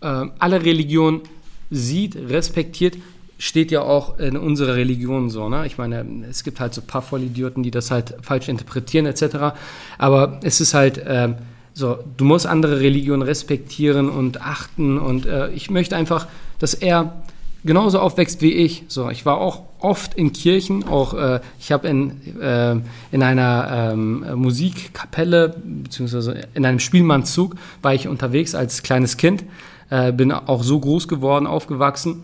[0.00, 1.22] äh, alle Religionen
[1.70, 2.96] sieht, respektiert
[3.38, 5.48] steht ja auch in unserer Religion so.
[5.48, 5.66] Ne?
[5.66, 9.56] Ich meine, es gibt halt so ein paar Vollidioten, die das halt falsch interpretieren etc.
[9.98, 11.34] Aber es ist halt äh,
[11.74, 16.28] so, du musst andere Religionen respektieren und achten und äh, ich möchte einfach,
[16.60, 17.24] dass er
[17.64, 18.84] genauso aufwächst wie ich.
[18.86, 22.76] So, ich war auch oft in Kirchen, auch äh, ich habe in, äh,
[23.10, 29.44] in einer ähm, Musikkapelle beziehungsweise in einem Spielmannszug war ich unterwegs als kleines Kind,
[29.90, 32.22] äh, bin auch so groß geworden, aufgewachsen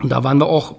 [0.00, 0.76] und da waren wir auch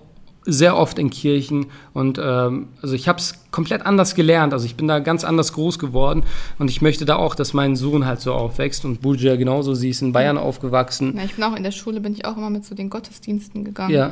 [0.49, 4.53] sehr oft in Kirchen und ähm, also ich habe es komplett anders gelernt.
[4.53, 6.23] Also ich bin da ganz anders groß geworden
[6.57, 9.73] und ich möchte da auch, dass mein Sohn halt so aufwächst und Bulja genauso.
[9.73, 11.15] Sie ist in Bayern aufgewachsen.
[11.17, 12.89] Ja, ich bin auch in der Schule, bin ich auch immer mit zu so den
[12.89, 13.93] Gottesdiensten gegangen.
[13.93, 14.11] Ja.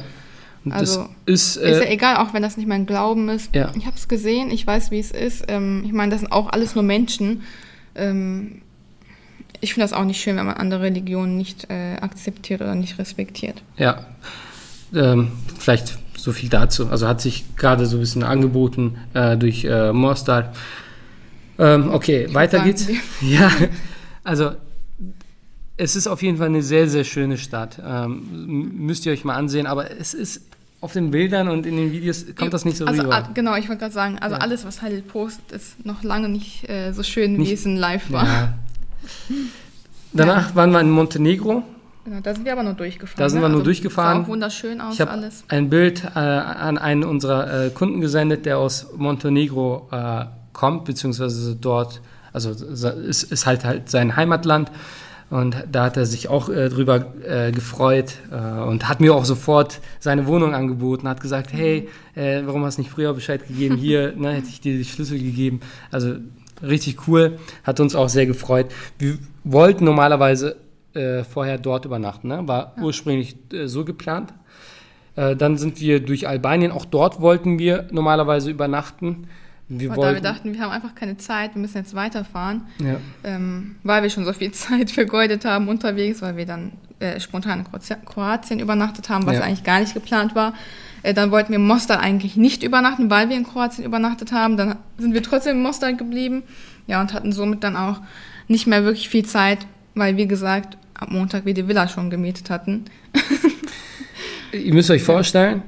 [0.65, 3.55] Und also ist, äh, ist, ja egal, auch wenn das nicht mein Glauben ist.
[3.55, 3.71] Ja.
[3.77, 5.45] Ich habe es gesehen, ich weiß, wie es ist.
[5.47, 7.43] Ähm, ich meine, das sind auch alles nur Menschen.
[7.95, 8.61] Ähm,
[9.61, 12.99] ich finde das auch nicht schön, wenn man andere Religionen nicht äh, akzeptiert oder nicht
[12.99, 13.63] respektiert.
[13.77, 14.05] Ja.
[14.93, 16.89] Ähm, vielleicht so viel dazu.
[16.89, 20.53] Also hat sich gerade so ein bisschen angeboten äh, durch äh, Mostar.
[21.59, 22.87] Ähm, okay, weiter geht's.
[23.21, 23.51] Ja,
[24.23, 24.51] also
[25.77, 27.79] es ist auf jeden Fall eine sehr, sehr schöne Stadt.
[27.85, 30.41] Ähm, müsst ihr euch mal ansehen, aber es ist
[30.81, 33.29] auf den Bildern und in den Videos kommt das nicht so also, rüber.
[33.35, 34.41] Genau, ich wollte gerade sagen, also ja.
[34.41, 37.77] alles, was Halil postet, ist noch lange nicht äh, so schön, nicht, wie es in
[37.77, 38.25] Live war.
[38.25, 38.53] Ja.
[40.13, 40.55] Danach ja.
[40.55, 41.63] waren wir in Montenegro.
[42.05, 43.17] Genau, da sind wir aber nur durchgefahren.
[43.19, 43.53] Da sind wir ne?
[43.53, 44.17] nur also, durchgefahren.
[44.19, 45.43] Sah auch wunderschön aus ich alles.
[45.47, 51.55] ein Bild äh, an einen unserer äh, Kunden gesendet, der aus Montenegro äh, kommt, beziehungsweise
[51.55, 52.01] dort,
[52.31, 54.71] also ist, ist halt halt sein Heimatland.
[55.31, 59.25] Und da hat er sich auch äh, drüber äh, gefreut äh, und hat mir auch
[59.25, 63.77] sofort seine Wohnung angeboten, hat gesagt, hey, äh, warum hast du nicht früher Bescheid gegeben?
[63.77, 65.61] Hier, ne, hätte ich dir die Schlüssel gegeben.
[65.89, 66.17] Also
[66.61, 68.67] richtig cool, hat uns auch sehr gefreut.
[68.99, 70.57] Wir wollten normalerweise
[70.95, 72.47] äh, vorher dort übernachten, ne?
[72.47, 72.83] war ja.
[72.83, 74.33] ursprünglich äh, so geplant.
[75.15, 79.27] dann sind wir durch Albanien, auch dort wollten wir normalerweise übernachten.
[79.69, 82.63] Wir und wollten, da wir dachten, wir haben einfach keine Zeit, wir müssen jetzt weiterfahren,
[82.79, 82.97] ja.
[83.23, 87.65] ähm, weil wir schon so viel Zeit vergeudet haben unterwegs, weil wir dann äh, spontan
[87.65, 89.41] in Kroatien übernachtet haben, was ja.
[89.41, 90.53] eigentlich gar nicht geplant war.
[91.03, 94.55] Äh, dann wollten wir in Mostar eigentlich nicht übernachten, weil wir in Kroatien übernachtet haben.
[94.57, 96.43] Dann sind wir trotzdem in Mostar geblieben,
[96.87, 98.01] ja, und hatten somit dann auch
[98.47, 102.49] nicht mehr wirklich viel Zeit, weil, wie gesagt, am Montag wir die Villa schon gemietet
[102.49, 102.85] hatten.
[104.51, 105.63] Ihr müsst euch vorstellen,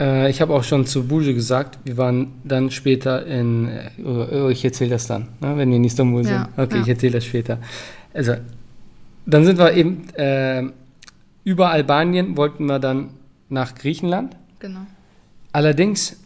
[0.00, 4.48] äh, ich habe auch schon zu Buje gesagt, wir waren dann später in, äh, oh,
[4.48, 6.48] ich erzähle das dann, ne, wenn wir in Istanbul ja, sind.
[6.56, 6.82] Okay, ja.
[6.82, 7.58] ich erzähle das später.
[8.14, 8.34] Also,
[9.26, 10.62] dann sind wir eben äh,
[11.44, 13.10] über Albanien, wollten wir dann
[13.48, 14.36] nach Griechenland.
[14.58, 14.80] Genau.
[15.52, 16.16] Allerdings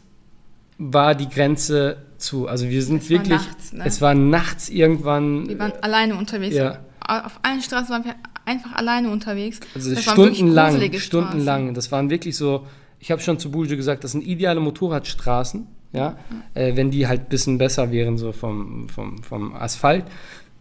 [0.78, 2.48] war die Grenze zu.
[2.48, 3.82] Also wir sind es wirklich, war nachts, ne?
[3.84, 5.48] es war nachts irgendwann.
[5.48, 6.54] Wir waren alleine unterwegs.
[6.54, 6.78] Ja.
[7.10, 9.60] Auf allen Straßen waren wir einfach alleine unterwegs.
[9.74, 11.74] Also das stundenlang, stundenlang.
[11.74, 12.64] Das waren wirklich so
[13.00, 16.16] ich habe schon zu Bulge gesagt, das sind ideale Motorradstraßen, ja,
[16.54, 20.04] äh, wenn die halt ein bisschen besser wären, so vom, vom, vom Asphalt.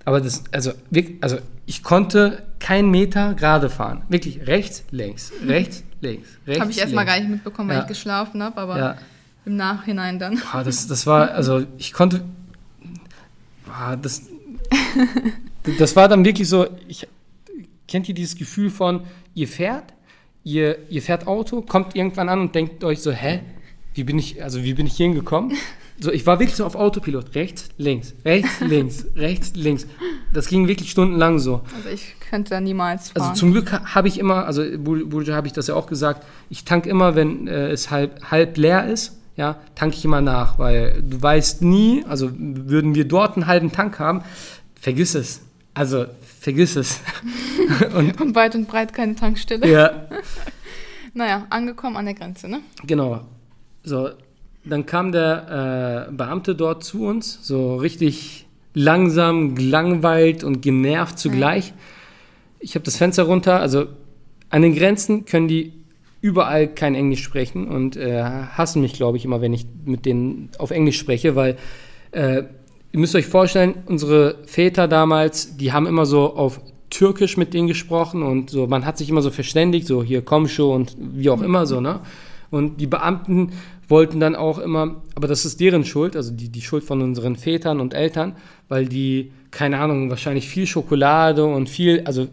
[0.06, 4.04] Aber das, also, wirklich, also ich konnte keinen Meter gerade fahren.
[4.08, 6.62] Wirklich rechts, links, rechts, links, rechts.
[6.62, 7.82] Habe ich erstmal gar nicht mitbekommen, weil ja.
[7.84, 8.98] ich geschlafen habe, aber ja.
[9.46, 10.42] im Nachhinein dann.
[10.52, 12.24] Boah, das, das war, also ich konnte.
[13.66, 14.24] Boah, das,
[15.78, 17.08] das war dann wirklich so, ich,
[17.88, 19.02] kennt ihr dieses Gefühl von,
[19.34, 19.94] ihr fährt
[20.44, 23.42] ihr, ihr fährt Auto, kommt irgendwann an und denkt euch so, hä,
[23.94, 25.54] wie bin ich, also wie bin ich hierhin gekommen?
[26.02, 29.86] So, ich war wirklich so auf Autopilot, rechts, links, rechts, links, rechts, links.
[30.34, 31.60] Das ging wirklich stundenlang so.
[31.76, 33.22] Also ich könnte da niemals fahren.
[33.22, 36.64] Also zum Glück habe ich immer, also Burja habe ich das ja auch gesagt, ich
[36.64, 41.04] tanke immer, wenn äh, es halb, halb leer ist, ja, tanke ich immer nach, weil
[41.04, 44.22] du weißt nie, also würden wir dort einen halben Tank haben,
[44.80, 45.42] vergiss es.
[45.74, 46.06] Also
[46.40, 47.02] vergiss es.
[47.96, 49.68] und, und weit und breit keine Tankstelle.
[49.68, 50.08] Ja.
[51.14, 52.62] naja, angekommen an der Grenze, ne?
[52.86, 53.22] Genau.
[53.84, 54.10] So,
[54.66, 61.70] dann kam der äh, Beamte dort zu uns, so richtig langsam, gelangweilt und genervt zugleich.
[61.70, 61.74] Ja.
[62.60, 63.88] Ich habe das Fenster runter, also
[64.50, 65.74] an den Grenzen können die
[66.22, 70.50] überall kein Englisch sprechen und äh, hassen mich, glaube ich, immer, wenn ich mit denen
[70.58, 71.58] auf Englisch spreche, weil
[72.12, 72.44] äh,
[72.92, 76.60] ihr müsst euch vorstellen, unsere Väter damals, die haben immer so auf
[76.90, 80.48] Türkisch mit denen gesprochen und so, man hat sich immer so verständigt, so hier komm
[80.48, 82.00] schon und wie auch immer so, ne?
[82.52, 83.52] Und die Beamten
[83.88, 87.36] wollten dann auch immer, aber das ist deren Schuld, also die, die Schuld von unseren
[87.36, 88.36] Vätern und Eltern,
[88.70, 92.28] weil die, keine Ahnung, wahrscheinlich viel Schokolade und viel, also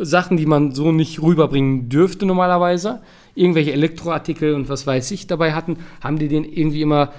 [0.00, 3.02] Sachen, die man so nicht rüberbringen dürfte normalerweise,
[3.36, 7.12] irgendwelche Elektroartikel und was weiß ich dabei hatten, haben die den irgendwie immer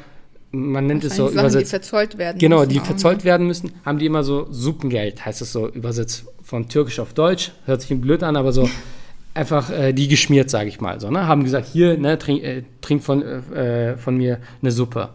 [0.58, 1.66] man nennt es so Sachen, übersetzt.
[1.66, 5.52] die verzollt werden Genau, die verzollt werden müssen, haben die immer so Suppengeld, heißt es
[5.52, 7.52] so übersetzt von Türkisch auf Deutsch.
[7.66, 8.70] Hört sich blöd an, aber so
[9.34, 11.00] einfach äh, die geschmiert, sage ich mal.
[11.00, 11.28] So, ne?
[11.28, 15.10] Haben gesagt, hier, ne, trink, äh, trink von, äh, von mir eine Suppe.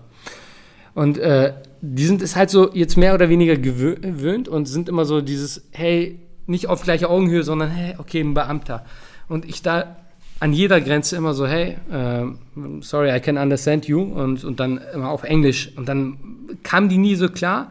[0.95, 5.05] Und äh, die sind es halt so jetzt mehr oder weniger gewöhnt und sind immer
[5.05, 8.85] so dieses, hey, nicht auf gleicher Augenhöhe, sondern hey, okay, ein Beamter.
[9.29, 9.97] Und ich da
[10.43, 12.33] an jeder Grenze immer so, hey, uh,
[12.81, 15.71] sorry, I can understand you und, und dann immer auf Englisch.
[15.77, 16.19] Und dann
[16.65, 17.71] kamen die nie so klar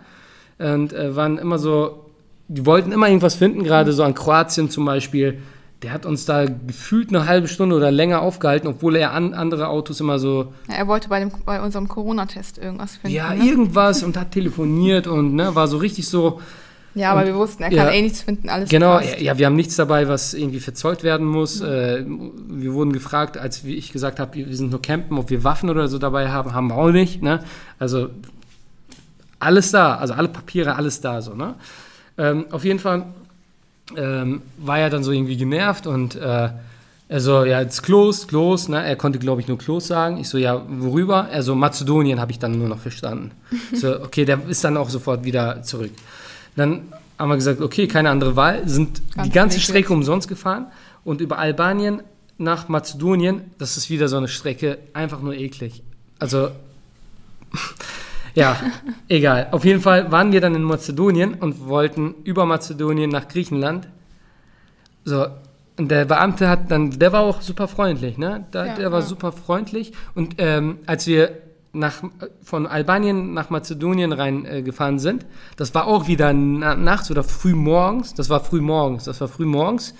[0.57, 2.05] und äh, waren immer so,
[2.47, 5.39] die wollten immer irgendwas finden, gerade so an Kroatien zum Beispiel.
[5.83, 9.67] Der hat uns da gefühlt eine halbe Stunde oder länger aufgehalten, obwohl er an andere
[9.67, 10.53] Autos immer so.
[10.69, 13.17] Ja, er wollte bei, dem, bei unserem Corona-Test irgendwas finden.
[13.17, 13.43] Ja, ne?
[13.43, 16.39] irgendwas und hat telefoniert und ne, war so richtig so
[16.93, 19.37] ja, aber und, wir wussten, er kann ja, eh nichts finden, alles Genau, ja, ja,
[19.37, 21.61] wir haben nichts dabei, was irgendwie verzollt werden muss.
[21.61, 21.67] Mhm.
[21.67, 22.05] Äh,
[22.63, 25.87] wir wurden gefragt, als ich gesagt habe, wir sind nur campen, ob wir Waffen oder
[25.87, 27.21] so dabei haben, haben wir auch nicht.
[27.21, 27.43] Ne?
[27.79, 28.09] Also
[29.39, 31.33] alles da, also alle Papiere, alles da so.
[31.33, 31.55] Ne?
[32.17, 33.05] Ähm, auf jeden Fall
[33.95, 36.49] ähm, war er dann so irgendwie genervt und äh,
[37.11, 38.85] er so, ja, jetzt Klos, Klos, ne?
[38.85, 40.17] Er konnte, glaube ich, nur Klos sagen.
[40.17, 41.27] Ich so, ja, worüber?
[41.29, 43.31] Er so, Mazedonien habe ich dann nur noch verstanden.
[43.73, 45.91] so, okay, der ist dann auch sofort wieder zurück.
[46.55, 50.67] Dann haben wir gesagt, okay, keine andere Wahl, sind Ganz die ganze Strecke umsonst gefahren
[51.03, 52.01] und über Albanien
[52.37, 55.83] nach Mazedonien, das ist wieder so eine Strecke, einfach nur eklig.
[56.19, 56.49] Also,
[58.35, 58.59] ja,
[59.07, 59.49] egal.
[59.51, 63.87] Auf jeden Fall waren wir dann in Mazedonien und wollten über Mazedonien nach Griechenland.
[65.05, 65.27] So,
[65.77, 68.45] und der Beamte hat dann, der war auch super freundlich, ne?
[68.53, 69.05] Der, ja, der war ja.
[69.05, 69.93] super freundlich.
[70.15, 71.37] Und ähm, als wir
[71.73, 72.03] nach,
[72.43, 75.25] von Albanien nach Mazedonien reingefahren äh, gefahren sind.
[75.55, 78.13] Das war auch wieder na, nachts oder früh morgens.
[78.13, 79.05] Das war früh morgens.
[79.05, 79.93] Das war früh morgens.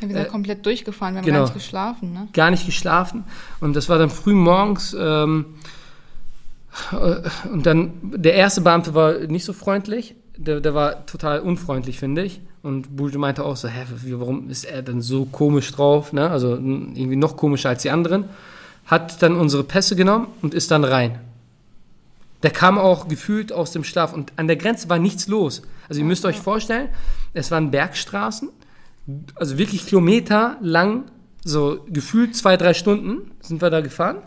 [0.00, 1.38] Ja, wir sind komplett durchgefahren, wir haben genau.
[1.38, 2.12] gar nicht geschlafen.
[2.12, 2.28] Ne?
[2.32, 3.24] Gar nicht geschlafen.
[3.60, 4.94] Und das war dann früh morgens.
[4.98, 5.46] Ähm,
[6.92, 10.14] äh, und dann, der erste Beamte war nicht so freundlich.
[10.36, 12.42] Der, der war total unfreundlich, finde ich.
[12.62, 16.12] Und Bulge meinte auch so, hä, warum ist er denn so komisch drauf?
[16.12, 16.28] Ne?
[16.28, 18.26] Also irgendwie noch komischer als die anderen.
[18.86, 21.18] Hat dann unsere Pässe genommen und ist dann rein.
[22.42, 25.62] Der kam auch gefühlt aus dem Schlaf und an der Grenze war nichts los.
[25.88, 26.88] Also ihr müsst euch vorstellen,
[27.32, 28.50] es waren Bergstraßen,
[29.34, 31.04] also wirklich Kilometer lang,
[31.44, 34.18] so gefühlt zwei, drei Stunden sind wir da gefahren.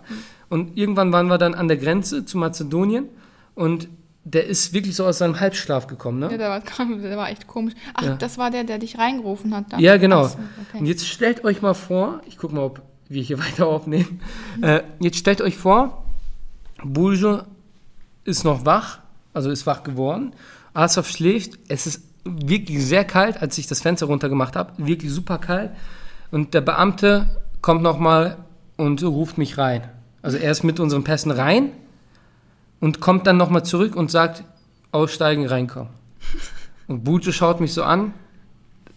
[0.50, 3.10] Und irgendwann waren wir dann an der Grenze zu Mazedonien
[3.56, 3.88] und
[4.24, 6.30] der ist wirklich so aus seinem Halbschlaf gekommen, ne?
[6.32, 6.62] Ja, der war,
[6.98, 7.74] der war echt komisch.
[7.94, 8.16] Ach, Ja.
[8.16, 9.72] das war der, der dich reingerufen hat.
[9.72, 9.78] Da.
[9.80, 10.28] Ja, genau.
[10.28, 10.86] So, Und okay.
[10.86, 14.22] jetzt stellt euch mal vor, ich gucke mal, ob wir hier weiter aufnehmen.
[14.62, 16.04] Äh, jetzt stellt euch vor,
[16.84, 17.42] Buljo
[18.24, 19.00] ist noch wach,
[19.34, 20.34] also ist wach geworden.
[20.74, 21.60] Asaf schläft.
[21.68, 24.74] Es ist wirklich sehr kalt, als ich das Fenster runtergemacht habe.
[24.78, 25.72] Wirklich super kalt.
[26.32, 28.38] Und der Beamte kommt nochmal
[28.78, 29.90] und ruft mich rein.
[30.22, 31.72] Also er ist mit unseren Pässen rein
[32.80, 34.44] und kommt dann nochmal zurück und sagt,
[34.92, 35.90] aussteigen, reinkommen.
[36.88, 38.16] Und Buljo schaut mich so an.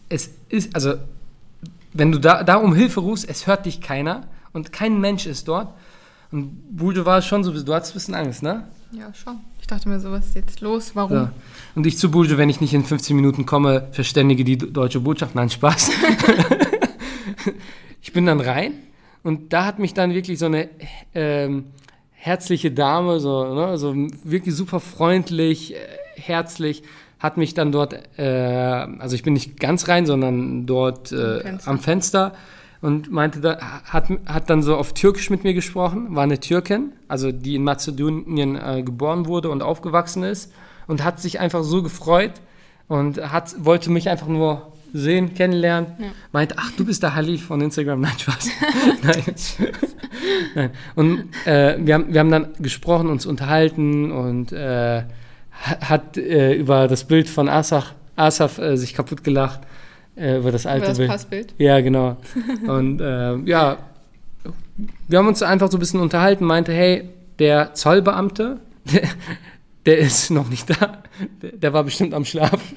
[0.08, 0.94] Es ist, also
[1.92, 5.48] wenn du da, da um Hilfe rufst, es hört dich keiner und kein Mensch ist
[5.48, 5.74] dort.
[6.30, 8.68] Und Buljo war schon so, du hattest ein bisschen Angst, ne?
[8.92, 9.40] Ja, schon.
[9.60, 10.94] Ich dachte mir so, was ist jetzt los?
[10.94, 11.16] Warum?
[11.16, 11.32] Ja.
[11.74, 15.34] Und ich zu Buljo, wenn ich nicht in 15 Minuten komme, verständige die deutsche Botschaft.
[15.34, 15.90] Nein, Spaß.
[18.02, 18.74] ich bin dann rein
[19.22, 20.68] und da hat mich dann wirklich so eine
[21.14, 21.66] ähm,
[22.12, 23.94] herzliche Dame, so, ne, so
[24.24, 25.78] wirklich super freundlich, äh,
[26.16, 26.82] herzlich,
[27.22, 31.70] hat mich dann dort, äh, also ich bin nicht ganz rein, sondern dort äh, Fenster.
[31.70, 32.32] am Fenster
[32.80, 36.92] und meinte da, hat, hat dann so auf Türkisch mit mir gesprochen, war eine Türkin,
[37.06, 40.52] also die in Mazedonien äh, geboren wurde und aufgewachsen ist
[40.88, 42.32] und hat sich einfach so gefreut
[42.88, 46.06] und hat, wollte mich einfach nur sehen, kennenlernen, Ja.
[46.32, 48.50] meinte, ach, du bist der Halil von Instagram, nein, Spaß.
[49.04, 49.34] nein.
[50.56, 50.70] nein.
[50.96, 55.04] Und äh, wir, haben, wir haben dann gesprochen, uns unterhalten und äh,
[55.62, 59.60] hat äh, über das Bild von Asaf, Asaf äh, sich kaputt gelacht,
[60.16, 61.10] äh, über das alte Über das Bild.
[61.10, 61.54] Passbild.
[61.58, 62.16] Ja, genau.
[62.66, 63.78] Und äh, ja,
[65.08, 67.08] wir haben uns einfach so ein bisschen unterhalten, meinte, hey,
[67.38, 68.60] der Zollbeamte,
[68.92, 69.08] der,
[69.86, 71.02] der ist noch nicht da.
[71.40, 72.76] Der, der war bestimmt am Schlafen.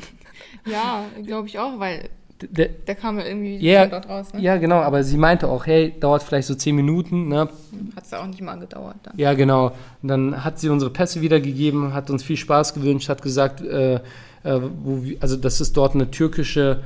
[0.65, 2.09] Ja, glaube ich auch, weil
[2.41, 4.33] Der, der kam ja irgendwie von dort raus.
[4.33, 4.41] Ne?
[4.41, 7.47] ja, genau, aber sie meinte auch, hey, dauert vielleicht so zehn Minuten, ne?
[7.95, 9.13] Hat es auch nicht mal gedauert dann.
[9.17, 9.71] Ja, genau.
[10.01, 13.95] Und dann hat sie unsere Pässe wiedergegeben, hat uns viel Spaß gewünscht, hat gesagt, äh,
[13.95, 13.99] äh,
[14.43, 16.81] wo, also das ist dort eine türkische,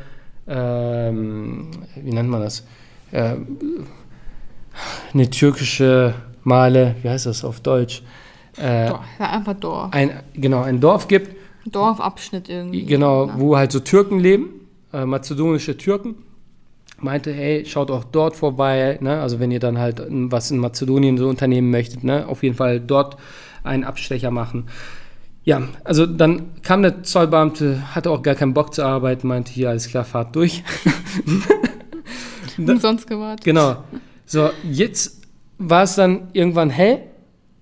[0.47, 2.63] ähm, wie nennt man das?
[3.11, 3.35] Äh,
[5.13, 6.13] eine türkische
[6.43, 8.03] Male, wie heißt das auf Deutsch?
[8.57, 9.89] Äh, Dorf, ja, einfach Dorf.
[9.93, 11.35] ein, genau, ein Dorf gibt,
[11.65, 12.85] Dorfabschnitt irgendwie.
[12.85, 13.34] genau, Ja.
[13.39, 14.49] wo halt so Türken leben,
[14.94, 16.16] äh, mazedonische Türken.
[17.02, 19.22] Meinte, hey, schaut auch dort vorbei, ne?
[19.22, 22.28] also wenn ihr dann halt was in Mazedonien so unternehmen möchtet, ne?
[22.28, 23.16] auf jeden Fall dort
[23.64, 24.66] einen Abstecher machen.
[25.45, 29.70] Ja, also dann kam der Zollbeamte, hatte auch gar keinen Bock zu arbeiten, meinte, hier,
[29.70, 30.64] alles klar, fahrt durch.
[32.57, 33.45] Umsonst gewartet.
[33.45, 33.78] Genau.
[34.26, 35.22] So, jetzt
[35.57, 37.03] war es dann irgendwann hell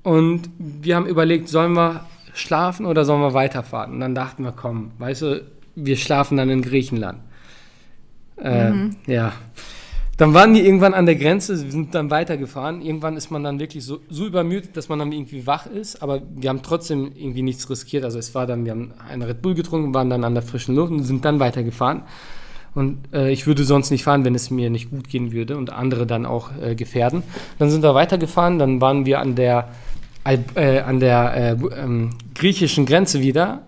[0.04, 3.94] und wir haben überlegt, sollen wir schlafen oder sollen wir weiterfahren?
[3.94, 5.46] Und dann dachten wir, komm, weißt du,
[5.78, 7.20] wir schlafen dann in Griechenland.
[8.38, 8.72] Äh,
[9.06, 9.34] Ja.
[10.18, 12.82] Dann waren die irgendwann an der Grenze, sind dann weitergefahren.
[12.82, 16.24] Irgendwann ist man dann wirklich so, so übermüdet, dass man dann irgendwie wach ist, aber
[16.36, 18.04] wir haben trotzdem irgendwie nichts riskiert.
[18.04, 20.76] Also es war dann, wir haben einen Red Bull getrunken, waren dann an der frischen
[20.76, 22.02] Luft und sind dann weitergefahren.
[22.74, 25.72] Und äh, ich würde sonst nicht fahren, wenn es mir nicht gut gehen würde und
[25.72, 27.22] andere dann auch äh, gefährden.
[27.60, 29.70] Dann sind wir weitergefahren, dann waren wir an der,
[30.24, 33.62] äh, an der äh, ähm, griechischen Grenze wieder.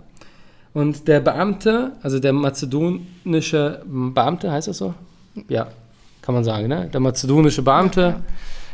[0.74, 4.94] Und der Beamte, also der mazedonische Beamte, heißt das so?
[5.48, 5.68] Ja,
[6.22, 6.90] kann man sagen, ne?
[6.92, 8.22] Der mazedonische Beamte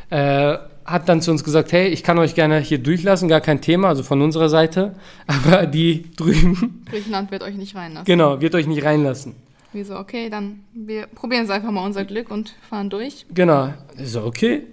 [0.09, 3.61] äh, hat dann zu uns gesagt, hey, ich kann euch gerne hier durchlassen, gar kein
[3.61, 4.93] Thema, also von unserer Seite.
[5.27, 8.05] Aber die drüben, Griechenland wird euch nicht reinlassen.
[8.05, 9.35] genau, wird euch nicht reinlassen.
[9.73, 13.25] Wir so, okay, dann wir probieren es einfach mal unser Glück und fahren durch.
[13.33, 13.73] Genau.
[14.01, 14.63] So, okay.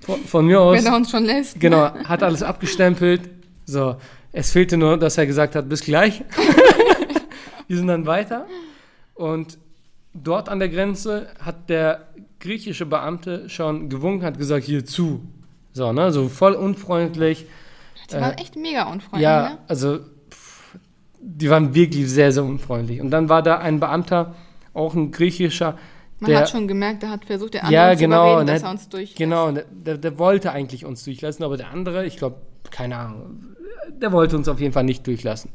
[0.00, 0.78] Von, von mir aus.
[0.78, 1.58] Wenn er uns schon lässt.
[1.58, 3.22] Genau, hat alles abgestempelt.
[3.64, 3.96] So,
[4.32, 6.24] es fehlte nur, dass er gesagt hat, bis gleich.
[7.68, 8.46] Wir sind dann weiter.
[9.14, 9.58] Und
[10.14, 12.08] dort an der Grenze hat der
[12.40, 15.22] griechische Beamte schon gewunken, hat gesagt, hier zu.
[15.72, 17.46] So, ne, so voll unfreundlich.
[18.10, 19.58] Die waren echt mega unfreundlich, Äh, Ja, ne?
[19.68, 20.00] also
[20.30, 20.76] pff,
[21.20, 23.00] die waren wirklich sehr, sehr unfreundlich.
[23.00, 24.34] Und dann war da ein Beamter,
[24.74, 25.78] auch ein griechischer,
[26.18, 28.52] Man der, hat schon gemerkt, der hat versucht, der andere Ja, zu genau, überreden, ne,
[28.52, 29.14] dass er uns durch.
[29.14, 32.36] Genau, der, der, der wollte eigentlich uns durchlassen, aber der andere, ich glaube,
[32.70, 33.44] keine Ahnung.
[33.88, 35.50] Der wollte uns auf jeden Fall nicht durchlassen.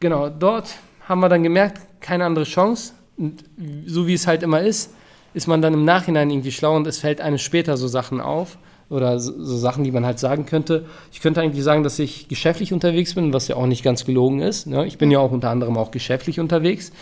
[0.00, 0.74] Genau, dort
[1.08, 2.94] haben wir dann gemerkt, keine andere Chance.
[3.16, 3.44] Und
[3.86, 4.92] so wie es halt immer ist,
[5.34, 8.58] ist man dann im Nachhinein irgendwie schlau und es fällt einem später so Sachen auf
[8.88, 10.86] oder so, Sachen, die man halt sagen könnte.
[11.12, 14.40] Ich könnte eigentlich sagen, dass ich geschäftlich unterwegs bin, was ja auch nicht ganz gelogen
[14.40, 14.66] ist.
[14.66, 14.86] Ne?
[14.86, 16.92] Ich bin ja auch unter anderem auch geschäftlich unterwegs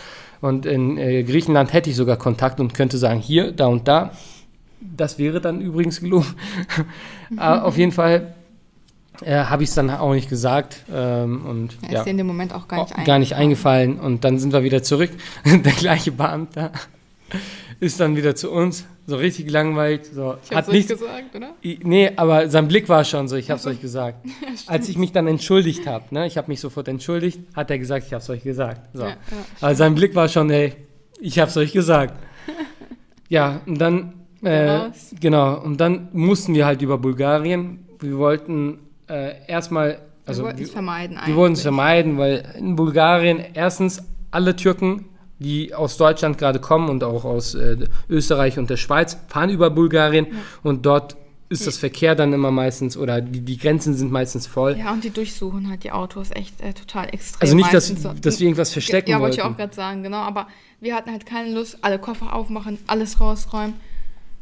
[0.41, 4.11] und in äh, Griechenland hätte ich sogar Kontakt und könnte sagen, hier, da und da.
[4.81, 6.35] Das wäre dann übrigens gelogen.
[7.37, 8.33] auf jeden Fall
[9.25, 10.83] äh, habe ich es dann auch nicht gesagt.
[10.93, 13.99] Ähm, und, ja, ist dir in dem Moment auch gar nicht, auch gar nicht eingefallen.
[13.99, 15.11] Und dann sind wir wieder zurück.
[15.45, 16.71] Der gleiche Beamter
[17.79, 20.01] ist dann wieder zu uns, so richtig langweilig.
[20.13, 21.53] So, ich hab's euch gesagt, oder?
[21.61, 24.25] Nee, aber sein Blick war schon so, ich hab's euch gesagt.
[24.41, 27.79] ja, Als ich mich dann entschuldigt habe, ne, ich habe mich sofort entschuldigt, hat er
[27.79, 28.81] gesagt, ich hab's euch gesagt.
[28.93, 29.03] So.
[29.03, 29.15] Ja, ja,
[29.61, 30.73] also sein Blick war schon, hey,
[31.19, 32.13] ich hab's euch gesagt.
[33.29, 37.85] ja, und dann, äh, genau, und dann mussten wir halt über Bulgarien.
[37.99, 41.19] Wir wollten äh, erstmal, also wir wollten es vermeiden.
[41.25, 45.05] Wir wollten es vermeiden, weil in Bulgarien erstens alle Türken
[45.39, 47.77] die aus Deutschland gerade kommen und auch aus äh,
[48.09, 50.33] Österreich und der Schweiz, fahren über Bulgarien ja.
[50.63, 51.17] und dort
[51.49, 54.77] ist das Verkehr dann immer meistens oder die, die Grenzen sind meistens voll.
[54.77, 57.41] Ja, und die durchsuchen halt die Autos echt äh, total extrem.
[57.41, 60.17] Also nicht, dass, dass wir irgendwas verstecken Ja, wollte ich auch gerade sagen, genau.
[60.17, 60.47] Aber
[60.79, 63.75] wir hatten halt keine Lust, alle Koffer aufmachen, alles rausräumen.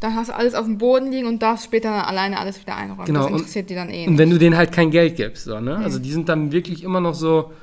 [0.01, 2.75] Dann hast du alles auf dem Boden liegen und darfst später dann alleine alles wieder
[2.75, 3.05] einräumen.
[3.05, 3.21] Genau.
[3.21, 4.07] Das interessiert und, die dann eh nicht.
[4.07, 5.77] Und wenn du denen halt kein Geld gibst, so, ne?
[5.77, 5.83] Mhm.
[5.83, 7.53] Also die sind dann wirklich immer noch so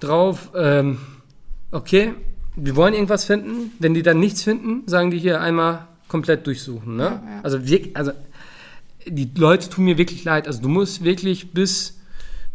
[0.00, 0.98] drauf, ähm,
[1.70, 2.12] okay,
[2.56, 3.72] wir wollen irgendwas finden.
[3.78, 6.96] Wenn die dann nichts finden, sagen die hier einmal komplett durchsuchen.
[6.96, 7.02] Ne?
[7.02, 7.40] Ja, ja.
[7.42, 8.12] Also, wir, also
[9.06, 10.46] die Leute tun mir wirklich leid.
[10.46, 11.98] Also du musst wirklich bis,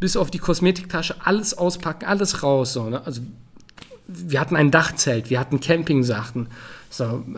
[0.02, 2.74] bis auf die Kosmetiktasche alles auspacken, alles raus.
[2.74, 3.06] So, ne?
[3.06, 3.22] Also
[4.08, 6.48] wir hatten ein Dachzelt, wir hatten Campingsachen.
[6.90, 7.38] So, ähm,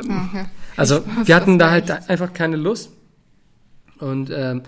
[0.00, 0.46] okay.
[0.76, 2.90] Also wir hatten da halt einfach keine Lust.
[3.98, 4.62] Und ähm,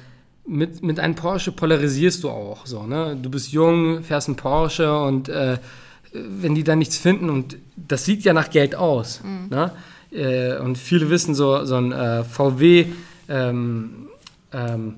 [0.46, 2.84] mit, mit einem Porsche polarisierst du auch so.
[2.84, 3.16] Ne?
[3.20, 5.59] Du bist jung, fährst einen Porsche und äh,
[6.12, 9.20] wenn die da nichts finden und das sieht ja nach Geld aus.
[9.22, 9.48] Mhm.
[9.50, 9.72] Ne?
[10.10, 12.86] Äh, und viele wissen, so, so ein äh, VW
[13.28, 14.09] ähm,
[14.52, 14.96] ähm,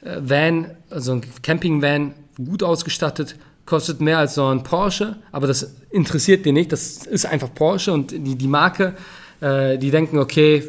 [0.00, 3.36] äh, Van, so ein Camping-Van, gut ausgestattet,
[3.66, 6.72] kostet mehr als so ein Porsche, aber das interessiert die nicht.
[6.72, 8.94] Das ist einfach Porsche und die, die Marke,
[9.40, 10.62] äh, die denken, okay,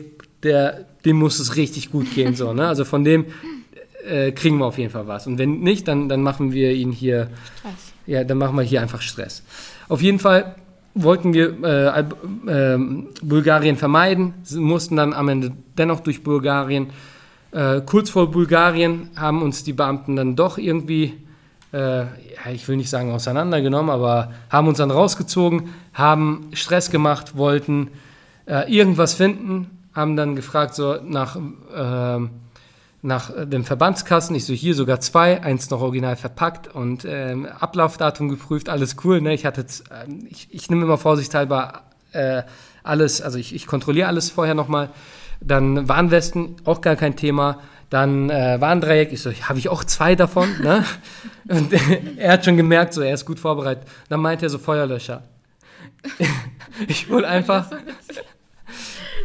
[0.44, 2.35] der, dem muss es richtig gut gehen.
[2.35, 2.68] so, ne?
[2.68, 3.26] Also von dem
[4.07, 5.27] äh, kriegen wir auf jeden Fall was.
[5.27, 7.30] Und wenn nicht, dann, dann machen wir ihn hier.
[7.60, 7.94] Stress.
[8.06, 9.44] Ja, dann machen wir hier einfach Stress.
[9.89, 10.56] Auf jeden Fall
[10.94, 11.99] wollten wir äh,
[12.49, 12.77] äh,
[13.22, 16.88] Bulgarien vermeiden, mussten dann am Ende dennoch durch Bulgarien.
[17.52, 21.14] Äh, kurz vor Bulgarien haben uns die Beamten dann doch irgendwie,
[21.73, 22.07] äh, ja,
[22.52, 27.89] ich will nicht sagen auseinandergenommen, aber haben uns dann rausgezogen, haben Stress gemacht, wollten
[28.48, 31.38] äh, irgendwas finden, haben dann gefragt so nach
[31.76, 32.30] ähm,
[33.02, 34.36] nach äh, dem Verbandskassen.
[34.36, 39.22] Ich so, hier sogar zwei, eins noch original verpackt und ähm, Ablaufdatum geprüft, alles cool.
[39.22, 39.34] Ne?
[39.34, 42.44] Ich hatte, äh, ich, ich nehme immer vorsichtshalber äh,
[42.84, 44.90] alles, also ich, ich kontrolliere alles vorher nochmal.
[45.40, 47.60] Dann Warnwesten, auch gar kein Thema.
[47.90, 50.49] Dann äh, Warndreieck, ich so, habe ich auch zwei davon.
[50.61, 50.84] Ne?
[51.48, 51.74] Und
[52.18, 53.88] er hat schon gemerkt, so, er ist gut vorbereitet.
[54.10, 55.24] Dann meinte er so Feuerlöscher.
[56.88, 57.69] ich hole einfach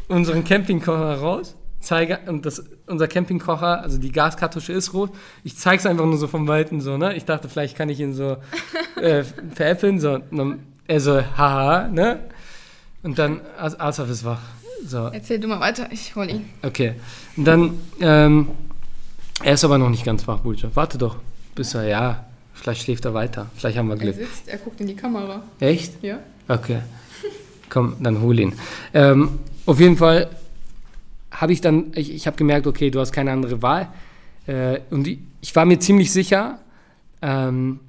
[0.08, 5.10] unseren Campingkocher raus zeige, und das, unser Campingkocher, also die Gaskartusche ist rot.
[5.44, 7.14] Ich zeige es einfach nur so vom Weiten so, ne?
[7.14, 8.38] Ich dachte, vielleicht kann ich ihn so
[9.00, 9.24] äh,
[9.54, 10.20] veräppeln, so.
[10.30, 12.20] Und er so, haha, ne?
[13.02, 14.40] Und dann, Asaf ist wach.
[14.84, 15.08] So.
[15.12, 16.48] Erzähl du mal weiter, ich hol ihn.
[16.62, 16.94] Okay.
[17.36, 18.48] Und dann, ähm,
[19.42, 20.70] er ist aber noch nicht ganz wach, Bulja.
[20.74, 21.16] Warte doch,
[21.54, 22.24] bis er, ja,
[22.54, 23.46] vielleicht schläft er weiter.
[23.56, 24.16] Vielleicht haben wir Glück.
[24.16, 25.42] Er sitzt, er guckt in die Kamera.
[25.58, 26.02] Echt?
[26.02, 26.18] Ja.
[26.48, 26.80] Okay.
[27.68, 28.54] Komm, dann hol ihn.
[28.92, 30.30] Ähm, auf jeden Fall
[31.30, 33.88] habe ich dann, ich, ich habe gemerkt, okay, du hast keine andere Wahl.
[34.46, 36.58] Äh, und ich, ich, war mir ziemlich sicher,
[37.22, 37.80] ähm,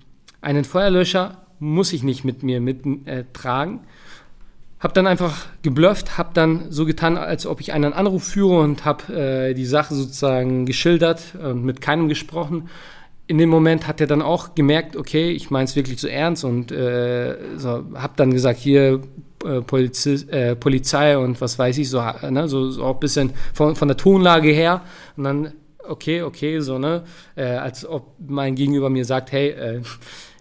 [0.42, 3.78] einen Feuerlöscher muss ich nicht mit mir mittragen.
[3.78, 8.60] Äh, habe dann einfach geblufft, habe dann so getan, als ob ich einen Anruf führe
[8.60, 12.70] und habe äh, die Sache sozusagen geschildert und mit keinem gesprochen.
[13.28, 16.44] In dem Moment hat er dann auch gemerkt, okay, ich meine es wirklich so ernst
[16.44, 19.00] und äh, so, habe dann gesagt, hier
[19.46, 23.34] äh, Polizi äh, Polizei und was weiß ich, so, ne, so, so auch ein bisschen
[23.54, 24.82] von, von der Tonlage her.
[25.18, 25.54] Und dann,
[25.88, 27.04] okay, okay, so, ne,
[27.36, 29.82] äh, als ob mein Gegenüber mir sagt, hey, äh,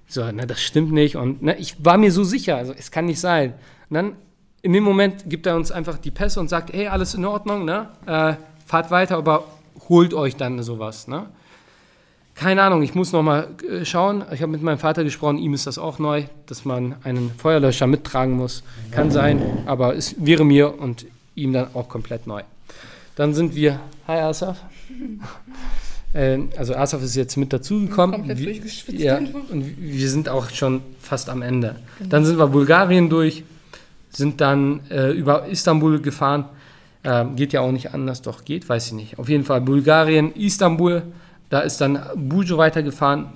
[0.07, 1.17] so, ne, das stimmt nicht.
[1.17, 3.55] Und ne, ich war mir so sicher, also es kann nicht sein.
[3.89, 4.17] Und dann
[4.63, 7.65] in dem Moment gibt er uns einfach die Pässe und sagt, hey, alles in Ordnung,
[7.65, 8.35] ne, äh,
[8.65, 9.45] fahrt weiter, aber
[9.89, 11.27] holt euch dann sowas, ne.
[12.35, 14.25] Keine Ahnung, ich muss noch mal äh, schauen.
[14.33, 17.87] Ich habe mit meinem Vater gesprochen, ihm ist das auch neu, dass man einen Feuerlöscher
[17.87, 18.63] mittragen muss.
[18.91, 21.05] Kann sein, aber es wäre mir und
[21.35, 22.43] ihm dann auch komplett neu.
[23.17, 24.59] Dann sind wir, hi Asaf,
[26.15, 28.17] Äh, also Asaf ist jetzt mit dazugekommen.
[28.17, 31.77] Komplett Wir- durchgeschwitzt Ja, und wir sind auch schon fast am Ende.
[31.97, 32.11] Genau.
[32.11, 33.45] Dann sind wir Bulgarien durch,
[34.11, 36.45] sind dann äh, über Istanbul gefahren.
[37.03, 39.19] Ähm, geht ja auch nicht anders, doch geht, weiß ich nicht.
[39.19, 41.03] Auf jeden Fall Bulgarien, Istanbul,
[41.53, 43.27] da ist dann Bujo weitergefahren.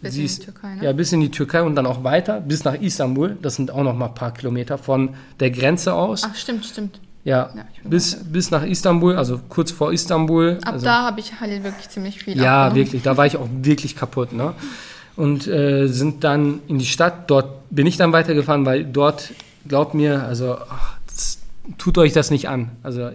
[0.00, 0.84] Bis Sie in die Türkei, ne?
[0.84, 3.36] Ja, bis in die Türkei und dann auch weiter, bis nach Istanbul.
[3.42, 5.10] Das sind auch noch mal ein paar Kilometer von
[5.40, 6.22] der Grenze aus.
[6.24, 7.00] Ach, stimmt, stimmt.
[7.24, 10.58] Ja, Ja, bis, bis nach Istanbul, also kurz vor Istanbul.
[10.62, 12.86] Ab also, da habe ich Halil wirklich ziemlich viel Ja, abgenommen.
[12.86, 14.32] wirklich, da war ich auch wirklich kaputt.
[14.32, 14.54] Ne?
[15.16, 19.32] Und äh, sind dann in die Stadt, dort bin ich dann weitergefahren, weil dort,
[19.66, 20.96] glaubt mir, also ach,
[21.76, 22.70] tut euch das nicht an.
[22.84, 23.10] Also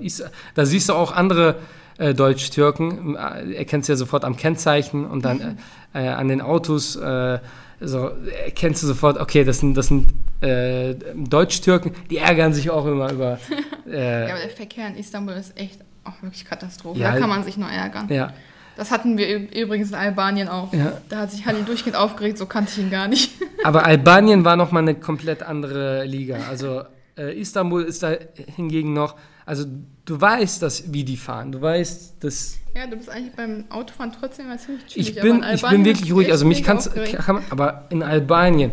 [0.53, 1.55] da siehst du auch andere
[1.97, 5.57] äh, Deutsch-Türken, äh, erkennst ja sofort am Kennzeichen und dann
[5.93, 7.39] äh, äh, an den Autos, äh,
[7.81, 8.11] so
[8.45, 10.07] erkennst du sofort, okay, das sind, das sind
[10.41, 13.39] äh, Deutsch-Türken, die ärgern sich auch immer über.
[13.85, 16.99] Äh, Ja, aber der Verkehr in Istanbul ist echt auch wirklich Katastrophe.
[16.99, 18.07] Ja, da kann man sich nur ärgern.
[18.09, 18.31] ja,
[18.77, 20.71] Das hatten wir übrigens in Albanien auch.
[20.73, 20.93] Ja.
[21.09, 23.31] Da hat sich Halil durchgehend aufgeregt, so kannte ich ihn gar nicht.
[23.65, 26.37] Aber Albanien war nochmal eine komplett andere Liga.
[26.49, 26.83] Also
[27.17, 28.13] äh, Istanbul ist da
[28.55, 29.15] hingegen noch,
[29.45, 29.65] also
[30.05, 31.51] du weißt, dass, wie die fahren.
[31.51, 35.15] Du weißt, dass Ja, du bist eigentlich beim Autofahren trotzdem mal ziemlich chillig.
[35.15, 36.31] ich bin, ich bin wirklich ruhig.
[36.31, 38.71] Also mich kann's, kann man, aber in Albanien,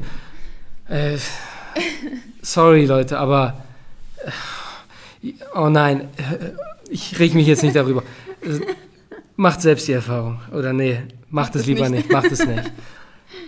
[0.88, 1.18] äh,
[2.42, 3.62] sorry Leute, aber
[5.22, 6.50] äh, oh nein, äh,
[6.88, 8.02] ich reg mich jetzt nicht darüber.
[8.42, 8.60] Äh,
[9.36, 10.38] Macht selbst die Erfahrung.
[10.52, 12.10] Oder nee, macht Macht es es lieber nicht.
[12.10, 12.12] nicht.
[12.12, 12.70] Macht es nicht.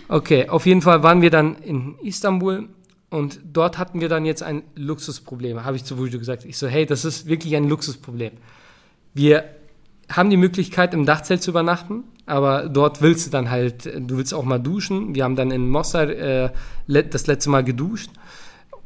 [0.07, 2.67] Okay, auf jeden Fall waren wir dann in Istanbul
[3.13, 6.45] und dort hatten wir dann jetzt ein Luxusproblem, habe ich zu Vujo gesagt.
[6.45, 8.31] Ich so, hey, das ist wirklich ein Luxusproblem.
[9.13, 9.43] Wir
[10.11, 14.33] haben die Möglichkeit, im Dachzelt zu übernachten, aber dort willst du dann halt, du willst
[14.33, 15.13] auch mal duschen.
[15.13, 16.49] Wir haben dann in Mostar äh,
[16.87, 18.09] das letzte Mal geduscht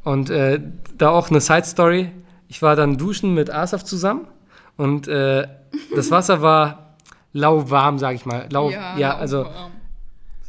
[0.04, 0.60] und äh,
[0.98, 2.12] da auch eine Side-Story.
[2.50, 4.28] Ich war dann duschen mit Asaf zusammen
[4.76, 5.48] und äh,
[5.96, 6.98] das Wasser war
[7.32, 8.46] lauwarm, sag ich mal.
[8.52, 9.72] Lau, ja, also warm.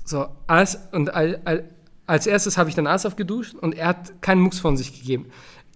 [0.05, 1.63] so, als, und al, al,
[2.09, 5.26] als erstes habe ich dann Asaf geduscht und er hat keinen Mucks von sich gegeben.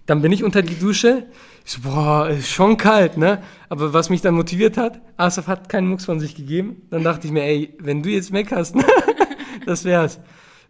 [0.06, 1.26] Dann bin ich unter die Dusche.
[1.64, 3.42] Ich so, boah, ist schon kalt, ne?
[3.68, 6.82] Aber was mich dann motiviert hat, Asaf hat keinen Mucks von sich gegeben.
[6.90, 8.84] Dann dachte ich mir, ey, wenn du jetzt meckerst, ne?
[9.66, 10.20] das wär's.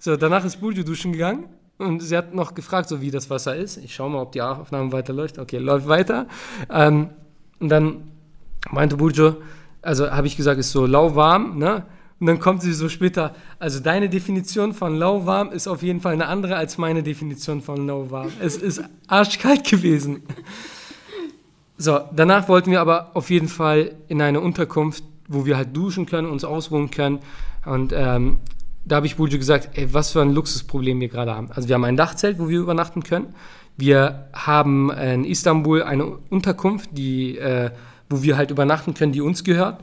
[0.00, 1.44] So, danach ist Buljo duschen gegangen
[1.78, 3.76] und sie hat noch gefragt, so wie das Wasser ist.
[3.76, 5.38] Ich schau mal, ob die Aufnahme weiterläuft.
[5.38, 6.26] Okay, läuft weiter.
[6.70, 7.10] Ähm,
[7.60, 8.10] und dann
[8.70, 9.36] meinte Burjo,
[9.80, 11.86] also habe ich gesagt, ist so lauwarm, ne?
[12.22, 16.12] Und dann kommt sie so später, also deine Definition von lauwarm ist auf jeden Fall
[16.12, 18.30] eine andere als meine Definition von lauwarm.
[18.40, 20.22] Es ist arschkalt gewesen.
[21.78, 26.06] So, danach wollten wir aber auf jeden Fall in eine Unterkunft, wo wir halt duschen
[26.06, 27.18] können, uns ausruhen können.
[27.66, 28.38] Und ähm,
[28.84, 31.50] da habe ich Burjo gesagt, ey, was für ein Luxusproblem wir gerade haben.
[31.50, 33.34] Also wir haben ein Dachzelt, wo wir übernachten können.
[33.76, 37.72] Wir haben in Istanbul eine Unterkunft, die, äh,
[38.08, 39.80] wo wir halt übernachten können, die uns gehört.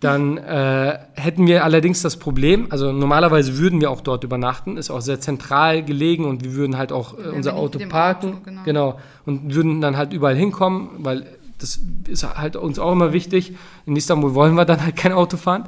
[0.00, 4.90] Dann äh, hätten wir allerdings das Problem, also normalerweise würden wir auch dort übernachten, ist
[4.90, 8.34] auch sehr zentral gelegen und wir würden halt auch äh, unser Auto parken.
[8.34, 8.62] Auto, genau.
[8.64, 9.00] genau.
[9.26, 11.26] Und würden dann halt überall hinkommen, weil
[11.58, 13.54] das ist halt uns auch immer wichtig.
[13.86, 15.64] In Istanbul wollen wir dann halt kein Auto fahren.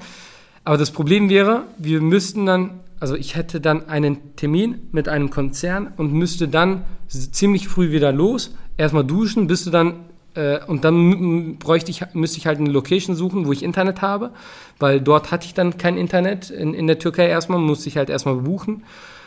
[0.65, 5.31] Aber das Problem wäre, wir müssten dann, also ich hätte dann einen Termin mit einem
[5.31, 9.95] Konzern und müsste dann ziemlich früh wieder los, erstmal duschen, bis du dann
[10.35, 14.31] äh, und dann bräuchte ich, müsste ich halt eine Location suchen, wo ich Internet habe,
[14.79, 18.11] weil dort hatte ich dann kein Internet in, in der Türkei erstmal, musste ich halt
[18.11, 18.85] erstmal buchen.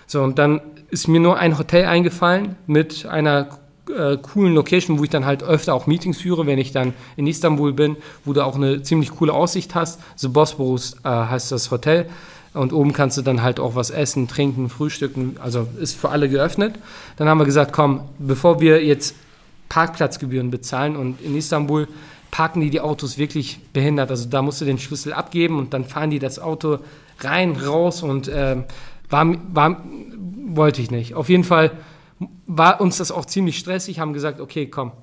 [0.08, 3.48] So, und dann ist mir nur ein Hotel eingefallen mit einer
[3.90, 7.28] äh, coolen Location, wo ich dann halt öfter auch Meetings führe, wenn ich dann in
[7.28, 10.00] Istanbul bin, wo du auch eine ziemlich coole Aussicht hast.
[10.16, 12.08] The Bosporus äh, heißt das Hotel.
[12.54, 15.38] Und oben kannst du dann halt auch was essen, trinken, frühstücken.
[15.42, 16.76] Also ist für alle geöffnet.
[17.18, 19.16] Dann haben wir gesagt, komm, bevor wir jetzt
[19.70, 21.88] Parkplatzgebühren bezahlen und in Istanbul
[22.32, 24.10] parken die die Autos wirklich behindert.
[24.10, 26.80] Also da musst du den Schlüssel abgeben und dann fahren die das Auto
[27.20, 28.64] rein, raus und ähm,
[29.10, 29.84] war, war,
[30.48, 31.14] wollte ich nicht.
[31.14, 31.72] Auf jeden Fall
[32.48, 34.94] war uns das auch ziemlich stressig, haben gesagt, okay, komm,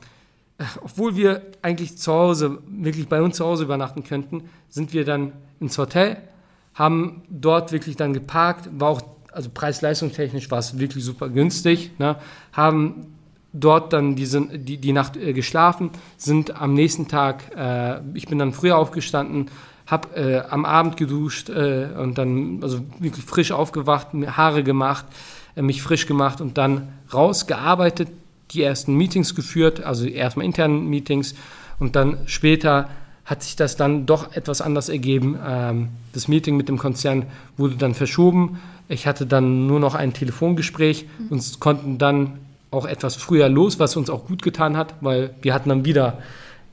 [0.59, 5.05] äh, obwohl wir eigentlich zu Hause, wirklich bei uns zu Hause übernachten könnten, sind wir
[5.05, 6.16] dann ins Hotel,
[6.74, 12.16] haben dort wirklich dann geparkt, war auch, also preis-leistungstechnisch war es wirklich super günstig, ne?
[12.53, 13.07] haben
[13.53, 18.39] dort dann diese, die, die Nacht äh, geschlafen, sind am nächsten Tag, äh, ich bin
[18.39, 19.51] dann früher aufgestanden,
[19.87, 25.05] habe äh, am Abend geduscht äh, und dann also wirklich frisch aufgewacht, mir Haare gemacht,
[25.57, 28.09] äh, mich frisch gemacht und dann rausgearbeitet,
[28.53, 31.35] die ersten Meetings geführt, also erstmal internen Meetings
[31.79, 32.89] und dann später
[33.25, 35.39] hat sich das dann doch etwas anders ergeben.
[35.45, 38.61] Ähm, das Meeting mit dem Konzern wurde dann verschoben.
[38.89, 42.39] Ich hatte dann nur noch ein Telefongespräch und konnten dann
[42.71, 46.19] auch etwas früher los, was uns auch gut getan hat, weil wir hatten dann wieder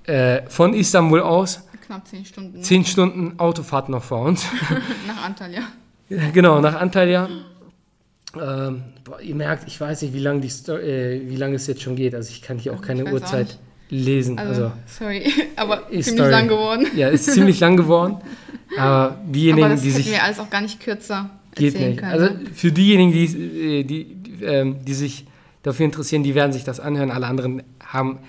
[0.06, 2.62] äh, von Istanbul aus knapp zehn Stunden.
[2.64, 4.46] Zehn Stunden Autofahrt noch vor uns.
[5.08, 5.62] Nach Antalya.
[6.34, 7.28] Genau, nach Antalya.
[8.36, 11.68] Ähm, boah, ihr merkt, ich weiß nicht, wie lange die Sto äh, wie lange es
[11.68, 12.14] jetzt schon geht.
[12.14, 13.58] Also ich kann hier auch keine auch Uhrzeit
[13.90, 14.06] nicht.
[14.06, 14.38] lesen.
[14.38, 16.32] Also, Also, sorry, aber Ist ziemlich Story.
[16.32, 16.88] lang geworden.
[16.96, 18.18] ja, ist ziemlich lang geworden.
[18.78, 22.00] Aber diejenigen, aber das die sich wir alles auch gar nicht kürzer geht nicht.
[22.00, 22.12] können.
[22.12, 23.24] Also für diejenigen, die,
[23.80, 25.26] äh, die, die, ähm, die sich
[25.68, 27.12] dafür interessieren, die werden sich das anhören.
[27.12, 28.20] Alle anderen haben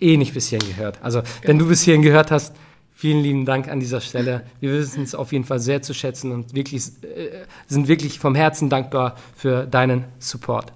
[0.00, 0.98] eh nicht bis hierhin gehört.
[1.02, 1.64] Also wenn Genau.
[1.64, 2.54] du bis hierhin gehört hast,
[2.92, 4.42] vielen lieben Dank an dieser Stelle.
[4.60, 8.34] Wir wissen es auf jeden Fall sehr zu schätzen und wirklich, äh, sind wirklich vom
[8.34, 10.72] Herzen dankbar für deinen Support.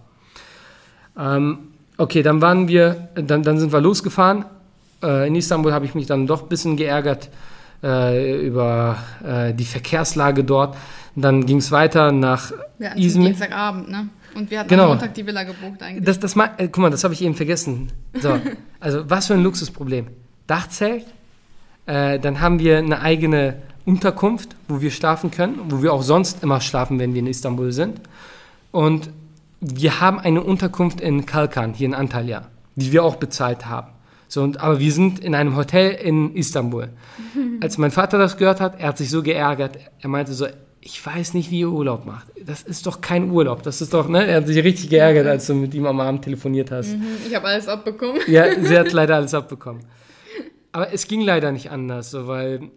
[1.19, 1.59] Ähm,
[1.99, 4.45] okay, dann waren wir, dann, dann sind wir losgefahren.
[5.03, 7.29] Äh, in Istanbul habe ich mich dann doch ein bisschen geärgert
[7.83, 10.77] äh, über äh, die Verkehrslage dort.
[11.17, 13.29] Dann ging es weiter nach hatten schon Izmir.
[13.29, 14.09] Dienstagabend, ne?
[14.35, 14.85] Und wir hatten Genau.
[14.85, 16.05] am Montag die Villa gebucht eigentlich.
[16.05, 17.93] Das, das, äh, guck mal, das habe ich eben vergessen.
[18.15, 18.39] So,
[18.81, 20.09] also was für ein Luxusproblem.
[20.47, 21.05] Dachzelt,
[21.87, 23.57] äh, dann haben wir eine eigene
[23.87, 27.73] Unterkunft, wo wir schlafen können, wo wir auch sonst immer schlafen, wenn wir in Istanbul
[27.73, 28.01] sind.
[28.73, 29.11] Und
[29.61, 33.89] wir haben eine Unterkunft in Kalkan, hier in Antalya, die wir auch bezahlt haben.
[34.29, 36.89] So, und, aber wir sind in einem Hotel in Istanbul.
[37.61, 39.79] Als mein Vater das gehört hat, er hat sich so geärgert.
[40.01, 40.47] Er meinte so,
[40.87, 42.27] ich weiß nicht, wie ihr Urlaub macht.
[42.45, 43.63] Das ist doch kein Urlaub.
[43.63, 44.27] Das ist doch, ne?
[44.27, 46.97] Er hat sich richtig geärgert, als du mit ihm am Abend telefoniert hast.
[46.97, 48.21] Mhm, ich habe alles abbekommen.
[48.27, 49.83] Ja, sie hat leider alles abbekommen.
[50.73, 52.71] Aber es ging leider nicht anders, so, weil,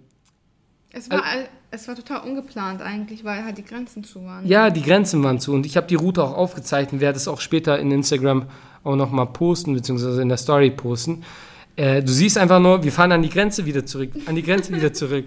[0.93, 4.47] Es war, all- es war total ungeplant eigentlich, weil halt die Grenzen zu waren.
[4.47, 5.51] ja, die Grenzen waren zu.
[5.53, 8.45] Und ich habe die Route auch aufgezeichnet, werde es auch später in Instagram
[8.85, 11.23] auch nochmal posten, beziehungsweise in der Story posten.
[11.75, 14.73] Äh, du siehst einfach nur, wir fahren an die Grenze wieder zurück, an die Grenze
[14.73, 15.25] wieder zurück.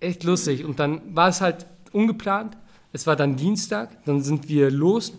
[0.00, 0.64] Echt lustig.
[0.66, 2.56] Und dann war es halt ungeplant.
[2.92, 5.12] Es war dann Dienstag, dann sind wir los.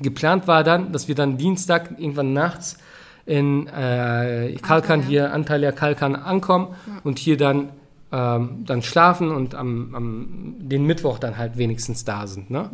[0.00, 2.78] Geplant war dann, dass wir dann Dienstag irgendwann nachts
[3.26, 5.08] in äh, Kalkan Antalya.
[5.08, 6.74] hier, Antalya Kalkan ankommen
[7.04, 7.70] und hier dann,
[8.12, 12.50] ähm, dann schlafen und am, am den Mittwoch dann halt wenigstens da sind.
[12.50, 12.70] Ne?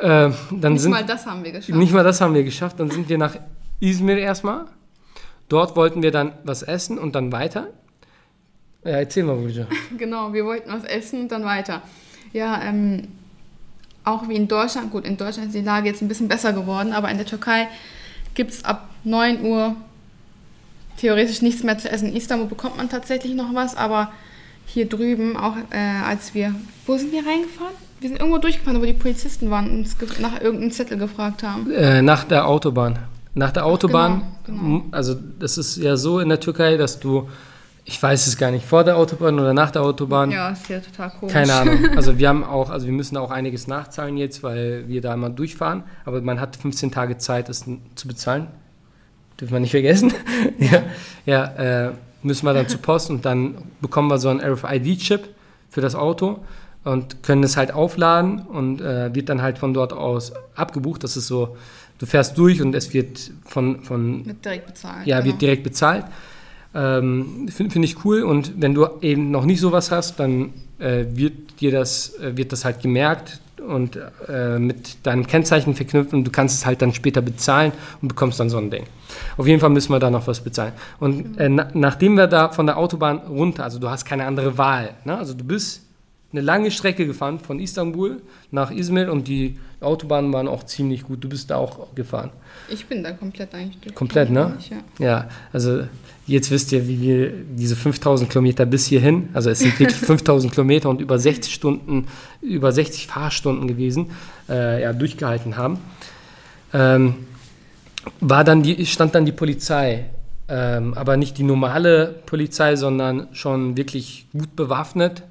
[0.00, 1.78] Ja, Äh, dann Nicht sind, mal das haben wir geschafft.
[1.78, 2.80] nicht mal das haben wir geschafft.
[2.80, 3.36] Dann sind wir nach
[3.80, 4.64] Izmir erstmal.
[5.48, 7.66] Dort wollten wir dann was essen und dann weiter.
[8.84, 9.66] Ja, erzähl mal, Burja.
[9.98, 11.82] Genau, wir wollten was essen und dann weiter.
[12.32, 13.08] Ja, ähm,
[14.04, 16.92] auch wie in Deutschland, gut, in Deutschland ist die Lage jetzt ein bisschen besser geworden,
[16.92, 17.68] aber in der Türkei
[18.34, 19.76] gibt es ab 9 Uhr
[20.96, 22.08] theoretisch nichts mehr zu essen.
[22.10, 24.12] In Istanbul bekommt man tatsächlich noch was, aber
[24.66, 26.54] hier drüben, auch äh, als wir,
[26.86, 27.74] wo sind wir reingefahren?
[28.00, 31.70] Wir sind irgendwo durchgefahren, wo die Polizisten waren und uns nach irgendeinem Zettel gefragt haben.
[31.70, 32.98] Äh, nach der Autobahn.
[33.34, 34.76] Nach der Autobahn, genau, genau.
[34.76, 37.28] m- also das ist ja so in der Türkei, dass du,
[37.84, 40.80] ich weiß es gar nicht, vor der Autobahn oder nach der Autobahn, Ja, ist ja
[40.80, 41.32] total komisch.
[41.32, 41.78] keine Ahnung.
[41.96, 45.30] Also wir haben auch, also wir müssen auch einiges nachzahlen jetzt, weil wir da immer
[45.30, 48.48] durchfahren, aber man hat 15 Tage Zeit, es zu bezahlen.
[49.40, 50.12] Dürfen wir nicht vergessen.
[50.58, 50.82] ja,
[51.26, 51.44] ja
[51.86, 51.92] äh,
[52.22, 55.28] müssen wir dann zur Post und dann bekommen wir so einen RFID-Chip
[55.70, 56.40] für das Auto
[56.84, 61.02] und können es halt aufladen und äh, wird dann halt von dort aus abgebucht.
[61.04, 61.56] Das ist so,
[61.98, 65.06] du fährst durch und es wird von, von Wird direkt bezahlt.
[65.06, 65.32] ja, genau.
[65.32, 66.04] wird direkt bezahlt.
[66.74, 68.22] Ähm, Finde find ich cool.
[68.22, 72.52] Und wenn du eben noch nicht sowas hast, dann äh, wird dir das, äh, wird
[72.52, 73.98] das halt gemerkt und
[74.28, 78.40] äh, mit deinem Kennzeichen verknüpft und du kannst es halt dann später bezahlen und bekommst
[78.40, 78.84] dann so ein Ding.
[79.36, 80.72] Auf jeden Fall müssen wir da noch was bezahlen.
[80.98, 84.56] Und äh, na, nachdem wir da von der Autobahn runter, also du hast keine andere
[84.56, 85.16] Wahl, ne?
[85.16, 85.82] also du bist
[86.32, 91.24] eine lange Strecke gefahren von Istanbul nach Izmir und die Autobahnen waren auch ziemlich gut.
[91.24, 92.30] Du bist da auch gefahren.
[92.68, 93.94] Ich bin da komplett eigentlich durch.
[93.94, 94.56] Komplett, ne?
[94.98, 95.04] Ja.
[95.04, 95.84] Ja, also
[96.30, 100.52] jetzt wisst ihr, wie wir diese 5000 Kilometer bis hierhin, also es sind wirklich 5000
[100.52, 102.06] Kilometer und über 60 Stunden,
[102.40, 104.10] über 60 Fahrstunden gewesen,
[104.48, 105.78] äh, ja, durchgehalten haben.
[106.72, 107.14] Ähm,
[108.20, 110.06] war dann die, stand dann die Polizei,
[110.48, 115.24] ähm, aber nicht die normale Polizei, sondern schon wirklich gut bewaffnet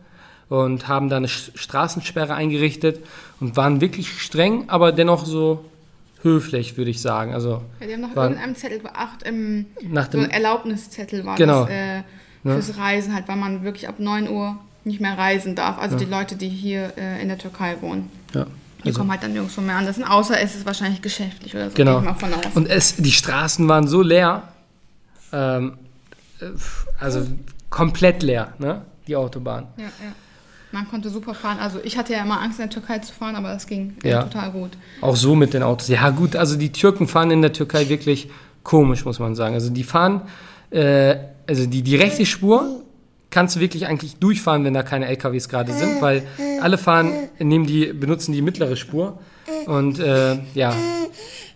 [0.50, 3.00] und haben da eine Straßensperre eingerichtet
[3.40, 5.64] und waren wirklich streng, aber dennoch so
[6.22, 7.34] höflich, würde ich sagen.
[7.34, 11.26] Also Ja, die haben nach Waren- irgendeinem Zettel beacht, im nach so dem ein Erlaubniszettel
[11.26, 11.62] war Genau.
[11.66, 12.04] das äh,
[12.44, 15.78] fürs Reisen halt, weil man wirklich ab 9 Uhr nicht mehr reisen darf.
[15.78, 18.10] Also die Leute, die hier äh, in der Türkei wohnen.
[18.34, 18.46] ja,
[18.84, 20.02] Die also, kommen halt dann nirgendwo mehr anders.
[20.02, 21.76] Außer es ist wahrscheinlich geschäftlich oder so.
[21.76, 22.02] Genau.
[22.56, 24.44] Und es, die Straßen waren so leer,
[25.34, 25.78] ähm,
[26.40, 26.46] äh,
[27.00, 27.26] also
[27.70, 28.82] komplett leer, ne?
[29.08, 29.68] die Autobahn.
[29.78, 29.90] ja, ja.
[30.72, 31.58] Man konnte super fahren.
[31.60, 34.24] Also ich hatte ja immer Angst, in der Türkei zu fahren, aber das ging Ja.
[34.24, 34.72] total gut.
[35.02, 35.88] Auch so mit den Autos.
[35.88, 38.30] Ja gut, also die Türken fahren in der Türkei wirklich
[38.64, 39.56] komisch, muss man sagen.
[39.56, 40.22] Also die fahren,
[40.70, 41.16] äh,
[41.48, 42.84] also die, die rechte Spur
[43.32, 46.24] kannst du wirklich eigentlich durchfahren, wenn da keine LKWs gerade sind, weil
[46.62, 49.20] alle fahren, nehmen die, benutzen die mittlere Spur
[49.66, 50.74] und äh, ja,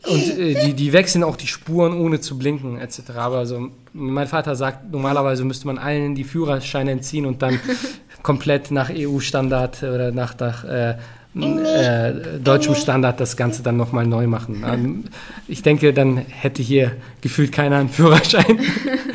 [0.07, 3.11] Und äh, die, die wechseln auch die Spuren ohne zu blinken etc.
[3.15, 7.57] Aber also, mein Vater sagt, normalerweise müsste man allen die Führerscheine entziehen und dann
[8.23, 10.95] komplett nach EU-Standard oder nach, nach äh,
[11.35, 14.63] äh, deutschem Standard das Ganze dann nochmal neu machen.
[14.73, 15.03] Ähm,
[15.47, 18.59] ich denke, dann hätte hier gefühlt keiner einen Führerschein.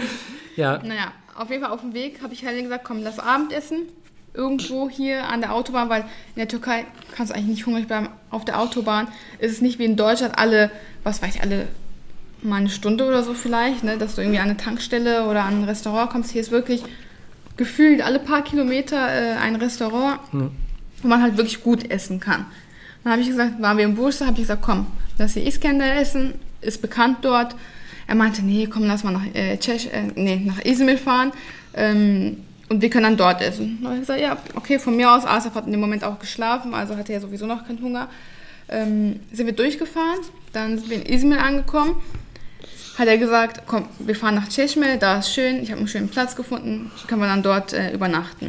[0.56, 0.78] ja.
[0.85, 3.85] Naja, auf jeden Fall auf dem Weg habe ich Helen gesagt, komm, lass Abendessen
[4.35, 8.09] irgendwo hier an der Autobahn, weil in der Türkei kannst du eigentlich nicht hungrig bleiben.
[8.30, 9.09] Auf der Autobahn
[9.39, 10.70] ist es nicht wie in Deutschland alle,
[11.02, 11.66] was weiß ich, alle
[12.43, 15.62] mal eine Stunde oder so vielleicht, ne, dass du irgendwie an eine Tankstelle oder an
[15.62, 16.30] ein Restaurant kommst.
[16.30, 16.85] Hier ist wirklich
[17.59, 20.51] gefühlt alle paar Kilometer äh, ein Restaurant, mhm.
[21.02, 22.47] wo man halt wirklich gut essen kann.
[23.05, 24.86] Dann habe ich gesagt, waren wir im Bursa, habe ich gesagt, komm,
[25.18, 27.55] lass hier Iskender essen, ist bekannt dort.
[28.06, 31.32] Er meinte, nee, komm, lass mal nach, äh, Tschech, äh, nee, nach Izmir fahren.
[31.74, 32.39] Ähm,
[32.70, 33.78] und wir können dann dort essen.
[33.82, 36.74] Und ich gesagt, ja, okay, von mir aus, Asaf hat in dem Moment auch geschlafen,
[36.74, 38.09] also hatte er sowieso noch keinen Hunger.
[38.68, 40.20] Ähm, sind wir durchgefahren,
[40.52, 41.97] dann sind wir in Izmir angekommen.
[42.99, 46.09] Hat er gesagt, komm, wir fahren nach Cheshme, da ist schön, ich habe einen schönen
[46.09, 48.47] Platz gefunden, können wir dann dort äh, übernachten.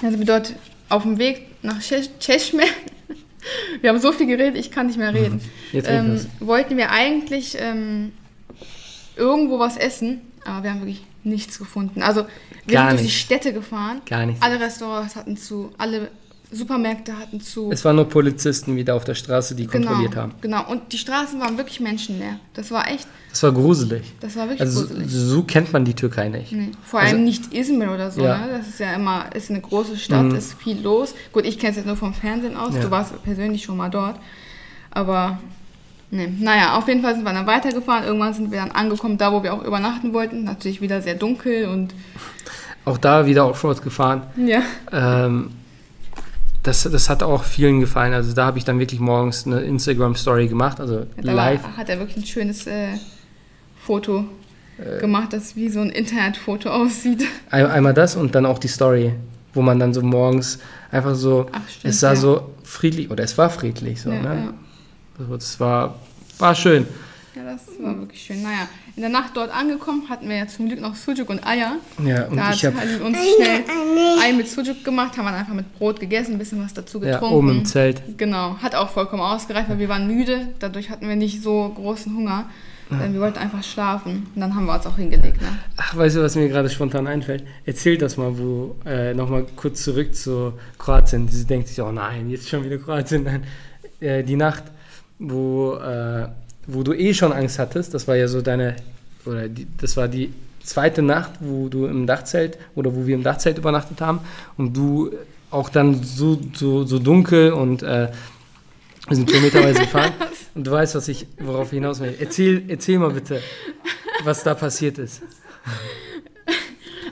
[0.00, 0.54] Dann sind wir dort
[0.90, 2.64] auf dem Weg nach Cheshme.
[3.80, 5.40] wir haben so viel geredet, ich kann nicht mehr reden.
[5.72, 5.82] Mhm.
[5.86, 8.12] Ähm, wollten wir eigentlich ähm,
[9.16, 12.02] irgendwo was essen, aber wir haben wirklich nichts gefunden.
[12.02, 12.26] Also
[12.66, 14.02] wir Gar sind durch die Städte gefahren.
[14.06, 14.42] Gar nichts.
[14.42, 16.10] Alle Restaurants hatten zu, alle
[16.52, 17.70] Supermärkte hatten zu.
[17.70, 20.34] Es waren nur Polizisten wieder auf der Straße, die genau, kontrolliert haben.
[20.40, 22.40] Genau, und die Straßen waren wirklich menschenleer.
[22.54, 23.06] Das war echt.
[23.30, 24.12] Das war gruselig.
[24.20, 25.06] Das war wirklich also gruselig.
[25.10, 26.52] So kennt man die Türkei nicht.
[26.52, 26.70] Nee.
[26.82, 28.22] Vor allem also, nicht Izmir oder so.
[28.22, 28.38] Ja.
[28.38, 28.58] Ne?
[28.58, 30.34] Das ist ja immer ist eine große Stadt, mhm.
[30.34, 31.14] ist viel los.
[31.32, 32.74] Gut, ich kenne es jetzt nur vom Fernsehen aus.
[32.74, 32.80] Ja.
[32.80, 34.18] Du warst persönlich schon mal dort.
[34.90, 35.38] Aber
[36.12, 36.28] Nee.
[36.40, 38.04] Naja, auf jeden Fall sind wir dann weitergefahren.
[38.04, 40.42] Irgendwann sind wir dann angekommen, da wo wir auch übernachten wollten.
[40.42, 41.94] Natürlich wieder sehr dunkel und.
[42.84, 44.22] Auch da wieder Offroad gefahren.
[44.36, 44.62] Ja.
[44.90, 45.52] Ähm,
[46.62, 48.12] das, das hat auch vielen gefallen.
[48.12, 51.62] Also da habe ich dann wirklich morgens eine Instagram-Story gemacht, also ja, live.
[51.76, 52.90] Hat er wirklich ein schönes äh,
[53.76, 54.24] Foto
[54.78, 57.24] äh, gemacht, das wie so ein Internetfoto aussieht.
[57.50, 59.14] einmal das und dann auch die Story,
[59.54, 60.58] wo man dann so morgens
[60.90, 62.16] einfach so, Ach, stimmt, es sah ja.
[62.16, 64.54] so friedlich, oder es war friedlich so, ja, ne?
[65.28, 65.96] Das war,
[66.38, 66.86] war schön.
[67.36, 68.42] Ja, das war wirklich schön.
[68.42, 71.76] Naja, in der Nacht dort angekommen hatten wir ja zum Glück noch Sujuk und Eier.
[72.04, 73.64] Ja, und da ich habe uns schnell
[74.20, 77.24] Ei mit Sujuk gemacht, haben wir einfach mit Brot gegessen, ein bisschen was dazu getrunken.
[77.24, 78.02] Ja, oben im Zelt.
[78.18, 80.48] Genau, hat auch vollkommen ausgereicht, weil wir waren müde.
[80.58, 82.46] Dadurch hatten wir nicht so großen Hunger.
[82.90, 83.12] Ja.
[83.12, 85.40] Wir wollten einfach schlafen und dann haben wir uns auch hingelegt.
[85.40, 85.46] Ne?
[85.76, 87.44] Ach, weißt du, was mir gerade spontan einfällt?
[87.64, 91.28] Erzähl das mal, wo, äh, nochmal kurz zurück zu Kroatien.
[91.28, 93.22] Sie denkt sich, oh nein, jetzt schon wieder Kroatien.
[93.22, 93.44] Nein.
[94.00, 94.64] Äh, die Nacht,
[95.20, 96.28] wo, äh,
[96.66, 97.94] wo du eh schon Angst hattest.
[97.94, 98.76] Das war ja so deine,
[99.24, 100.32] oder die, das war die
[100.62, 104.20] zweite Nacht, wo du im Dachzelt oder wo wir im Dachzelt übernachtet haben
[104.56, 105.10] und du
[105.50, 108.08] auch dann so, so, so dunkel und äh,
[109.08, 110.12] wir sind kilometerweise gefahren
[110.54, 112.14] und du weißt, was ich, worauf ich hinaus will.
[112.20, 113.42] Erzähl, erzähl mal bitte,
[114.22, 115.22] was da passiert ist.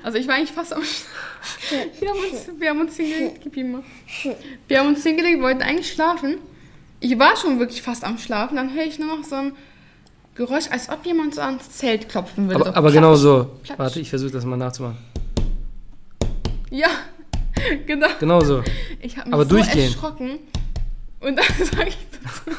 [0.02, 0.82] Also ich war eigentlich fast am
[2.00, 3.46] wir haben uns, wir haben uns hingelegt,
[4.68, 6.36] wir haben uns hingelegt, wollten eigentlich schlafen
[7.00, 9.52] ich war schon wirklich fast am Schlafen, dann höre ich nur noch so ein
[10.34, 12.60] Geräusch, als ob jemand so ans Zelt klopfen würde.
[12.60, 13.50] Aber, so aber genau so.
[13.62, 13.78] Platsch.
[13.78, 14.98] Warte, ich versuche das mal nachzumachen.
[16.70, 16.88] Ja,
[17.86, 18.08] genau.
[18.20, 18.62] Genau so.
[19.00, 19.92] Ich habe mich aber so durchgehen.
[19.92, 20.38] erschrocken.
[21.20, 22.56] Und dann sage ich dazu,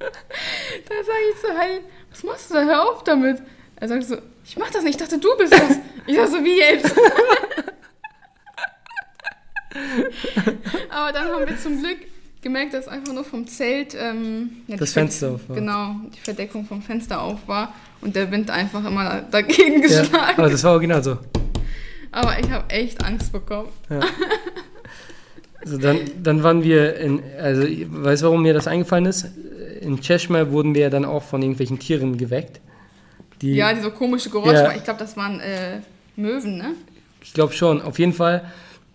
[0.00, 1.80] da sage ich so, hey,
[2.10, 2.64] was machst du da?
[2.64, 3.40] Hör auf damit.
[3.76, 5.78] Er sagt so, ich mach das nicht, ich dachte, du bist das.
[6.06, 6.92] Ich sag so, wie jetzt?
[10.90, 11.98] aber dann haben wir zum Glück
[12.42, 15.56] gemerkt, dass einfach nur vom Zelt ähm, ja, das Fenster auf war.
[15.56, 20.10] Genau, die Verdeckung vom Fenster auf war und der Wind einfach immer dagegen geschlagen.
[20.12, 21.18] Ja, aber das war original so.
[22.14, 23.70] Aber ich habe echt Angst bekommen.
[23.88, 24.00] Ja.
[25.62, 29.28] Also dann, dann waren wir in, also ich weiß, warum mir das eingefallen ist.
[29.80, 32.60] In Cheshire wurden wir dann auch von irgendwelchen Tieren geweckt.
[33.40, 34.54] Die, ja, diese komische Geräusche.
[34.54, 35.80] Ja, ich glaube, das waren äh,
[36.16, 36.74] Möwen, ne?
[37.22, 37.80] Ich glaube schon.
[37.80, 38.44] Auf jeden Fall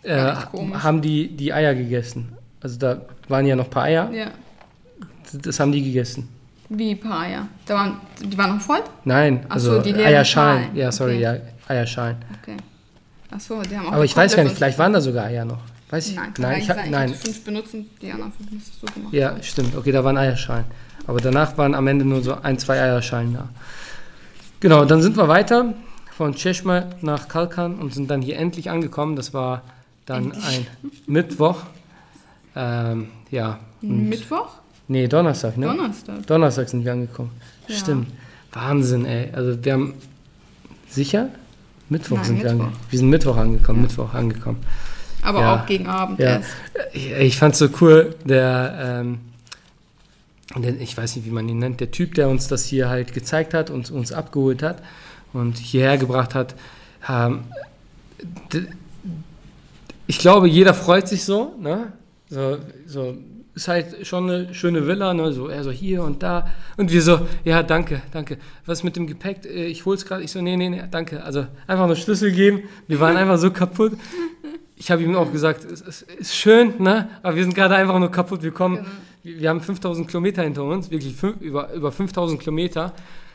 [0.03, 2.36] äh, haben die die Eier gegessen.
[2.67, 4.11] Also da waren ja noch ein paar Eier.
[4.11, 4.27] Ja.
[5.41, 6.27] Das haben die gegessen.
[6.67, 7.47] Wie ein paar Eier?
[7.65, 8.81] Da waren, die waren noch voll?
[9.05, 10.75] Nein, also so, die Eierschalen.
[10.75, 11.21] Ja, sorry, okay.
[11.21, 11.37] ja,
[11.73, 12.17] Eierschalen.
[12.41, 12.57] Okay.
[13.31, 15.59] Achso, die haben auch Aber ich weiß gar nicht, vielleicht waren da sogar Eier noch.
[15.89, 16.17] Weiß ich?
[16.17, 17.13] Nein, nein, ich, hab, nein.
[17.13, 19.13] fünf benutzen, die anderen fünf hast du gemacht.
[19.13, 19.73] Ja, stimmt.
[19.73, 20.65] Okay, da waren Eierschalen.
[21.05, 23.47] Aber danach waren am Ende nur so ein, zwei Eierschalen da.
[24.59, 25.73] Genau, dann sind wir weiter
[26.17, 29.15] von Cheshme nach Kalkan und sind dann hier endlich angekommen.
[29.15, 29.61] Das war
[30.05, 30.45] dann endlich.
[30.45, 30.67] ein
[31.05, 31.63] Mittwoch.
[32.57, 33.59] Ähm, ja.
[33.81, 34.49] Mittwoch?
[34.87, 35.67] Nee, Donnerstag, ne?
[35.67, 36.25] Donnerstag.
[36.25, 37.31] Donnerstag sind wir angekommen.
[37.67, 37.75] Ja.
[37.75, 38.07] Stimmt.
[38.51, 39.29] Wahnsinn, ey.
[39.33, 39.93] Also wir haben
[40.89, 41.29] sicher?
[41.89, 42.49] Mittwoch Nein, sind Mittwoch.
[42.49, 42.79] wir angekommen.
[42.89, 43.83] Wir sind Mittwoch angekommen, ja.
[43.83, 44.57] Mittwoch angekommen.
[45.21, 45.55] Aber ja.
[45.55, 46.25] auch gegen Abend ja.
[46.25, 46.49] erst.
[46.93, 49.19] Ich, ich fand es so cool, der, ähm,
[50.55, 53.13] der, ich weiß nicht, wie man ihn nennt, der Typ, der uns das hier halt
[53.13, 54.81] gezeigt hat und uns abgeholt hat
[55.33, 56.55] und hierher gebracht hat,
[57.07, 57.41] ähm,
[60.07, 61.91] ich glaube, jeder freut sich so, ne?
[62.29, 63.17] So, so
[63.57, 65.33] ist halt schon eine schöne Villa, ne?
[65.33, 66.47] so er so hier und da.
[66.77, 68.37] Und wir so, ja, danke, danke.
[68.65, 69.45] Was mit dem Gepäck?
[69.45, 70.23] Äh, ich hol's gerade.
[70.23, 71.23] Ich so, nee, nee, nee, danke.
[71.23, 72.63] Also einfach nur Schlüssel geben.
[72.87, 73.93] Wir waren einfach so kaputt.
[74.75, 77.09] Ich habe ihm auch gesagt, es, es, ist schön, ne?
[77.23, 78.43] aber wir sind gerade einfach nur kaputt.
[78.43, 78.85] Wir kommen,
[79.23, 79.39] genau.
[79.39, 82.93] wir haben 5000 Kilometer hinter uns, wirklich fünf, über, über 5000 Kilometer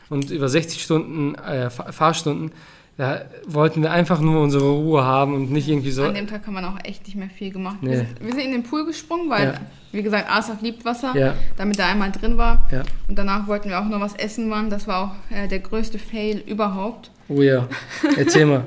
[0.09, 2.51] und über 60 Stunden äh, Fahrstunden.
[2.95, 6.03] Da wollten wir einfach nur unsere Ruhe haben und nicht irgendwie so.
[6.03, 7.77] An dem Tag haben wir auch echt nicht mehr viel gemacht.
[7.81, 7.89] Nee.
[7.89, 9.61] Wir, sind, wir, sind, in den Pool gesprungen, weil, ja.
[9.91, 11.33] wie gesagt, Asaf liebt Wasser, ja.
[11.57, 12.69] damit er einmal drin war.
[12.71, 12.83] Ja.
[13.07, 14.69] Und danach wollten wir auch noch was essen waren.
[14.69, 17.09] Das war auch äh, der größte Fail überhaupt.
[17.29, 17.67] Oh ja,
[18.15, 18.65] erzähl mal.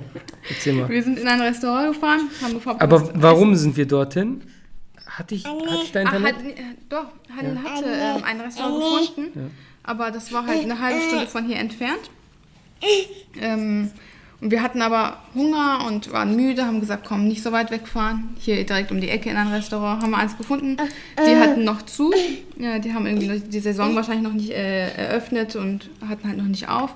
[0.49, 0.89] Erzähl mal.
[0.89, 3.63] Wir sind in ein Restaurant gefahren, haben gefragt, Aber warum essen.
[3.63, 4.43] sind wir dorthin?
[5.07, 6.35] Hatte ich, hatte ich Internet?
[6.37, 9.51] Ach, hat, äh, doch, Halil hatte ähm, ein Restaurant gefunden,
[9.85, 12.11] aber das war halt eine halbe Stunde von hier entfernt.
[13.41, 13.91] Ähm,
[14.51, 18.37] wir hatten aber Hunger und waren müde, haben gesagt, komm, nicht so weit wegfahren.
[18.39, 20.77] Hier direkt um die Ecke in ein Restaurant haben wir eins gefunden.
[21.19, 21.41] Die äh.
[21.41, 22.13] hatten noch zu.
[22.59, 26.45] Ja, die haben irgendwie die Saison wahrscheinlich noch nicht äh, eröffnet und hatten halt noch
[26.45, 26.95] nicht auf.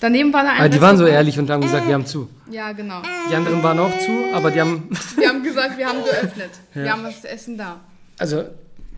[0.00, 2.28] Daneben war da ein aber die waren so ehrlich und haben gesagt, wir haben zu.
[2.50, 3.02] Ja, genau.
[3.30, 4.88] Die anderen waren auch zu, aber die haben...
[5.20, 6.50] Die haben gesagt, wir haben geöffnet.
[6.74, 6.84] Ja.
[6.84, 7.80] Wir haben was zu essen da.
[8.18, 8.44] Also,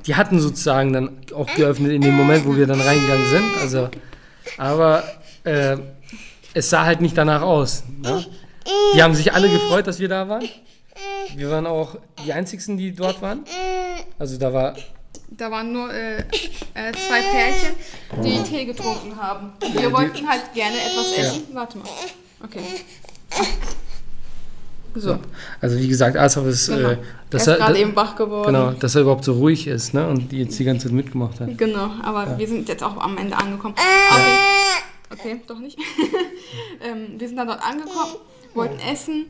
[0.06, 3.44] die hatten sozusagen dann auch geöffnet in dem Moment, wo wir dann reingegangen sind.
[3.60, 3.88] Also,
[4.58, 5.02] aber...
[5.44, 5.78] Äh,
[6.54, 7.84] es sah halt nicht danach aus.
[8.00, 8.24] Ne?
[8.94, 10.48] Die haben sich alle gefreut, dass wir da waren.
[11.34, 13.44] Wir waren auch die Einzigen, die dort waren.
[14.18, 14.74] Also da war.
[15.30, 17.74] Da waren nur äh, äh, zwei Pärchen,
[18.22, 19.52] die Tee getrunken haben.
[19.72, 21.44] Wir wollten halt gerne etwas essen.
[21.48, 21.54] Ja.
[21.56, 21.88] Warte mal.
[22.44, 22.60] Okay.
[24.94, 25.18] So.
[25.60, 26.90] Also wie gesagt, Asaf ist, genau.
[26.90, 26.98] äh,
[27.30, 28.52] dass er ist gerade eben wach geworden.
[28.52, 30.06] Genau, dass er überhaupt so ruhig ist, ne?
[30.06, 31.56] Und die jetzt die ganze Zeit mitgemacht hat.
[31.56, 32.38] Genau, aber ja.
[32.38, 33.74] wir sind jetzt auch am Ende angekommen.
[34.10, 34.26] Aber
[35.12, 35.78] Okay, doch nicht.
[36.82, 38.14] ähm, wir sind dann dort angekommen,
[38.54, 39.26] wollten essen.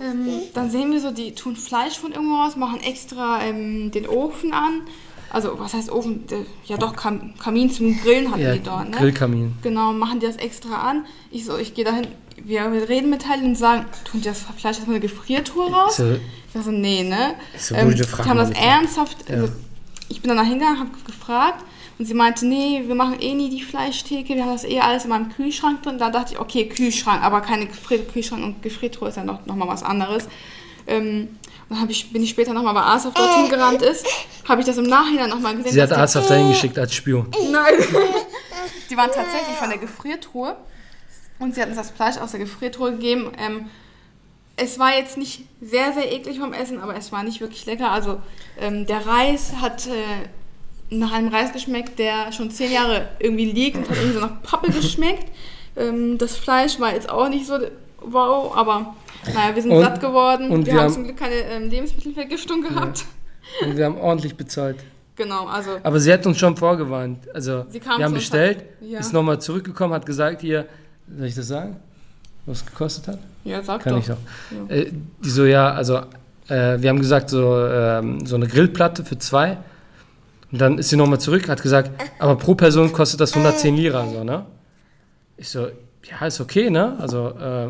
[0.00, 4.06] Ähm, dann sehen wir so, die tun Fleisch von irgendwo raus, machen extra ähm, den
[4.06, 4.82] Ofen an.
[5.30, 6.24] Also, was heißt Ofen?
[6.66, 8.96] Ja, doch, Kam Kamin zum Grillen hatten ja, die dort, ne?
[8.96, 9.54] Grillkamin.
[9.62, 11.04] Genau, machen die das extra an.
[11.32, 14.78] Ich so, ich gehe dahin, wir reden mit Teilen und sagen, tun die das Fleisch
[14.78, 15.96] aus einer Gefriertruhe raus?
[15.96, 17.34] So, ich so, nee, ne?
[17.58, 19.36] So ähm, die haben das ernsthaft, ja.
[19.36, 19.52] also,
[20.08, 21.64] ich bin dann hingegangen, habe gefragt
[21.98, 25.04] und sie meinte, nee, wir machen eh nie die Fleischtheke, wir haben das eh alles
[25.04, 25.98] in meinem Kühlschrank drin.
[25.98, 29.66] Da dachte ich, okay, Kühlschrank, aber keine Kühlschrank und Gefriertruhe ist ja noch, noch mal
[29.66, 30.28] was anderes.
[30.86, 34.06] Ähm, dann ich, bin ich später nochmal, weil Asaf dorthin gerannt ist,
[34.46, 35.72] habe ich das im Nachhinein nochmal gesehen.
[35.72, 37.28] Sie hat Asaf dahin geschickt als Spion.
[37.50, 37.74] Nein.
[38.90, 40.56] die waren tatsächlich von der Gefriertruhe
[41.38, 43.32] und sie hatten uns das Fleisch aus der Gefriertruhe gegeben.
[43.38, 43.66] Ähm,
[44.56, 47.90] es war jetzt nicht sehr, sehr eklig vom Essen, aber es war nicht wirklich lecker.
[47.90, 48.20] Also
[48.60, 50.28] ähm, der Reis hat äh,
[50.90, 54.42] nach einem Reis geschmeckt, der schon zehn Jahre irgendwie liegt und hat irgendwie so nach
[54.42, 55.26] Pappe geschmeckt.
[55.78, 57.58] Ähm, das Fleisch war jetzt auch nicht so
[58.00, 58.94] wow, aber
[59.26, 60.50] naja, wir sind und, satt geworden.
[60.50, 63.04] Und wir, wir haben zum Glück keine ähm, Lebensmittelvergiftung gehabt.
[63.60, 63.66] Ja.
[63.66, 64.76] Und wir haben ordentlich bezahlt.
[65.16, 65.78] Genau, also.
[65.82, 67.18] Aber sie hat uns schon vorgewarnt.
[67.32, 69.00] Also, wir haben bestellt, ja.
[69.00, 70.66] ist nochmal zurückgekommen, hat gesagt, hier,
[71.14, 71.76] soll ich das sagen?
[72.44, 73.18] Was es gekostet hat?
[73.44, 74.00] Ja, sag Kann doch.
[74.00, 74.18] ich doch.
[74.68, 74.76] Ja.
[74.76, 74.92] Äh,
[75.24, 75.96] die so, ja, also,
[76.48, 79.58] äh, wir haben gesagt, so, äh, so eine Grillplatte für zwei
[80.52, 84.06] und dann ist sie nochmal zurück, hat gesagt, aber pro Person kostet das 110 Lira,
[84.08, 84.46] so, ne?
[85.36, 85.68] Ich so,
[86.10, 86.96] ja, ist okay, ne?
[87.00, 87.68] Also, äh,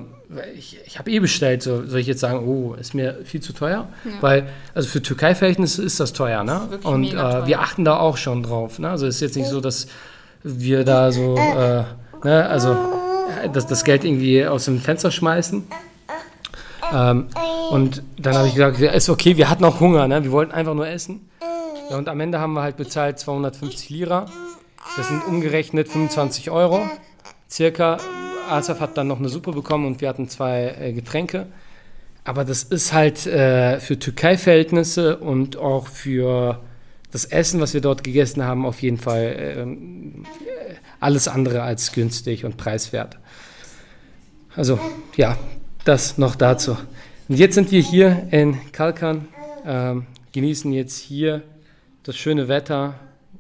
[0.57, 3.53] ich, ich habe eh bestellt, so soll ich jetzt sagen, oh, ist mir viel zu
[3.53, 3.89] teuer?
[4.05, 4.11] Ja.
[4.21, 6.69] Weil, also für Türkei-Verhältnisse ist das teuer, ne?
[6.83, 8.91] Und äh, wir achten da auch schon drauf, ne?
[8.91, 9.87] Also, es ist jetzt nicht so, dass
[10.43, 11.85] wir da so, äh,
[12.25, 12.77] ne, also,
[13.53, 15.65] dass das Geld irgendwie aus dem Fenster schmeißen.
[16.93, 17.27] Ähm,
[17.71, 20.23] und dann habe ich gesagt, ist okay, wir hatten auch Hunger, ne?
[20.23, 21.29] Wir wollten einfach nur essen.
[21.91, 24.27] Ja, und am Ende haben wir halt bezahlt 250 Lira.
[24.97, 26.89] Das sind umgerechnet 25 Euro.
[27.49, 27.99] Circa.
[28.49, 31.47] Asaf hat dann noch eine Suppe bekommen und wir hatten zwei äh, Getränke.
[32.25, 36.61] Aber das ist halt äh, für Türkei-Verhältnisse und auch für
[37.13, 39.67] das Essen, was wir dort gegessen haben, auf jeden Fall äh,
[40.99, 43.19] alles andere als günstig und preiswert.
[44.57, 44.81] Also
[45.17, 45.37] ja,
[45.85, 46.77] das noch dazu.
[47.29, 49.29] Und jetzt sind wir hier in Kalkan,
[49.65, 51.43] ähm, genießen jetzt hier
[52.07, 52.95] das schöne Wetter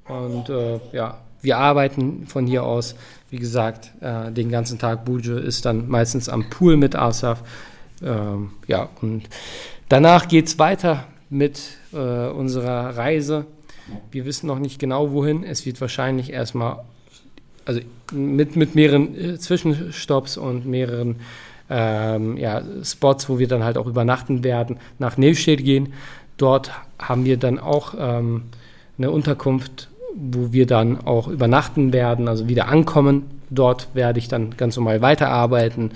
[0.08, 2.96] und äh, ja, wir arbeiten von hier aus.
[3.30, 5.04] Wie gesagt, äh, den ganzen Tag.
[5.04, 7.42] Bujo ist dann meistens am Pool mit Asaf.
[8.02, 9.28] Ähm, ja, und
[9.88, 11.60] danach geht es weiter mit
[11.92, 13.46] äh, unserer Reise.
[14.10, 15.44] Wir wissen noch nicht genau wohin.
[15.44, 16.80] Es wird wahrscheinlich erstmal,
[17.64, 17.80] also
[18.12, 21.20] mit, mit mehreren äh, Zwischenstopps und mehreren
[21.70, 25.92] ähm, ja, Spots, wo wir dann halt auch übernachten werden, nach Nevşehir gehen.
[26.36, 28.42] Dort haben wir dann auch ähm,
[28.98, 33.24] eine Unterkunft, wo wir dann auch übernachten werden, also wieder ankommen.
[33.50, 35.92] Dort werde ich dann ganz normal weiterarbeiten.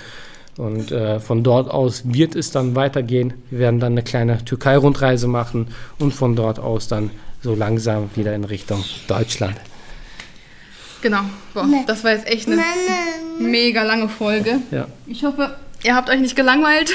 [0.57, 3.35] Und äh, von dort aus wird es dann weitergehen.
[3.51, 5.69] Wir werden dann eine kleine Türkei-Rundreise machen
[5.99, 7.11] und von dort aus dann
[7.43, 9.57] so langsam wieder in Richtung Deutschland.
[11.03, 11.21] Genau.
[11.55, 12.63] Boah, das war jetzt echt eine
[13.39, 14.59] mega lange Folge.
[14.71, 14.87] Ja.
[15.07, 16.93] Ich hoffe, ihr habt euch nicht gelangweilt.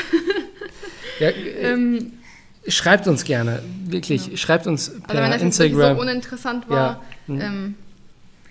[1.19, 2.11] Ja, äh, ähm,
[2.67, 4.39] schreibt uns gerne, wirklich.
[4.39, 5.95] Schreibt uns also per wenn das Instagram.
[5.95, 6.77] so uninteressant war.
[6.77, 7.33] Ja.
[7.33, 7.41] Mhm.
[7.41, 7.75] Ähm,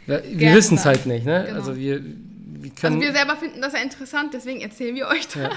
[0.07, 1.45] Ja, wir Gerne wissen es halt nicht, ne?
[1.47, 1.59] Genau.
[1.59, 3.01] Also wir, wir also können.
[3.01, 5.37] wir selber finden das ja interessant, deswegen erzählen wir euch das.
[5.37, 5.51] Ja.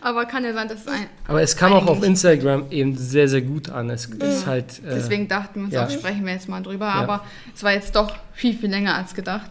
[0.00, 1.06] Aber kann ja sein, dass es ein.
[1.28, 3.90] aber es kam auch auf Instagram eben sehr, sehr gut an.
[3.90, 4.80] Es ist halt.
[4.80, 5.86] Äh, Deswegen dachten wir uns ja.
[5.86, 6.88] auch, sprechen wir jetzt mal drüber.
[6.88, 7.24] Aber
[7.54, 9.50] es war jetzt doch viel, viel länger als gedacht.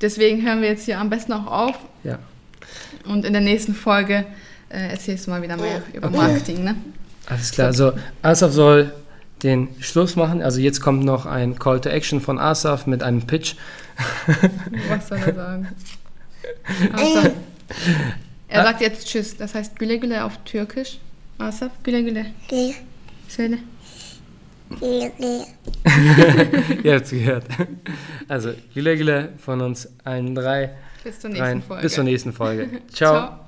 [0.00, 1.78] Deswegen hören wir jetzt hier am besten auch auf.
[2.02, 2.18] ja.
[3.06, 4.24] Und in der nächsten Folge
[4.70, 6.74] äh, erzählst du mal wieder mehr über Marketing, ne?
[7.26, 7.68] Alles klar.
[7.68, 7.92] Also
[8.22, 8.92] Asaf soll
[9.42, 10.42] den Schluss machen.
[10.42, 13.54] Also jetzt kommt noch ein Call to Action von Asaf mit einem Pitch.
[14.88, 15.68] Was soll er sagen?
[16.92, 17.32] Asaf.
[18.48, 19.36] Er sagt jetzt Tschüss.
[19.36, 20.98] Das heißt Güle Güle auf Türkisch.
[21.38, 22.26] Asaf, Güle Güle.
[23.28, 23.58] Söyle.
[26.82, 27.44] Ihr habt es gehört.
[28.28, 30.70] Also, Güle Güle von uns allen drei.
[31.04, 31.62] Bis zur nächsten Rein.
[31.62, 31.82] Folge.
[31.82, 32.68] Bis zur nächsten Folge.
[32.92, 33.14] Ciao.
[33.14, 33.45] Ciao.